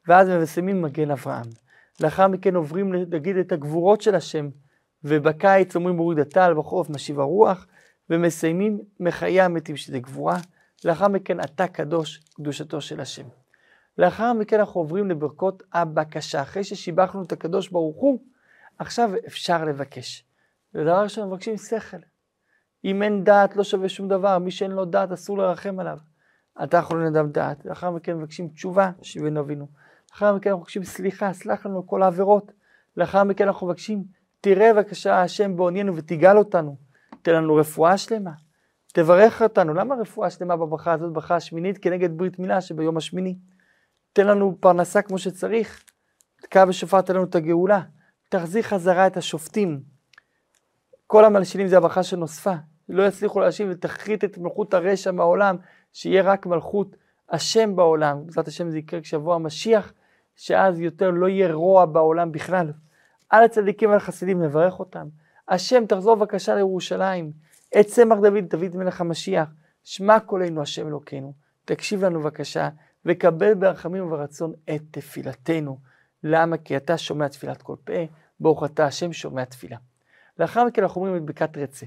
ואז 0.07 0.29
מסיימים 0.29 0.81
מגן 0.81 1.11
אברהם. 1.11 1.45
לאחר 1.99 2.27
מכן 2.27 2.55
עוברים 2.55 2.93
להגיד 2.93 3.37
את 3.37 3.51
הגבורות 3.51 4.01
של 4.01 4.15
השם, 4.15 4.49
ובקיץ 5.03 5.75
אומרים 5.75 5.95
מוריד 5.95 6.19
הטל, 6.19 6.53
בחורף 6.53 6.89
משיב 6.89 7.19
הרוח, 7.19 7.67
ומסיימים 8.09 8.79
מחיי 8.99 9.41
המתים 9.41 9.77
שזה 9.77 9.99
גבורה. 9.99 10.37
לאחר 10.85 11.07
מכן 11.07 11.39
אתה 11.39 11.67
קדוש, 11.67 12.17
קדושתו 12.35 12.81
של 12.81 12.99
השם. 12.99 13.42
לאחר 13.97 14.33
מכן 14.33 14.59
אנחנו 14.59 14.81
עוברים 14.81 15.09
לברכות 15.09 15.63
הבקשה. 15.73 16.41
אחרי 16.41 16.63
ששיבחנו 16.63 17.23
את 17.23 17.31
הקדוש 17.31 17.69
ברוך 17.69 17.97
הוא, 17.97 18.19
עכשיו 18.79 19.11
אפשר 19.27 19.65
לבקש. 19.65 20.25
ודבר 20.75 21.03
ראשון 21.03 21.29
מבקשים 21.29 21.57
שכל. 21.57 21.97
אם 22.85 23.03
אין 23.03 23.23
דעת 23.23 23.55
לא 23.55 23.63
שווה 23.63 23.89
שום 23.89 24.07
דבר, 24.07 24.39
מי 24.39 24.51
שאין 24.51 24.71
לו 24.71 24.85
דעת 24.85 25.11
אסור 25.11 25.37
לרחם 25.37 25.79
עליו. 25.79 25.97
אתה 26.63 26.77
יכול 26.77 27.05
לנדם 27.05 27.31
דעת, 27.31 27.65
לאחר 27.65 27.91
מכן 27.91 28.17
מבקשים 28.17 28.47
תשובה, 28.47 28.91
שיבנו 29.01 29.39
אבינו. 29.39 29.67
לאחר 30.11 30.35
מכן 30.35 30.49
אנחנו 30.49 30.61
מבקשים 30.61 30.83
סליחה, 30.83 31.33
סלח 31.33 31.65
לנו 31.65 31.87
כל 31.87 32.03
העבירות. 32.03 32.51
לאחר 32.97 33.23
מכן 33.23 33.47
אנחנו 33.47 33.67
מבקשים, 33.67 34.03
תראה 34.41 34.73
בבקשה 34.73 35.21
השם 35.21 35.55
בעוניינו 35.55 35.95
ותגאל 35.95 36.37
אותנו. 36.37 36.75
תן 37.21 37.33
לנו 37.33 37.55
רפואה 37.55 37.97
שלמה. 37.97 38.31
תברך 38.93 39.41
אותנו. 39.41 39.73
למה 39.73 39.95
רפואה 39.95 40.29
שלמה 40.29 40.57
בברכה 40.57 40.93
הזאת, 40.93 41.13
ברכה 41.13 41.35
השמינית, 41.35 41.77
כנגד 41.77 42.17
ברית 42.17 42.39
מילה 42.39 42.61
שביום 42.61 42.97
השמיני? 42.97 43.37
תן 44.13 44.27
לנו 44.27 44.57
פרנסה 44.59 45.01
כמו 45.01 45.17
שצריך. 45.17 45.83
תקע 46.41 46.65
בשופר 46.65 47.01
תן 47.01 47.15
לנו 47.15 47.23
את 47.23 47.35
הגאולה. 47.35 47.81
תחזיר 48.29 48.61
חזרה 48.61 49.07
את 49.07 49.17
השופטים. 49.17 49.81
כל 51.07 51.25
המלשינים 51.25 51.67
זה 51.67 51.77
הברכה 51.77 52.03
שנוספה. 52.03 52.53
לא 52.89 53.03
יצליחו 53.03 53.39
להשיב 53.39 53.67
ותכרית 53.71 54.23
את 54.23 54.37
מלכות 54.37 54.73
הרשע 54.73 55.11
מהעולם, 55.11 55.57
שיהיה 55.93 56.23
רק 56.23 56.45
מלכות 56.45 56.95
השם 57.29 57.75
בעולם. 57.75 58.25
בעזרת 58.25 58.47
השם 58.47 58.69
זה 58.69 58.77
יקרה 58.77 59.01
כשיבוא 59.01 59.35
המשיח, 59.35 59.93
שאז 60.35 60.79
יותר 60.79 61.11
לא 61.11 61.27
יהיה 61.27 61.53
רוע 61.53 61.85
בעולם 61.85 62.31
בכלל. 62.31 62.71
על 63.29 63.43
הצדיקים 63.43 63.89
ועל 63.89 63.97
החסידים 63.97 64.43
נברך 64.43 64.79
אותם. 64.79 65.07
השם 65.47 65.85
תחזור 65.85 66.15
בבקשה 66.15 66.55
לירושלים. 66.55 67.31
את 67.79 67.85
צמח 67.85 68.17
דוד, 68.17 68.43
דוד 68.49 68.75
מלך 68.75 69.01
המשיח. 69.01 69.49
שמע 69.83 70.19
קולנו 70.19 70.61
השם 70.61 70.87
אלוקינו. 70.87 71.33
תקשיב 71.65 72.05
לנו 72.05 72.19
בבקשה, 72.19 72.69
וקבל 73.05 73.53
ברחמים 73.53 74.05
וברצון 74.05 74.53
את 74.75 74.81
תפילתנו. 74.91 75.79
למה? 76.23 76.57
כי 76.57 76.77
אתה 76.77 76.97
שומע 76.97 77.27
תפילת 77.27 77.61
כל 77.61 77.75
פה, 77.83 77.93
ברוך 78.39 78.63
אתה 78.63 78.85
השם 78.85 79.13
שומע 79.13 79.45
תפילה. 79.45 79.77
לאחר 80.39 80.65
מכן 80.65 80.81
אנחנו 80.83 81.01
אומרים 81.01 81.17
את 81.17 81.25
ברכת 81.25 81.57
רצה. 81.57 81.85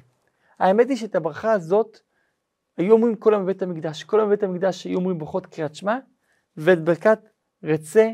האמת 0.59 0.89
היא 0.89 0.97
שאת 0.97 1.15
הברכה 1.15 1.53
הזאת 1.53 1.99
היו 2.77 2.93
אומרים 2.93 3.15
היום 3.27 3.43
בבית 3.43 3.63
המקדש. 3.63 4.07
היום 4.13 4.27
בבית 4.27 4.43
המקדש 4.43 4.85
היו 4.85 4.99
אומרים 4.99 5.19
ברכות 5.19 5.47
קריאת 5.47 5.75
שמע, 5.75 5.99
ואת 6.57 6.85
ברכת 6.85 7.19
רצה, 7.63 8.09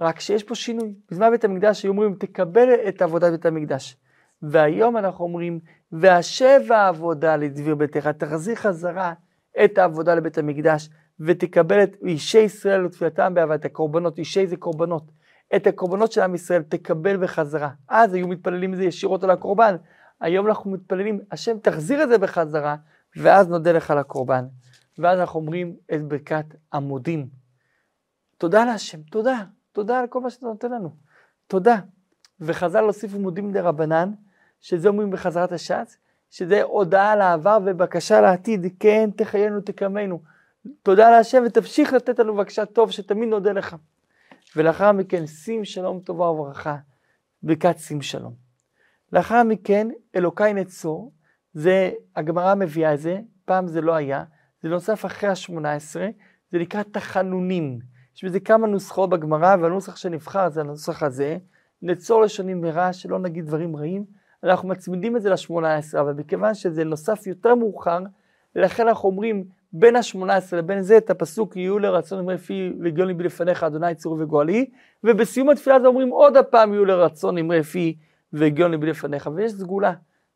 רק 0.00 0.20
שיש 0.20 0.44
פה 0.44 0.54
שינוי. 0.54 0.94
בזמן 1.10 1.30
בית 1.30 1.44
המקדש 1.44 1.82
היו 1.82 1.92
אומרים 1.92 2.14
תקבל 2.14 2.68
את 2.88 3.02
עבודת 3.02 3.30
בית 3.32 3.46
המקדש. 3.46 3.96
והיום 4.42 4.96
אנחנו 4.96 5.24
אומרים, 5.24 5.60
והשב 5.92 6.60
העבודה 6.70 7.36
לדביר 7.36 7.74
ביתך, 7.74 8.06
תחזיר 8.06 8.54
חזרה 8.54 9.14
את 9.64 9.78
העבודה 9.78 10.14
לבית 10.14 10.38
המקדש, 10.38 10.88
ותקבל 11.20 11.82
את 11.82 11.96
אישי 12.02 12.38
ישראל 12.38 12.84
ותפילתם 12.84 13.34
באהבת 13.34 13.64
הקורבנות, 13.64 14.18
אישי 14.18 14.46
זה 14.46 14.56
קורבנות. 14.56 15.10
את 15.56 15.66
הקורבנות 15.66 16.12
של 16.12 16.20
עם 16.20 16.34
ישראל 16.34 16.62
תקבל 16.62 17.16
בחזרה. 17.16 17.70
אז 17.88 18.14
היו 18.14 18.28
מתפללים 18.28 18.72
את 18.72 18.78
זה 18.78 18.84
ישירות 18.84 19.24
על 19.24 19.30
הקורבן. 19.30 19.76
היום 20.20 20.46
אנחנו 20.46 20.70
מתפללים, 20.70 21.20
השם 21.30 21.58
תחזיר 21.58 22.02
את 22.02 22.08
זה 22.08 22.18
בחזרה, 22.18 22.76
ואז 23.16 23.48
נודה 23.48 23.72
לך 23.72 23.90
על 23.90 23.98
הקורבן. 23.98 24.44
ואז 24.98 25.20
אנחנו 25.20 25.40
אומרים 25.40 25.76
את 25.94 26.02
ברכת 26.02 26.44
עמודים. 26.72 27.28
תודה 28.38 28.64
להשם, 28.64 29.02
תודה, 29.02 29.44
תודה 29.72 30.00
על 30.00 30.06
כל 30.06 30.20
מה 30.20 30.30
שאתה 30.30 30.46
נותן 30.46 30.72
לנו. 30.72 30.90
תודה. 31.46 31.76
וחז"ל 32.40 32.84
הוסיפו 32.84 33.18
מודים 33.18 33.52
דרבנן, 33.52 34.12
שזה 34.60 34.88
אומרים 34.88 35.10
בחזרת 35.10 35.52
הש"ץ, 35.52 35.96
שזה 36.30 36.62
הודעה 36.62 37.12
על 37.12 37.20
העבר 37.20 37.58
ובקשה 37.64 38.20
לעתיד, 38.20 38.66
כן 38.80 39.10
תחיינו 39.16 39.60
תקמנו. 39.60 40.22
תודה 40.82 41.10
להשם 41.10 41.42
ותמשיך 41.46 41.92
לתת 41.92 42.18
לנו 42.18 42.34
בבקשה 42.34 42.64
טוב 42.64 42.90
שתמיד 42.90 43.28
נודה 43.28 43.52
לך. 43.52 43.76
ולאחר 44.56 44.92
מכן 44.92 45.26
שים 45.26 45.64
שלום 45.64 46.00
טובה 46.00 46.30
וברכה, 46.30 46.76
ברכת 47.42 47.78
שים 47.78 48.02
שלום. 48.02 48.34
לאחר 49.12 49.42
מכן 49.42 49.88
אלוקיי 50.16 50.54
נצור, 50.54 51.12
זה, 51.52 51.90
הגמרא 52.16 52.54
מביאה 52.54 52.94
את 52.94 53.00
זה, 53.00 53.20
פעם 53.44 53.66
זה 53.66 53.80
לא 53.80 53.94
היה, 53.94 54.24
זה 54.62 54.68
נוסף 54.68 55.06
אחרי 55.06 55.28
השמונה 55.28 55.72
עשרה, 55.72 56.08
זה 56.52 56.58
נקרא 56.58 56.82
תחנונים. 56.82 57.78
יש 58.16 58.24
בזה 58.24 58.40
כמה 58.40 58.66
נוסחאות 58.66 59.10
בגמרא, 59.10 59.56
והנוסח 59.60 59.96
שנבחר 59.96 60.50
זה 60.50 60.60
הנוסח 60.60 61.02
הזה, 61.02 61.38
נצור 61.82 62.22
לשונים 62.22 62.60
מרע, 62.60 62.92
שלא 62.92 63.18
נגיד 63.18 63.46
דברים 63.46 63.76
רעים, 63.76 64.04
אנחנו 64.44 64.68
מצמידים 64.68 65.16
את 65.16 65.22
זה 65.22 65.30
לשמונה 65.30 65.76
עשרה, 65.76 66.00
אבל 66.00 66.12
מכיוון 66.12 66.54
שזה 66.54 66.84
נוסף 66.84 67.26
יותר 67.26 67.54
מאוחר, 67.54 67.98
לכן 68.54 68.88
אנחנו 68.88 69.08
אומרים 69.08 69.44
בין 69.72 69.96
השמונה 69.96 70.36
עשרה 70.36 70.58
לבין 70.58 70.82
זה 70.82 70.96
את 70.96 71.10
הפסוק 71.10 71.56
יהיו 71.56 71.78
לרצון 71.78 72.18
אמרי 72.18 72.38
פי 72.38 72.72
וגיון 72.80 73.08
ליבי 73.08 73.24
לפניך 73.24 73.62
אדוני 73.62 73.94
צור 73.94 74.16
וגואלי, 74.20 74.70
ובסיום 75.04 75.48
התפילה 75.48 75.76
הזה 75.76 75.86
אומרים 75.86 76.08
עוד 76.08 76.36
הפעם 76.36 76.72
יהיו 76.72 76.84
לרצון 76.84 77.38
אמרי 77.38 77.62
פי 77.62 77.96
וגיון 78.32 78.70
ליבי 78.70 78.86
לפניך, 78.86 79.30
ויש 79.34 79.52
סגולה 79.52 79.92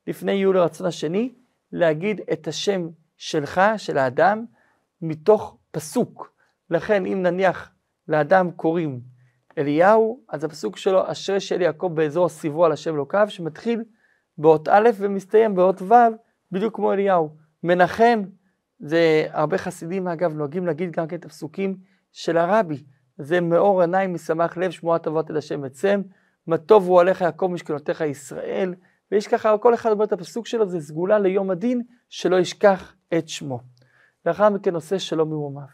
לפני 0.07 0.33
יהיו 0.33 0.53
לרצון 0.53 0.87
השני, 0.87 1.33
להגיד 1.73 2.21
את 2.33 2.49
השם 2.49 2.89
שלך, 3.17 3.61
של 3.77 3.99
האדם, 3.99 4.45
מתוך 5.03 5.57
פסוק. 5.71 6.33
לכן 6.71 7.07
אם 7.07 7.23
נניח 7.23 7.73
לאדם 8.09 8.51
קוראים 8.51 9.01
אליהו, 9.59 10.21
אז 10.29 10.45
הפסוק 10.45 10.77
שלו, 10.77 11.11
אשרי 11.13 11.41
של 11.41 11.61
יעקב 11.61 11.91
באזור 11.95 12.29
סיבו 12.29 12.65
על 12.65 12.73
השם 12.73 12.95
אלוקיו, 12.95 13.27
שמתחיל 13.31 13.85
באות 14.39 14.69
א' 14.69 14.89
ומסתיים 14.97 15.55
באות 15.55 15.83
ו', 15.83 15.95
בדיוק 16.53 16.77
כמו 16.77 16.93
אליהו. 16.93 17.31
מנחם, 17.63 18.23
זה 18.81 19.27
הרבה 19.31 19.59
חסידים 19.59 20.09
אגב 20.09 20.35
נוהגים 20.35 20.67
להגיד 20.67 20.91
גם 20.91 21.07
כן 21.07 21.17
את 21.17 21.25
הפסוקים 21.25 21.77
של 22.13 22.37
הרבי. 22.37 22.85
זה 23.19 23.41
מאור 23.41 23.81
עיניים 23.81 24.15
משמח 24.15 24.57
לב 24.57 24.71
שמועת 24.71 25.07
אבות 25.07 25.31
אל 25.31 25.37
השם 25.37 25.65
עצם, 25.65 26.03
מה 26.47 26.59
טוב 26.59 26.89
הוא 26.89 27.01
עליך 27.01 27.21
יעקב 27.21 27.49
משכנותיך 27.53 28.01
ישראל, 28.01 28.75
ויש 29.13 29.29
ככה, 29.29 29.59
כל 29.59 29.75
אחד 29.75 29.91
אומר 29.91 30.05
את 30.05 30.13
הפסוק 30.13 30.47
שלו, 30.47 30.69
זה 30.69 30.81
סגולה 30.81 31.19
ליום 31.19 31.51
הדין, 31.51 31.83
שלא 32.09 32.37
ישכח 32.37 32.95
את 33.19 33.29
שמו. 33.29 33.61
לאחר 34.27 34.51
מכן 34.51 34.75
עושה 34.75 34.99
שלום 34.99 35.29
ממומיו. 35.29 35.67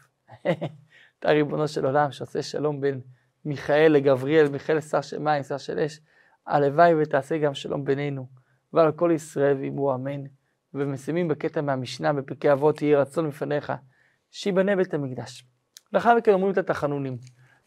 אתה 1.19 1.29
ריבונו 1.31 1.67
של 1.67 1.85
עולם 1.85 2.11
שעושה 2.11 2.41
שלום 2.41 2.81
בין 2.81 3.01
מיכאל 3.45 3.91
לגבריאל, 3.91 4.49
מיכאל 4.49 4.81
שר 4.81 5.01
של 5.01 5.19
מים, 5.19 5.43
שר 5.43 5.57
של 5.57 5.79
אש, 5.79 5.99
הלוואי 6.47 6.93
ותעשה 6.95 7.37
גם 7.37 7.53
שלום 7.53 7.85
בינינו, 7.85 8.27
ועל 8.73 8.91
כל 8.91 9.11
ישראל 9.15 9.57
ואימו 9.57 9.95
אמן. 9.95 10.36
ומסיימים 10.77 11.27
בקטע 11.27 11.61
מהמשנה 11.61 12.13
בפרקי 12.13 12.51
אבות, 12.51 12.81
יהי 12.81 12.95
רצון 12.95 13.27
מפניך, 13.27 13.73
שיבנה 14.31 14.75
בית 14.75 14.93
המקדש. 14.93 15.45
לאחר 15.93 16.15
מכן 16.15 16.33
אומרים 16.33 16.53
את 16.53 16.57
התחנונים. 16.57 17.17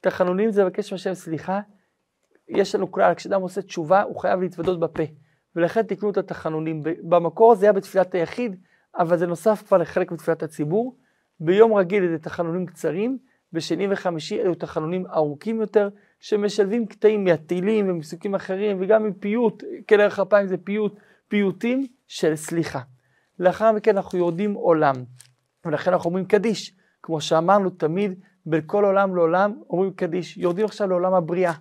תחנונים 0.01 0.51
זה 0.51 0.65
לבקש 0.65 0.93
מהשם 0.93 1.15
סליחה. 1.15 1.61
יש 2.49 2.75
לנו 2.75 2.91
כלל, 2.91 3.15
כשאדם 3.15 3.43
עושה 3.43 3.63
תשובה, 3.63 4.03
הוא 4.03 4.21
חייב 4.21 4.41
להתוודות 4.41 4.81
בפה. 4.81 5.03
ולכן 5.57 5.83
תקנו 5.83 6.11
את 6.11 6.17
התחנונים. 6.17 6.83
במקור 7.03 7.55
זה 7.55 7.67
היה 7.67 7.73
בתפילת 7.73 8.15
היחיד, 8.15 8.57
אבל 8.99 9.17
זה 9.17 9.27
נוסף 9.27 9.63
כבר 9.67 9.77
לחלק 9.77 10.13
מתפילת 10.13 10.43
הציבור. 10.43 10.97
ביום 11.41 11.75
רגיל 11.75 12.09
זה 12.09 12.19
תחנונים 12.19 12.67
קצרים, 12.67 13.19
בשני 13.53 13.87
וחמישי 13.91 14.41
אלו 14.41 14.55
תחנונים 14.55 15.07
ארוכים 15.07 15.61
יותר, 15.61 15.89
שמשלבים 16.21 16.87
קטעים 16.87 17.25
מהתהילים 17.25 17.91
ומפסוקים 17.91 18.35
אחרים, 18.35 18.77
וגם 18.81 19.05
עם 19.05 19.13
פיוט, 19.13 19.65
כלך 19.89 20.21
אפיים 20.21 20.47
זה 20.47 20.57
פיוט, 20.57 20.95
פיוטים 21.29 21.87
של 22.07 22.37
סליחה. 22.37 22.81
לאחר 23.41 23.73
מכן 23.73 23.97
אנחנו 23.97 24.19
יורדים 24.19 24.55
עולם, 24.55 24.95
ולכן 25.65 25.93
אנחנו 25.93 26.09
אומרים 26.09 26.25
קדיש, 26.25 26.77
כמו 27.03 27.21
שאמרנו 27.21 27.71
תמיד, 27.71 28.21
בין 28.47 28.61
כל 28.67 28.85
עולם 28.85 29.17
לעולם 29.17 29.55
אומרים 29.71 29.93
קדיש. 29.93 30.37
יורדים 30.37 30.65
עכשיו 30.65 30.89
לעולם 30.89 31.15
הבריאה. 31.15 31.53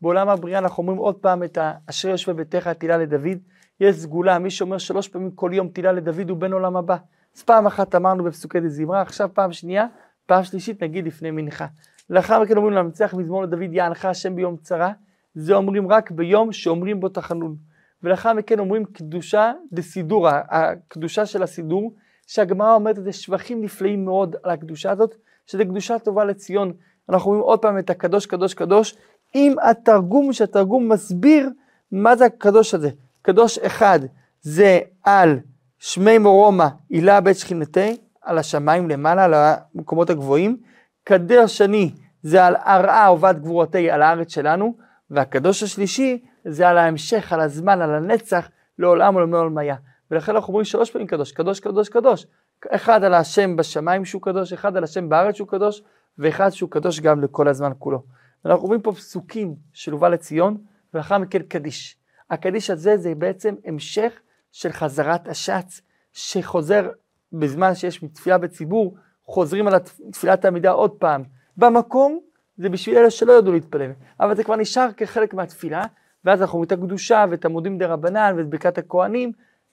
בעולם 0.00 0.28
הבריאה 0.28 0.58
אנחנו 0.58 0.82
אומרים 0.82 0.98
עוד 0.98 1.14
פעם 1.14 1.42
את 1.42 1.58
אשר 1.90 2.08
יושב 2.08 2.32
בביתך 2.32 2.68
תהילה 2.68 2.96
לדוד. 2.96 3.38
יש 3.80 3.96
סגולה, 3.96 4.38
מי 4.38 4.50
שאומר 4.50 4.78
שלוש 4.78 5.08
פעמים 5.08 5.30
כל 5.30 5.50
יום 5.54 5.68
תהילה 5.68 5.92
לדוד 5.92 6.30
הוא 6.30 6.38
בן 6.38 6.52
עולם 6.52 6.76
הבא. 6.76 6.96
אז 7.36 7.42
פעם 7.42 7.66
אחת 7.66 7.94
אמרנו 7.94 8.24
בפסוקי 8.24 8.60
דזמרה, 8.60 9.00
עכשיו 9.00 9.30
פעם 9.34 9.52
שנייה, 9.52 9.86
פעם 10.26 10.44
שלישית 10.44 10.82
נגיד 10.82 11.06
לפני 11.06 11.30
מנחה. 11.30 11.66
לאחר 12.10 12.42
מכן 12.42 12.56
אומרים 12.56 12.74
למנצח 12.74 13.14
מזמור 13.14 13.42
לדוד 13.42 13.72
יענך 13.72 14.04
השם 14.04 14.36
ביום 14.36 14.56
צרה, 14.56 14.92
זה 15.34 15.54
אומרים 15.54 15.92
רק 15.92 16.10
ביום 16.10 16.52
שאומרים 16.52 17.00
בו 17.00 17.08
תחנון. 17.08 17.56
ולאחר 18.04 18.32
מכן 18.32 18.58
אומרים 18.58 18.84
קדושה 18.84 19.52
דסידור, 19.72 20.28
הקדושה 20.28 21.26
של 21.26 21.42
הסידור, 21.42 21.94
שהגמרא 22.26 22.74
אומרת 22.74 22.98
את 22.98 23.04
זה 23.04 23.12
שבחים 23.12 23.62
נפלאים 23.64 24.04
מאוד 24.04 24.36
על 24.42 24.50
הקדושה 24.50 24.90
הזאת, 24.90 25.14
שזה 25.46 25.64
קדושה 25.64 25.98
טובה 25.98 26.24
לציון. 26.24 26.72
אנחנו 27.08 27.30
אומרים 27.30 27.44
עוד 27.44 27.58
פעם 27.58 27.78
את 27.78 27.90
הקדוש 27.90 28.26
קדוש 28.26 28.54
קדוש, 28.54 28.96
עם 29.34 29.54
התרגום, 29.62 30.32
שהתרגום 30.32 30.92
מסביר 30.92 31.50
מה 31.92 32.16
זה 32.16 32.24
הקדוש 32.24 32.74
הזה. 32.74 32.90
קדוש 33.22 33.58
אחד 33.58 34.00
זה 34.40 34.80
על 35.04 35.38
שמי 35.78 36.18
מורומא, 36.18 36.66
הילה 36.90 37.20
בית 37.20 37.36
שכינתי, 37.36 37.96
על 38.22 38.38
השמיים 38.38 38.90
למעלה, 38.90 39.24
על 39.24 39.34
המקומות 39.34 40.10
הגבוהים. 40.10 40.56
קדוש 41.04 41.58
שני 41.58 41.90
זה 42.22 42.46
על 42.46 42.56
ארעה 42.56 43.06
עובד 43.06 43.34
גבורתי, 43.40 43.90
על 43.90 44.02
הארץ 44.02 44.34
שלנו. 44.34 44.76
והקדוש 45.10 45.62
השלישי 45.62 46.22
זה 46.44 46.68
על 46.68 46.78
ההמשך, 46.78 47.32
על 47.32 47.40
הזמן, 47.40 47.80
על 47.80 47.94
הנצח, 47.94 48.48
לעולם 48.78 49.14
ולעולם 49.14 49.34
עולמיה. 49.34 49.76
ולכן 50.10 50.32
אנחנו 50.34 50.48
אומרים 50.48 50.64
שלוש 50.64 50.90
פעמים 50.90 51.06
קדוש, 51.06 51.32
קדוש, 51.32 51.60
קדוש, 51.60 51.88
קדוש. 51.88 52.26
אחד 52.70 53.04
על 53.04 53.14
השם 53.14 53.56
בשמיים 53.56 54.04
שהוא 54.04 54.22
קדוש, 54.22 54.52
אחד 54.52 54.76
על 54.76 54.84
השם 54.84 55.08
בארץ 55.08 55.34
שהוא 55.34 55.48
קדוש, 55.48 55.82
ואחד 56.18 56.50
שהוא 56.50 56.70
קדוש 56.70 57.00
גם 57.00 57.20
לכל 57.20 57.48
הזמן 57.48 57.72
כולו. 57.78 58.02
אנחנו 58.44 58.66
רואים 58.66 58.82
פה 58.82 58.92
פסוקים 58.92 59.54
של 59.72 59.92
הובא 59.92 60.08
לציון, 60.08 60.56
ולאחר 60.94 61.18
מכן 61.18 61.42
קדיש. 61.42 61.96
הקדיש 62.30 62.70
הזה 62.70 62.96
זה 62.96 63.14
בעצם 63.14 63.54
המשך 63.64 64.12
של 64.52 64.72
חזרת 64.72 65.28
השץ, 65.28 65.80
שחוזר 66.12 66.90
בזמן 67.32 67.74
שיש 67.74 68.04
תפילה 68.14 68.38
בציבור, 68.38 68.96
חוזרים 69.26 69.68
על 69.68 69.74
תפילת 70.12 70.44
העמידה 70.44 70.70
עוד 70.70 70.90
פעם. 70.90 71.22
במקום 71.56 72.20
זה 72.56 72.68
בשביל 72.68 72.98
אלה 72.98 73.10
שלא 73.10 73.32
ידעו 73.32 73.52
להתפלל, 73.52 73.90
אבל 74.20 74.36
זה 74.36 74.44
כבר 74.44 74.56
נשאר 74.56 74.88
כחלק 74.96 75.34
מהתפילה, 75.34 75.84
ואז 76.24 76.42
אנחנו 76.42 76.56
רואים 76.58 76.66
את 76.66 76.72
הקדושה 76.72 77.24
ואת 77.30 77.44
עמודים 77.44 77.78
דה 77.78 77.86
רבנן 77.86 78.34
ואת 78.36 78.48
ברכת 78.48 78.78
הכהנים, 78.78 79.32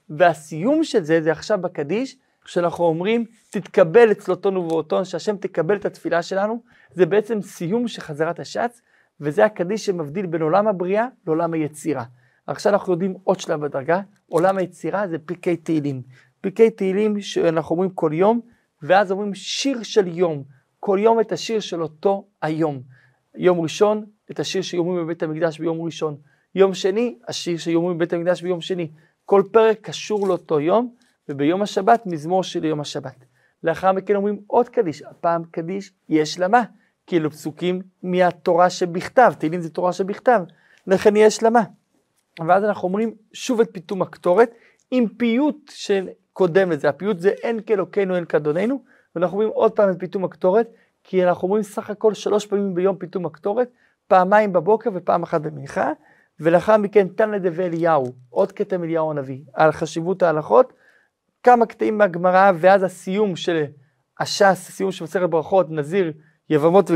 והסיום 0.09 0.83
של 0.83 1.03
זה, 1.03 1.21
זה 1.21 1.31
עכשיו 1.31 1.61
בקדיש, 1.61 2.17
כשאנחנו 2.45 2.85
אומרים, 2.85 3.25
תתקבל 3.49 4.11
אצלותון 4.11 4.57
ובאותון, 4.57 5.05
שהשם 5.05 5.37
תקבל 5.37 5.75
את 5.75 5.85
התפילה 5.85 6.21
שלנו, 6.21 6.63
זה 6.93 7.05
בעצם 7.05 7.41
סיום 7.41 7.87
של 7.87 8.01
חזרת 8.01 8.39
השץ, 8.39 8.81
וזה 9.21 9.45
הקדיש 9.45 9.85
שמבדיל 9.85 10.25
בין 10.25 10.41
עולם 10.41 10.67
הבריאה 10.67 11.07
לעולם 11.27 11.53
היצירה. 11.53 12.03
עכשיו 12.47 12.73
אנחנו 12.73 12.93
יודעים 12.93 13.15
עוד 13.23 13.39
שלב 13.39 13.65
בדרגה, 13.65 14.01
עולם 14.27 14.57
היצירה 14.57 15.07
זה 15.07 15.17
פרקי 15.19 15.57
תהילים. 15.57 16.01
פרקי 16.41 16.69
תהילים 16.69 17.21
שאנחנו 17.21 17.73
אומרים 17.73 17.89
כל 17.89 18.11
יום, 18.13 18.41
ואז 18.81 19.11
אומרים 19.11 19.33
שיר 19.33 19.83
של 19.83 20.07
יום, 20.07 20.43
כל 20.79 20.99
יום 21.01 21.19
את 21.19 21.31
השיר 21.31 21.59
של 21.59 21.81
אותו 21.81 22.27
היום. 22.41 22.81
יום 23.35 23.59
ראשון, 23.59 24.05
את 24.31 24.39
השיר 24.39 24.61
שיאמרים 24.61 25.05
בבית 25.05 25.23
המקדש 25.23 25.59
ביום 25.59 25.81
ראשון. 25.81 26.17
יום 26.55 26.73
שני, 26.73 27.15
השיר 27.27 27.57
שיאמרים 27.57 27.97
בבית 27.97 28.13
המקדש 28.13 28.41
ביום 28.41 28.61
שני. 28.61 28.91
כל 29.25 29.43
פרק 29.51 29.77
קשור 29.81 30.27
לאותו 30.27 30.59
יום, 30.59 30.95
וביום 31.29 31.61
השבת 31.61 32.05
מזמור 32.05 32.43
של 32.43 32.65
יום 32.65 32.79
השבת. 32.79 33.15
לאחר 33.63 33.91
מכן 33.91 34.15
אומרים 34.15 34.39
עוד 34.47 34.69
קדיש, 34.69 35.01
הפעם 35.01 35.43
קדיש 35.51 35.93
יש 36.09 36.39
למה, 36.39 36.63
כאילו 37.07 37.31
פסוקים 37.31 37.81
מהתורה 38.03 38.69
שבכתב, 38.69 39.33
תהילים 39.39 39.61
זה 39.61 39.69
תורה 39.69 39.93
שבכתב, 39.93 40.41
לכן 40.87 41.15
יש 41.15 41.43
למה. 41.43 41.63
ואז 42.47 42.63
אנחנו 42.63 42.87
אומרים 42.87 43.15
שוב 43.33 43.61
את 43.61 43.69
פיתום 43.71 44.01
הקטורת 44.01 44.51
עם 44.91 45.07
פיוט 45.07 45.71
שקודם 45.73 46.71
לזה, 46.71 46.89
הפיוט 46.89 47.19
זה 47.19 47.29
אין 47.29 47.59
כאלוקינו 47.65 48.15
אין 48.15 48.25
כאדוננו, 48.25 48.83
ואנחנו 49.15 49.37
אומרים 49.37 49.53
עוד 49.53 49.71
פעם 49.71 49.91
את 49.91 49.99
פיתום 49.99 50.23
הקטורת, 50.23 50.67
כי 51.03 51.25
אנחנו 51.25 51.47
אומרים 51.47 51.63
סך 51.63 51.89
הכל 51.89 52.13
שלוש 52.13 52.45
פעמים 52.45 52.73
ביום 52.73 52.95
פיתום 52.95 53.25
הקטורת, 53.25 53.69
פעמיים 54.07 54.53
בבוקר 54.53 54.89
ופעם 54.93 55.23
אחת 55.23 55.41
במנחה, 55.41 55.91
ולאחר 56.41 56.77
מכן 56.77 57.07
תן 57.07 57.31
לדבי 57.31 57.63
אליהו, 57.63 58.05
עוד 58.29 58.51
קטע 58.51 58.77
מאליהו 58.77 59.11
הנביא, 59.11 59.41
על 59.53 59.71
חשיבות 59.71 60.23
ההלכות, 60.23 60.73
כמה 61.43 61.65
קטעים 61.65 61.97
מהגמרא, 61.97 62.51
ואז 62.59 62.83
הסיום 62.83 63.35
של 63.35 63.63
הש"ס, 64.19 64.69
הסיום 64.69 64.91
של 64.91 65.03
מסכת 65.03 65.29
ברכות, 65.29 65.67
נזיר, 65.69 66.13
יבמות 66.49 66.91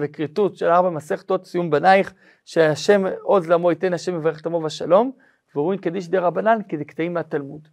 וכריתות 0.00 0.56
של 0.56 0.66
ארבע 0.66 0.90
מסכתות, 0.90 1.46
סיום 1.46 1.70
בנייך, 1.70 2.12
שהשם 2.44 3.04
עוז 3.22 3.48
לעמו 3.48 3.70
ייתן 3.70 3.92
השם 3.92 4.14
יברך 4.14 4.40
את 4.40 4.46
עמו 4.46 4.60
בשלום, 4.60 5.12
ואומרים 5.54 5.78
קדיש 5.78 6.08
דה 6.08 6.20
רבנן 6.20 6.58
כדי 6.68 6.84
קטעים 6.84 7.14
מהתלמוד. 7.14 7.68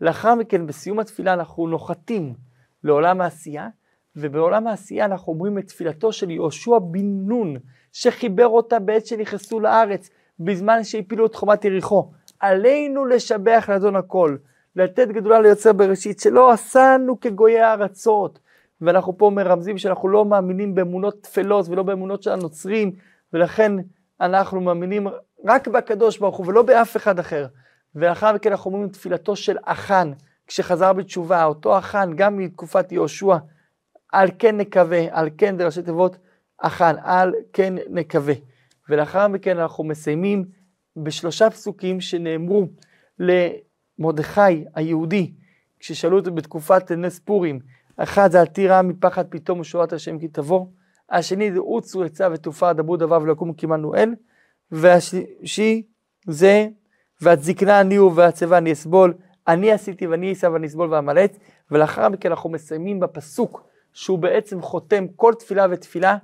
לאחר 0.00 0.34
מכן, 0.34 0.66
בסיום 0.66 0.98
התפילה 0.98 1.32
אנחנו 1.32 1.66
נוחתים 1.66 2.34
לעולם 2.84 3.20
העשייה, 3.20 3.68
ובעולם 4.16 4.66
העשייה 4.66 5.04
אנחנו 5.04 5.32
אומרים 5.32 5.58
את 5.58 5.66
תפילתו 5.66 6.12
של 6.12 6.30
יהושע 6.30 6.78
בן 6.78 7.06
נון, 7.26 7.56
שחיבר 7.92 8.46
אותה 8.46 8.78
בעת 8.78 9.06
שנכנסו 9.06 9.60
לארץ, 9.60 10.10
בזמן 10.40 10.84
שהפילו 10.84 11.26
את 11.26 11.34
חומת 11.34 11.64
יריחו. 11.64 12.10
עלינו 12.40 13.04
לשבח 13.04 13.64
לאדון 13.68 13.96
הכל, 13.96 14.36
לתת 14.76 15.08
גדולה 15.08 15.40
ליוצר 15.40 15.72
בראשית, 15.72 16.20
שלא 16.20 16.50
עשנו 16.50 17.20
כגויי 17.20 17.60
הארצות. 17.60 18.38
ואנחנו 18.80 19.18
פה 19.18 19.30
מרמזים 19.30 19.78
שאנחנו 19.78 20.08
לא 20.08 20.24
מאמינים 20.24 20.74
באמונות 20.74 21.20
טפלות 21.20 21.68
ולא 21.68 21.82
באמונות 21.82 22.22
של 22.22 22.30
הנוצרים, 22.30 22.92
ולכן 23.32 23.72
אנחנו 24.20 24.60
מאמינים 24.60 25.06
רק 25.44 25.68
בקדוש 25.68 26.18
ברוך 26.18 26.36
הוא 26.36 26.46
ולא 26.46 26.62
באף 26.62 26.96
אחד 26.96 27.18
אחר. 27.18 27.46
ולאחר 27.94 28.32
מכן 28.32 28.50
אנחנו 28.50 28.70
אומרים 28.70 28.88
תפילתו 28.88 29.36
של 29.36 29.56
אחן, 29.64 30.12
כשחזר 30.46 30.92
בתשובה, 30.92 31.44
אותו 31.44 31.78
אחן, 31.78 32.12
גם 32.16 32.36
מתקופת 32.36 32.92
יהושע, 32.92 33.36
על 34.12 34.28
כן 34.38 34.56
נקווה, 34.56 35.06
על 35.10 35.30
כן 35.38 35.58
זה 35.58 35.64
ראשי 35.64 35.82
תיבות 35.82 36.16
אחן, 36.58 36.94
על 37.02 37.34
כן 37.52 37.74
נקווה. 37.90 38.34
ולאחר 38.88 39.28
מכן 39.28 39.58
אנחנו 39.58 39.84
מסיימים 39.84 40.44
בשלושה 40.96 41.50
פסוקים 41.50 42.00
שנאמרו 42.00 42.66
למרדכי 43.18 44.64
היהודי, 44.74 45.32
כששאלו 45.78 46.18
אותו 46.18 46.32
בתקופת 46.32 46.92
נס 46.92 47.18
פורים, 47.18 47.60
אחד 47.96 48.30
זה 48.30 48.40
אל 48.40 48.46
תירא 48.46 48.82
מפחד 48.82 49.24
פתאום 49.28 49.60
ושורת 49.60 49.92
השם 49.92 50.18
כי 50.18 50.28
תבוא, 50.28 50.66
השני 51.10 51.52
זה 51.52 51.58
עוצו 51.58 52.02
עצה 52.04 52.28
ותעופה 52.32 52.72
דברו 52.72 52.96
דבר 52.96 53.18
ולא 53.22 53.32
יקומו 53.32 53.54
קימנו 53.54 53.94
אל, 53.94 54.14
והשלישי 54.70 55.82
זה 56.26 56.68
ואת 57.20 57.42
זקנה 57.42 57.80
אני 57.80 57.98
והצבא 57.98 58.58
אני 58.58 58.72
אסבול, 58.72 59.14
אני 59.48 59.72
עשיתי 59.72 60.06
ואני 60.06 60.32
אשא 60.32 60.46
ואני 60.46 60.66
אסבול 60.66 60.92
ואמלץ, 60.92 61.38
ולאחר 61.70 62.08
מכן 62.08 62.30
אנחנו 62.30 62.50
מסיימים 62.50 63.00
בפסוק 63.00 63.71
שהוא 63.92 64.18
בעצם 64.18 64.62
חותם 64.62 65.04
כל 65.16 65.32
תפילה 65.38 65.66
ותפילה, 65.70 66.16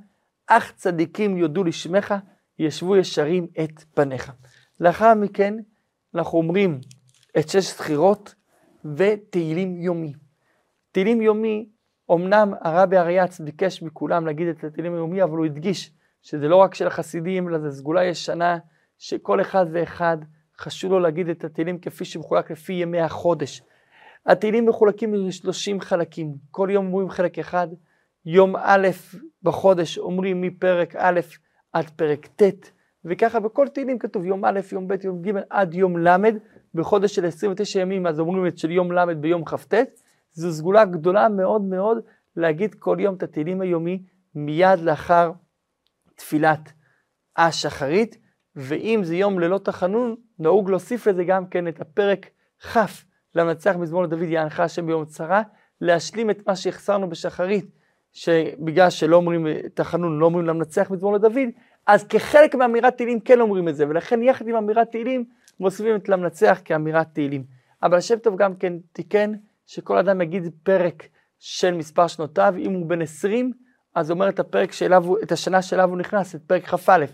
אך 0.46 0.72
צדיקים 0.76 1.36
יודו 1.36 1.64
לשמך, 1.64 2.14
ישבו 2.58 2.96
ישרים 2.96 3.46
את 3.64 3.84
פניך. 3.94 4.32
לאחר 4.80 5.14
מכן 5.14 5.54
אנחנו 6.14 6.38
אומרים 6.38 6.80
את 7.38 7.48
שש 7.48 7.76
זכירות 7.76 8.34
ותהילים 8.96 9.82
יומי. 9.82 10.12
תהילים 10.92 11.22
יומי, 11.22 11.68
אמנם 12.12 12.54
הרבי 12.60 12.96
אריאץ 12.96 13.40
ביקש 13.40 13.82
מכולם 13.82 14.26
להגיד 14.26 14.48
את 14.48 14.64
התהילים 14.64 14.94
היומי, 14.94 15.22
אבל 15.22 15.36
הוא 15.36 15.46
הדגיש 15.46 15.92
שזה 16.22 16.48
לא 16.48 16.56
רק 16.56 16.74
של 16.74 16.86
החסידים, 16.86 17.48
אלא 17.48 17.58
זה 17.58 17.70
סגולה 17.70 18.04
ישנה, 18.04 18.58
שכל 18.98 19.40
אחד 19.40 19.66
ואחד 19.72 20.16
חשוב 20.58 20.90
לו 20.92 20.98
להגיד 20.98 21.28
את 21.28 21.44
התהילים 21.44 21.78
כפי 21.78 22.04
שמחולק 22.04 22.50
לפי 22.50 22.72
ימי 22.72 23.00
החודש. 23.00 23.62
התהילים 24.26 24.66
מחולקים 24.66 25.14
ל-30 25.14 25.80
חלקים, 25.80 26.34
כל 26.50 26.68
יום 26.72 26.86
אומרים 26.86 27.10
חלק 27.10 27.38
אחד, 27.38 27.68
יום 28.26 28.56
א' 28.56 28.88
בחודש 29.42 29.98
אומרים 29.98 30.40
מפרק 30.40 30.96
א' 30.96 31.20
עד 31.72 31.90
פרק 31.90 32.26
ט', 32.26 32.70
וככה 33.04 33.40
בכל 33.40 33.68
תהילים 33.68 33.98
כתוב 33.98 34.24
יום 34.24 34.44
א', 34.44 34.60
יום 34.72 34.88
ב', 34.88 34.94
יום 35.04 35.22
ג' 35.22 35.32
עד 35.50 35.74
יום 35.74 35.98
ל', 35.98 36.16
בחודש 36.74 37.14
של 37.14 37.26
29 37.26 37.80
ימים, 37.80 38.06
אז 38.06 38.20
אומרים 38.20 38.46
את 38.46 38.58
של 38.58 38.70
יום 38.70 38.92
ל' 38.92 39.14
ביום 39.14 39.44
כ"ט, 39.44 39.74
זו 40.32 40.52
סגולה 40.52 40.84
גדולה 40.84 41.28
מאוד 41.28 41.62
מאוד 41.62 41.98
להגיד 42.36 42.74
כל 42.74 42.96
יום 43.00 43.14
את 43.14 43.22
התהילים 43.22 43.60
היומי 43.60 44.02
מיד 44.34 44.80
לאחר 44.80 45.32
תפילת 46.14 46.72
השחרית, 47.36 48.18
ואם 48.56 49.00
זה 49.04 49.16
יום 49.16 49.38
ללא 49.38 49.58
תחנון, 49.58 50.16
נהוג 50.38 50.70
להוסיף 50.70 51.06
לזה 51.06 51.24
גם 51.24 51.46
כן 51.46 51.68
את 51.68 51.80
הפרק 51.80 52.26
כ' 52.72 53.07
למנצח 53.38 53.76
מזמור 53.76 54.02
לדוד 54.02 54.22
יענך 54.22 54.60
השם 54.60 54.86
ביום 54.86 55.04
צרה, 55.04 55.42
להשלים 55.80 56.30
את 56.30 56.46
מה 56.46 56.56
שהחסרנו 56.56 57.10
בשחרית, 57.10 57.66
שבגלל 58.12 58.90
שלא 58.90 59.16
אומרים 59.16 59.46
תחנון, 59.74 60.18
לא 60.18 60.26
אומרים 60.26 60.46
למנצח 60.46 60.90
מזמור 60.90 61.14
לדוד, 61.14 61.48
אז 61.86 62.04
כחלק 62.04 62.54
מאמירת 62.54 62.96
תהילים 62.96 63.20
כן 63.20 63.40
אומרים 63.40 63.68
את 63.68 63.76
זה, 63.76 63.88
ולכן 63.88 64.22
יחד 64.22 64.48
עם 64.48 64.56
אמירת 64.56 64.90
תהילים 64.90 65.24
מוסיפים 65.60 65.96
את 65.96 66.08
למנצח 66.08 66.60
כאמירת 66.64 67.06
תהילים. 67.12 67.44
אבל 67.82 67.96
השם 67.96 68.18
טוב 68.18 68.36
גם 68.36 68.54
כן 68.54 68.72
תיקן 68.92 69.32
שכל 69.66 69.98
אדם 69.98 70.20
יגיד 70.20 70.42
פרק 70.62 71.08
של 71.38 71.74
מספר 71.74 72.06
שנותיו, 72.06 72.54
אם 72.58 72.72
הוא 72.72 72.86
בן 72.86 73.02
20, 73.02 73.52
אז 73.94 74.10
אומר 74.10 74.28
את 74.28 74.40
הפרק 74.40 74.72
שאליו, 74.72 75.22
את 75.22 75.32
השנה 75.32 75.62
שאליו 75.62 75.88
הוא 75.88 75.98
נכנס, 75.98 76.34
את 76.34 76.40
פרק 76.46 76.66
כ"א. 76.66 77.04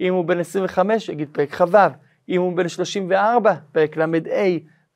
אם 0.00 0.14
הוא 0.14 0.24
בן 0.24 0.40
25, 0.40 1.08
יגיד 1.08 1.28
פרק 1.32 1.54
כ"ו. 1.54 1.78
אם 2.28 2.40
הוא 2.40 2.56
בן 2.56 2.68
34, 2.68 3.54
פרק 3.72 3.96
ל"ה, 3.96 4.06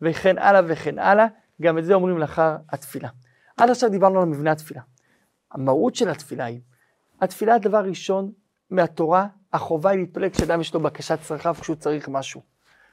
וכן 0.03 0.39
הלאה 0.39 0.61
וכן 0.67 0.99
הלאה. 0.99 1.27
גם 1.63 1.79
את 1.79 1.85
זה 1.85 1.95
אומרים 1.95 2.19
לאחר 2.19 2.57
התפילה. 2.71 3.09
עד 3.57 3.71
עכשיו 3.71 3.91
דיברנו 3.91 4.21
על 4.21 4.27
מבנה 4.29 4.53
התפילה. 4.53 4.81
המהות 5.53 5.95
של 5.95 6.09
התפילה 6.09 6.45
היא, 6.45 6.61
התפילה 7.21 7.59
דבר 7.59 7.85
ראשון 7.85 8.33
מהתורה, 8.71 9.27
החובה 9.53 9.91
היא 9.91 10.01
להתפלל 10.01 10.29
כשאדם 10.29 10.61
יש 10.61 10.75
לו 10.75 10.81
בקשת 10.81 11.19
צרכיו 11.23 11.55
כשהוא 11.61 11.77
צריך 11.77 12.09
משהו. 12.09 12.43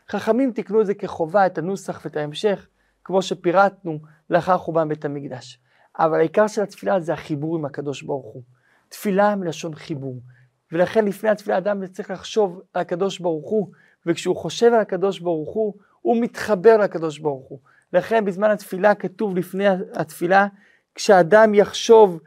חכמים 0.10 0.52
תיקנו 0.52 0.82
את 0.82 0.86
זה 0.86 0.94
כחובה, 0.94 1.46
את 1.46 1.58
הנוסח 1.58 2.02
ואת 2.06 2.18
ההמשך, 2.18 2.68
כמו 3.04 3.22
שפירטנו 3.22 4.00
לאחר 4.30 4.58
חורבן 4.58 4.90
בית 4.90 5.06
המקדש. 5.06 5.60
אבל 6.00 6.20
העיקר 6.20 6.48
של 6.48 6.62
התפילה 6.62 7.00
זה 7.00 7.14
החיבור 7.14 7.58
עם 7.58 7.66
הקדוש 7.66 8.02
ברוך 8.02 8.34
הוא. 8.34 8.44
תפילה 8.90 9.36
מלשון 9.36 9.76
חיבור. 9.76 10.22
ולכן 10.72 11.06
לפני 11.06 11.30
התפילה 11.30 11.58
אדם 11.58 11.88
צריך 11.88 12.12
לחשוב 12.12 12.62
על 12.74 12.82
הקדוש 12.82 13.20
ברוך 13.20 13.50
הוא, 13.50 13.72
וכשהוא 14.06 14.36
חושב 14.36 14.66
על 14.74 14.80
הקדוש 14.80 15.20
ברוך 15.20 15.54
הוא, 15.54 15.74
הוא 16.02 16.22
מתחבר 16.22 16.78
לקדוש 16.78 17.20
ברוך 17.20 17.48
הוא. 17.48 17.60
לכן 17.94 18.26
בזמן 18.26 18.50
התפילה 18.50 18.96
כתוב 18.96 19.38
לפני 19.38 19.66
התפילה, 19.94 20.48
כשאדם 20.96 21.54
יחשוב, 21.54 22.20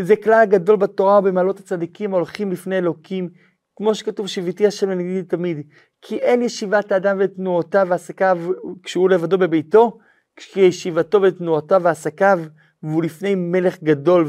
זה 0.00 0.16
כלל 0.16 0.44
גדול 0.44 0.76
בתורה 0.76 1.18
ובמעלות 1.18 1.60
הצדיקים 1.60 2.14
ההולכים 2.14 2.52
לפני 2.52 2.78
אלוקים, 2.78 3.28
כמו 3.76 3.94
שכתוב 3.94 4.26
שיביתי 4.26 4.66
השם 4.66 4.90
לנגדי 4.90 5.22
תמיד, 5.22 5.66
כי 6.02 6.16
אין 6.16 6.42
ישיבת 6.42 6.92
האדם 6.92 7.16
ותנועותיו 7.20 7.86
ועסקיו 7.90 8.38
כשהוא 8.82 9.10
לבדו 9.10 9.38
בביתו, 9.38 9.98
כשישיבתו 10.36 11.22
ותנועותיו 11.22 11.80
ועסקיו, 11.84 12.40
והוא 12.82 13.02
לפני 13.02 13.34
מלך 13.34 13.82
גדול, 13.82 14.28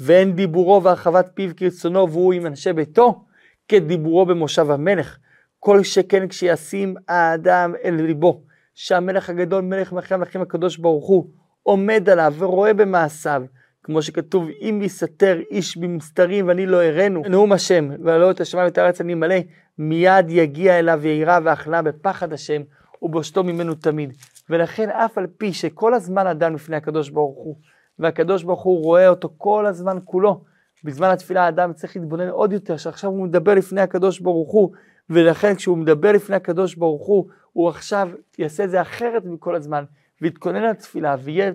ואין 0.00 0.32
דיבורו 0.32 0.82
והרחבת 0.82 1.30
פיו 1.34 1.50
כרצונו, 1.56 2.10
והוא 2.10 2.32
עם 2.32 2.46
אנשי 2.46 2.72
ביתו, 2.72 3.24
כדיבורו 3.68 4.26
במושב 4.26 4.70
המלך. 4.70 5.18
כל 5.64 5.82
שכן 5.82 6.28
כשישים 6.28 6.94
האדם 7.08 7.72
אל 7.84 7.94
ליבו, 7.94 8.42
שהמלך 8.74 9.30
הגדול, 9.30 9.62
מלך 9.62 9.92
מלכי 9.92 10.14
המלכים 10.14 10.42
הקדוש 10.42 10.76
ברוך 10.76 11.06
הוא, 11.06 11.30
עומד 11.62 12.08
עליו 12.08 12.34
ורואה 12.38 12.74
במעשיו, 12.74 13.42
כמו 13.82 14.02
שכתוב, 14.02 14.48
אם 14.60 14.80
יסתר 14.82 15.40
איש 15.50 15.76
במסתרים 15.76 16.48
ואני 16.48 16.66
לא 16.66 16.82
אראנו, 16.82 17.22
נאום 17.28 17.52
השם, 17.52 17.88
ועלו 18.04 18.30
את 18.30 18.40
השמיים 18.40 18.66
ואת 18.66 18.78
הארץ 18.78 19.00
אני 19.00 19.14
מלא, 19.14 19.36
מיד 19.78 20.26
יגיע 20.28 20.78
אליו 20.78 21.06
יראה 21.06 21.38
והכנעה 21.44 21.82
בפחד 21.82 22.32
השם, 22.32 22.62
ובושתו 23.02 23.44
ממנו 23.44 23.74
תמיד. 23.74 24.12
ולכן 24.50 24.90
אף 24.90 25.18
על 25.18 25.26
פי 25.38 25.52
שכל 25.52 25.94
הזמן 25.94 26.26
אדם 26.26 26.54
לפני 26.54 26.76
הקדוש 26.76 27.10
ברוך 27.10 27.38
הוא, 27.38 27.56
והקדוש 27.98 28.42
ברוך 28.42 28.62
הוא 28.62 28.84
רואה 28.84 29.08
אותו 29.08 29.34
כל 29.38 29.66
הזמן 29.66 29.98
כולו, 30.04 30.44
בזמן 30.84 31.08
התפילה 31.08 31.44
האדם 31.44 31.72
צריך 31.72 31.96
להתבונן 31.96 32.28
עוד 32.28 32.52
יותר, 32.52 32.76
שעכשיו 32.76 33.10
הוא 33.10 33.26
מדבר 33.26 33.54
לפני 33.54 33.80
הקדוש 33.80 34.20
ברוך 34.20 34.52
הוא, 34.52 34.72
ולכן 35.10 35.54
כשהוא 35.54 35.78
מדבר 35.78 36.12
לפני 36.12 36.36
הקדוש 36.36 36.74
ברוך 36.74 37.06
הוא, 37.06 37.28
הוא 37.52 37.68
עכשיו 37.68 38.08
יעשה 38.38 38.64
את 38.64 38.70
זה 38.70 38.82
אחרת 38.82 39.24
מכל 39.24 39.54
הזמן, 39.54 39.84
ויתכונן 40.22 40.62
לתפילה, 40.62 41.16
ויהיה 41.22 41.52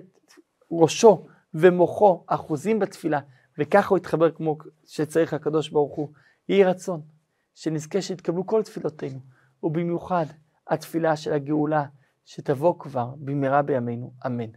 ראשו 0.70 1.26
ומוחו 1.54 2.24
אחוזים 2.26 2.78
בתפילה, 2.78 3.20
וככה 3.58 3.88
הוא 3.88 3.98
יתחבר 3.98 4.30
כמו 4.30 4.58
שצריך 4.86 5.34
הקדוש 5.34 5.68
ברוך 5.68 5.94
הוא. 5.94 6.08
יהי 6.48 6.64
רצון 6.64 7.00
שנזכה 7.54 8.02
שיתקבלו 8.02 8.46
כל 8.46 8.62
תפילותינו, 8.62 9.20
ובמיוחד 9.62 10.26
התפילה 10.68 11.16
של 11.16 11.32
הגאולה, 11.32 11.84
שתבוא 12.24 12.74
כבר 12.78 13.14
במהרה 13.18 13.62
בימינו, 13.62 14.12
אמן. 14.26 14.50